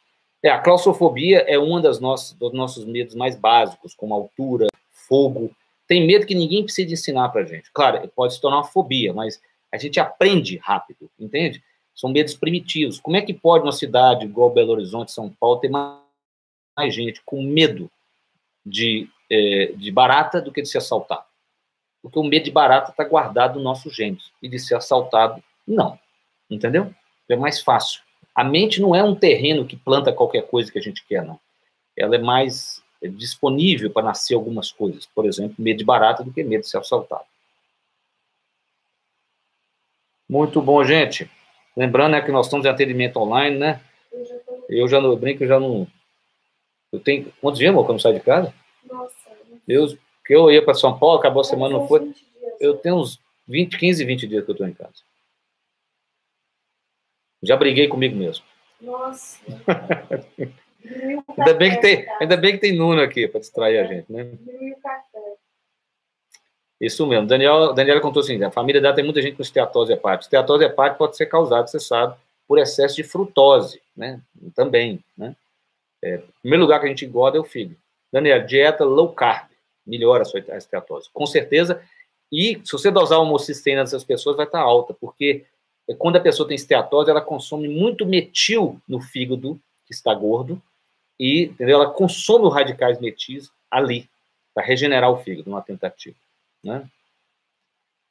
É, 0.43 0.51
a 0.51 0.61
claustrofobia 0.61 1.39
é 1.49 1.59
um 1.59 1.81
das 1.81 1.99
nossas, 1.99 2.33
dos 2.35 2.53
nossos 2.53 2.85
medos 2.85 3.15
mais 3.15 3.35
básicos, 3.35 3.95
como 3.95 4.15
altura, 4.15 4.67
fogo. 4.93 5.51
Tem 5.89 6.07
medo 6.07 6.27
que 6.27 6.35
ninguém 6.35 6.63
precisa 6.63 6.93
ensinar 6.93 7.31
pra 7.31 7.45
gente. 7.45 7.71
Claro, 7.73 8.07
pode 8.15 8.35
se 8.35 8.41
tornar 8.41 8.59
uma 8.59 8.65
fobia, 8.65 9.13
mas 9.15 9.41
a 9.73 9.79
gente 9.79 9.99
aprende 10.01 10.57
rápido, 10.59 11.11
entende? 11.19 11.63
São 11.95 12.11
medos 12.11 12.35
primitivos. 12.35 13.01
Como 13.01 13.17
é 13.17 13.23
que 13.23 13.33
pode 13.33 13.65
uma 13.65 13.73
cidade 13.73 14.25
igual 14.25 14.51
Belo 14.51 14.73
Horizonte, 14.73 15.13
São 15.13 15.31
Paulo, 15.31 15.59
ter 15.59 15.69
mais, 15.69 16.95
gente 16.95 17.23
com 17.25 17.43
medo 17.43 17.91
de, 18.65 19.09
é, 19.31 19.73
de 19.75 19.91
barata 19.91 20.41
do 20.41 20.53
que 20.53 20.63
de 20.63 20.69
ser 20.69 20.79
assaltado? 20.79 21.25
Porque 22.03 22.19
o 22.19 22.25
medo 22.25 22.45
de 22.45 22.51
barata 22.51 22.91
está 22.91 23.05
guardado 23.05 23.59
no 23.59 23.65
nosso 23.65 23.91
genes. 23.91 24.31
E 24.43 24.49
de 24.49 24.59
ser 24.59 24.77
assaltado, 24.77 25.43
não. 25.67 25.99
Entendeu? 26.51 26.95
É 27.29 27.35
mais 27.35 27.61
fácil. 27.61 28.03
A 28.35 28.45
mente 28.45 28.81
não 28.81 28.95
é 28.95 29.03
um 29.03 29.15
terreno 29.15 29.67
que 29.67 29.77
planta 29.77 30.13
qualquer 30.13 30.43
coisa 30.47 30.71
que 30.71 30.79
a 30.79 30.83
gente 30.83 31.05
quer, 31.07 31.25
não. 31.25 31.41
Ela 31.97 32.17
é 32.17 32.19
mais 32.19 32.83
é 33.03 33.09
disponível 33.09 33.91
para 33.91 34.05
nascer 34.05 34.35
algumas 34.35 34.71
coisas. 34.71 35.07
Por 35.07 35.27
exemplo, 35.27 35.57
medo 35.59 35.79
de 35.79 35.85
barata 35.85 36.23
do 36.23 36.33
que 36.33 36.45
medo 36.45 36.63
de 36.63 36.69
ser 36.69 36.79
assaltado. 36.79 37.25
Muito 40.29 40.61
bom, 40.61 40.83
gente. 40.85 41.31
Lembrando 41.77 42.13
né, 42.13 42.21
que 42.21 42.33
nós 42.33 42.47
estamos 42.47 42.67
em 42.67 42.69
atendimento 42.69 43.19
online, 43.19 43.57
né? 43.57 43.81
Eu 44.69 44.89
já 44.89 45.01
não 45.01 45.11
eu 45.11 45.17
brinco, 45.17 45.45
eu 45.45 45.49
já 45.49 45.61
não. 45.61 45.87
Eu 46.93 46.99
tenho. 46.99 47.33
Quantos 47.41 47.59
dias, 47.59 47.71
amor, 47.71 47.85
que 47.85 47.91
eu 47.91 47.95
não 47.95 48.01
saio 48.01 48.15
de 48.15 48.21
casa? 48.21 48.53
Nossa. 48.85 49.15
Eu, 49.69 49.87
que 50.25 50.35
eu 50.35 50.51
ia 50.51 50.65
para 50.65 50.75
São 50.75 50.99
Paulo, 50.99 51.19
acabou 51.19 51.41
a 51.41 51.45
semana, 51.45 51.79
não 51.79 51.87
foi. 51.87 52.13
Eu 52.59 52.77
tenho 52.77 52.97
uns 52.97 53.21
20, 53.47 53.79
15, 53.79 54.05
20 54.05 54.27
dias 54.27 54.45
que 54.45 54.51
eu 54.51 54.55
estou 54.55 54.67
em 54.67 54.75
casa. 54.75 55.05
Já 57.43 57.57
briguei 57.57 57.87
comigo 57.87 58.17
mesmo. 58.17 58.45
Nossa. 58.81 59.39
ainda, 61.37 61.55
bem 61.55 61.71
que 61.71 61.81
tem, 61.81 62.07
ainda 62.21 62.37
bem 62.37 62.53
que 62.53 62.59
tem 62.59 62.77
Nuno 62.77 63.01
aqui 63.01 63.29
para 63.29 63.41
distrair 63.41 63.79
a 63.79 63.85
gente, 63.85 64.11
né? 64.11 64.31
Isso 66.81 67.07
mesmo. 67.07 67.27
Daniel, 67.27 67.73
Daniela 67.73 68.01
contou 68.01 68.21
assim: 68.21 68.43
a 68.43 68.51
família 68.51 68.81
dela 68.81 68.95
tem 68.95 69.05
muita 69.05 69.23
gente 69.23 69.37
com 69.37 69.43
esteatose 69.43 69.93
hepática. 69.93 70.25
Esteatose 70.25 70.65
hepática 70.65 70.99
pode 70.99 71.17
ser 71.17 71.27
causada, 71.27 71.67
você 71.67 71.81
sabe, 71.81 72.15
por 72.47 72.59
excesso 72.59 72.97
de 72.97 73.05
frutose, 73.05 73.81
né? 73.97 74.21
Também, 74.55 75.03
né? 75.17 75.35
É, 76.03 76.17
o 76.17 76.41
primeiro 76.43 76.65
lugar 76.65 76.81
que 76.81 76.87
a 76.87 76.89
gente 76.89 77.05
engorda 77.05 77.39
é 77.39 77.41
o 77.41 77.45
fígado. 77.45 77.77
Daniela, 78.13 78.45
dieta 78.45 78.85
low 78.85 79.13
carb 79.13 79.49
melhora 79.87 80.23
a 80.23 80.25
sua 80.25 80.41
esteatose. 80.41 81.09
Com 81.13 81.27
certeza. 81.27 81.81
E 82.31 82.61
se 82.65 82.73
você 82.73 82.91
dosar 82.91 83.21
homocisteína 83.21 83.83
nessas 83.83 84.03
pessoas, 84.03 84.37
vai 84.37 84.47
estar 84.47 84.61
alta, 84.61 84.93
porque 84.93 85.45
quando 85.99 86.17
a 86.17 86.21
pessoa 86.21 86.49
tem 86.49 86.57
esteatose, 86.57 87.11
ela 87.11 87.21
consome 87.21 87.69
muito 87.69 88.05
metil 88.05 88.81
no 88.89 89.01
fígado, 89.01 89.61
que 89.87 89.95
está 89.95 90.13
gordo, 90.13 90.61
e 91.19 91.45
entendeu? 91.45 91.81
ela 91.81 91.91
consome 91.91 92.47
os 92.47 92.53
radicais 92.53 92.99
metis 93.01 93.51
ali, 93.71 94.09
para 94.53 94.65
regenerar 94.65 95.11
o 95.11 95.19
fígado, 95.19 95.49
numa 95.49 95.63
tentativa. 95.63 96.17
Né? 96.67 96.85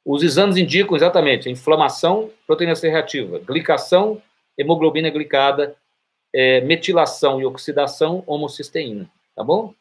Os 0.04 0.22
exames 0.22 0.56
indicam 0.56 0.96
exatamente 0.96 1.50
inflamação, 1.50 2.30
proteína 2.46 2.74
C 2.74 2.88
reativa, 2.88 3.38
glicação, 3.38 4.22
hemoglobina 4.56 5.10
glicada, 5.10 5.76
é, 6.32 6.60
metilação 6.62 7.40
e 7.40 7.44
oxidação, 7.44 8.22
homocisteína. 8.26 9.10
Tá 9.34 9.44
bom? 9.44 9.74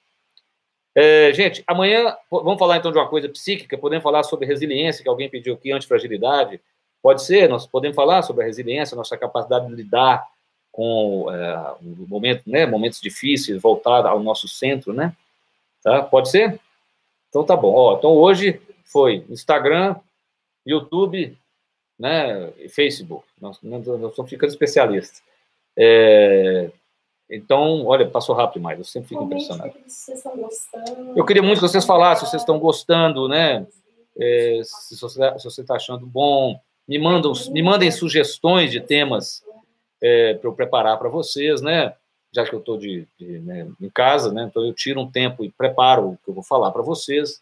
É, 0.93 1.31
gente, 1.33 1.63
amanhã 1.67 2.15
vamos 2.29 2.57
falar 2.57 2.77
então 2.77 2.91
de 2.91 2.97
uma 2.97 3.07
coisa 3.07 3.27
psíquica, 3.29 3.77
podemos 3.77 4.03
falar 4.03 4.23
sobre 4.23 4.45
resiliência, 4.45 5.03
que 5.03 5.09
alguém 5.09 5.29
pediu 5.29 5.53
aqui, 5.53 5.71
antifragilidade. 5.71 6.59
Pode 7.01 7.23
ser, 7.23 7.47
nós 7.47 7.67
podemos 7.67 7.95
falar 7.95 8.21
sobre 8.21 8.43
a 8.43 8.45
resiliência, 8.47 8.95
nossa 8.95 9.17
capacidade 9.17 9.67
de 9.67 9.75
lidar 9.75 10.25
com 10.71 11.27
é, 11.31 11.75
um 11.81 12.05
momento, 12.07 12.41
né, 12.47 12.65
momentos 12.65 12.99
difíceis, 12.99 13.61
voltar 13.61 14.05
ao 14.05 14.19
nosso 14.19 14.47
centro, 14.47 14.91
né? 14.91 15.13
Tá? 15.83 16.01
Pode 16.01 16.29
ser? 16.29 16.59
Então 17.29 17.43
tá 17.43 17.55
bom. 17.55 17.73
Ó, 17.73 17.97
então 17.97 18.11
hoje 18.11 18.59
foi 18.85 19.25
Instagram, 19.29 19.95
YouTube, 20.65 21.37
né, 21.99 22.53
e 22.57 22.69
Facebook. 22.69 23.25
Nós, 23.39 23.59
nós 23.61 23.85
estamos 23.85 24.29
ficando 24.29 24.49
especialistas. 24.49 25.21
É, 25.77 26.71
então, 27.29 27.85
olha, 27.85 28.07
passou 28.07 28.35
rápido 28.35 28.59
demais, 28.59 28.77
eu 28.77 28.85
sempre 28.85 29.09
fico 29.09 29.23
impressionado. 29.23 29.73
Eu 31.15 31.25
queria 31.25 31.41
muito 31.41 31.59
que 31.59 31.67
vocês 31.67 31.85
falassem 31.85 32.25
se 32.25 32.31
vocês 32.31 32.41
estão 32.41 32.59
gostando, 32.59 33.27
né? 33.27 33.65
É, 34.17 34.61
se 34.63 34.95
você 34.99 35.61
está 35.61 35.75
achando 35.75 36.05
bom. 36.05 36.59
Me, 36.87 36.99
mandam, 36.99 37.33
me 37.51 37.63
mandem 37.63 37.89
sugestões 37.89 38.71
de 38.71 38.79
temas 38.79 39.43
é, 40.01 40.35
para 40.35 40.47
eu 40.47 40.53
preparar 40.53 40.99
para 40.99 41.09
vocês, 41.09 41.61
né? 41.61 41.95
já 42.35 42.45
que 42.45 42.53
eu 42.53 42.59
estou 42.59 42.77
de, 42.77 43.07
de 43.17 43.39
né, 43.39 43.65
em 43.79 43.89
casa, 43.89 44.31
né, 44.33 44.43
então 44.43 44.63
eu 44.65 44.73
tiro 44.73 44.99
um 44.99 45.09
tempo 45.09 45.45
e 45.45 45.49
preparo 45.49 46.09
o 46.09 46.17
que 46.17 46.29
eu 46.29 46.33
vou 46.33 46.43
falar 46.43 46.69
para 46.71 46.81
vocês. 46.81 47.41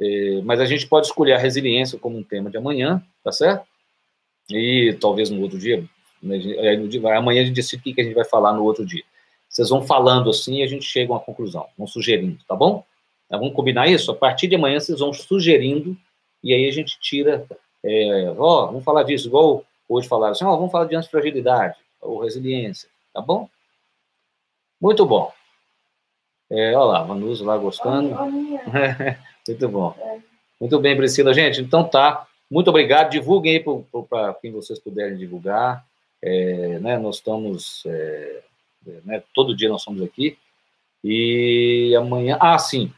É, 0.00 0.40
mas 0.42 0.58
a 0.60 0.64
gente 0.64 0.86
pode 0.86 1.06
escolher 1.06 1.34
a 1.34 1.38
resiliência 1.38 1.98
como 1.98 2.16
um 2.16 2.22
tema 2.22 2.48
de 2.48 2.56
amanhã, 2.56 3.04
tá 3.22 3.30
certo? 3.30 3.66
E 4.48 4.96
talvez 4.98 5.28
no 5.28 5.42
outro 5.42 5.58
dia, 5.58 5.84
né, 6.22 6.38
amanhã 7.14 7.42
a 7.42 7.44
gente 7.44 7.54
decide 7.54 7.80
o 7.80 7.94
que 7.94 8.00
a 8.00 8.04
gente 8.04 8.14
vai 8.14 8.24
falar 8.24 8.54
no 8.54 8.64
outro 8.64 8.84
dia. 8.84 9.04
Vocês 9.46 9.68
vão 9.68 9.82
falando 9.82 10.30
assim 10.30 10.56
e 10.58 10.62
a 10.62 10.66
gente 10.66 10.84
chega 10.84 11.12
a 11.12 11.16
uma 11.16 11.20
conclusão, 11.20 11.66
vão 11.76 11.86
sugerindo, 11.86 12.38
tá 12.48 12.56
bom? 12.56 12.84
Tá, 13.28 13.36
vamos 13.36 13.54
combinar 13.54 13.88
isso? 13.88 14.10
A 14.10 14.14
partir 14.14 14.48
de 14.48 14.54
amanhã 14.54 14.80
vocês 14.80 15.00
vão 15.00 15.12
sugerindo 15.12 15.96
e 16.42 16.54
aí 16.54 16.66
a 16.66 16.72
gente 16.72 16.98
tira, 16.98 17.46
é, 17.84 18.32
ó, 18.38 18.66
vamos 18.66 18.84
falar 18.84 19.02
disso, 19.02 19.28
igual 19.28 19.64
hoje 19.86 20.08
falaram 20.08 20.32
assim, 20.32 20.44
ó, 20.44 20.56
vamos 20.56 20.72
falar 20.72 20.86
de 20.86 20.96
antifragilidade 20.96 21.76
ou 22.00 22.22
resiliência, 22.22 22.88
tá 23.12 23.20
bom? 23.20 23.48
Muito 24.80 25.04
bom. 25.04 25.30
É, 26.48 26.74
olha 26.74 26.92
lá, 26.92 27.02
Vanusa 27.02 27.44
lá 27.44 27.58
gostando. 27.58 28.16
Muito 29.50 29.68
bom. 29.68 29.94
É. 29.98 30.18
Muito 30.60 30.78
bem, 30.78 30.96
Priscila. 30.96 31.32
Gente, 31.32 31.60
então 31.60 31.84
tá. 31.84 32.26
Muito 32.50 32.68
obrigado. 32.68 33.10
Divulguem 33.10 33.56
aí 33.56 33.64
para 34.08 34.34
quem 34.34 34.52
vocês 34.52 34.78
puderem 34.78 35.16
divulgar. 35.16 35.84
É, 36.22 36.78
né, 36.80 36.98
nós 36.98 37.16
estamos. 37.16 37.82
É, 37.86 38.42
né, 39.04 39.22
todo 39.34 39.56
dia 39.56 39.68
nós 39.68 39.80
estamos 39.80 40.02
aqui. 40.02 40.36
E 41.02 41.94
amanhã. 41.96 42.36
Ah, 42.40 42.58
sim. 42.58 42.92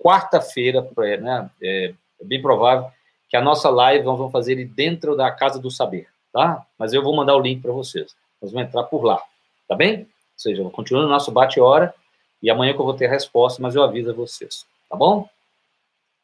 Quarta-feira, 0.00 0.86
né, 1.20 1.50
é, 1.60 1.94
é 2.20 2.24
bem 2.24 2.40
provável 2.40 2.90
que 3.28 3.36
a 3.36 3.42
nossa 3.42 3.68
live 3.68 4.04
nós 4.04 4.16
vamos 4.16 4.32
fazer 4.32 4.64
dentro 4.64 5.14
da 5.14 5.30
Casa 5.30 5.58
do 5.58 5.70
Saber, 5.70 6.08
tá? 6.32 6.64
Mas 6.78 6.92
eu 6.92 7.02
vou 7.02 7.14
mandar 7.14 7.36
o 7.36 7.40
link 7.40 7.60
para 7.60 7.72
vocês. 7.72 8.16
Nós 8.40 8.52
vamos 8.52 8.68
entrar 8.68 8.84
por 8.84 9.04
lá, 9.04 9.20
tá 9.68 9.76
bem? 9.76 10.00
Ou 10.00 10.06
seja, 10.36 10.64
continuando 10.70 11.08
o 11.08 11.10
nosso 11.10 11.30
bate-hora, 11.30 11.94
e 12.42 12.48
amanhã 12.48 12.72
que 12.72 12.80
eu 12.80 12.84
vou 12.84 12.94
ter 12.94 13.06
a 13.06 13.10
resposta, 13.10 13.60
mas 13.60 13.74
eu 13.74 13.82
aviso 13.82 14.10
a 14.10 14.14
vocês, 14.14 14.64
tá 14.88 14.96
bom? 14.96 15.28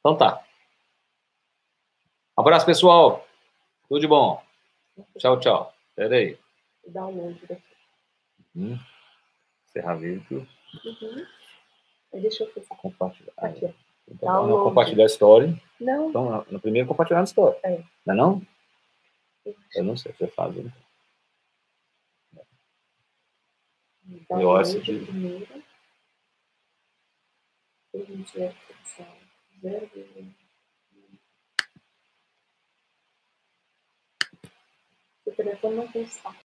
Então 0.04 0.18
tá. 0.18 0.46
Abraço, 2.36 2.66
pessoal. 2.66 3.26
Tudo 3.88 4.00
de 4.00 4.06
bom. 4.06 4.44
Tchau, 5.16 5.40
tchau. 5.40 5.74
Pera 5.96 6.14
aí. 6.14 6.38
Dá 6.86 7.06
um 7.06 7.12
monte 7.12 7.46
daqui. 7.46 7.62
Uhum. 8.54 8.78
Encerrar 9.66 9.94
vídeo. 9.94 10.46
Uhum. 10.84 11.26
Deixa 12.20 12.44
eu 12.44 12.52
fazer. 12.52 12.66
Compartilhar. 12.66 13.32
Aqui, 13.38 13.64
ó. 13.64 13.70
Então, 14.06 14.46
não 14.46 14.64
compartilhar 14.64 15.04
a 15.04 15.06
história. 15.06 15.58
Não. 15.80 16.10
Então, 16.10 16.46
no 16.50 16.60
primeiro 16.60 16.86
compartilhar 16.86 17.20
a 17.20 17.24
história. 17.24 17.58
É. 17.62 17.82
Não 18.04 18.12
é 18.12 18.16
não? 18.18 18.46
Eu 19.74 19.84
não 19.84 19.96
sei, 19.96 20.12
você 20.12 20.26
faz. 20.26 20.54
Né? 20.54 20.70
Download 24.28 24.80
primeiro. 24.80 25.64
A 27.94 27.98
gente 27.98 28.38
vai 28.38 28.50
fixar 28.52 29.23
0,1. 29.64 30.34
O 35.24 35.30
telefone 35.32 35.76
não 35.76 35.90
tem 35.90 36.02
espaço. 36.02 36.36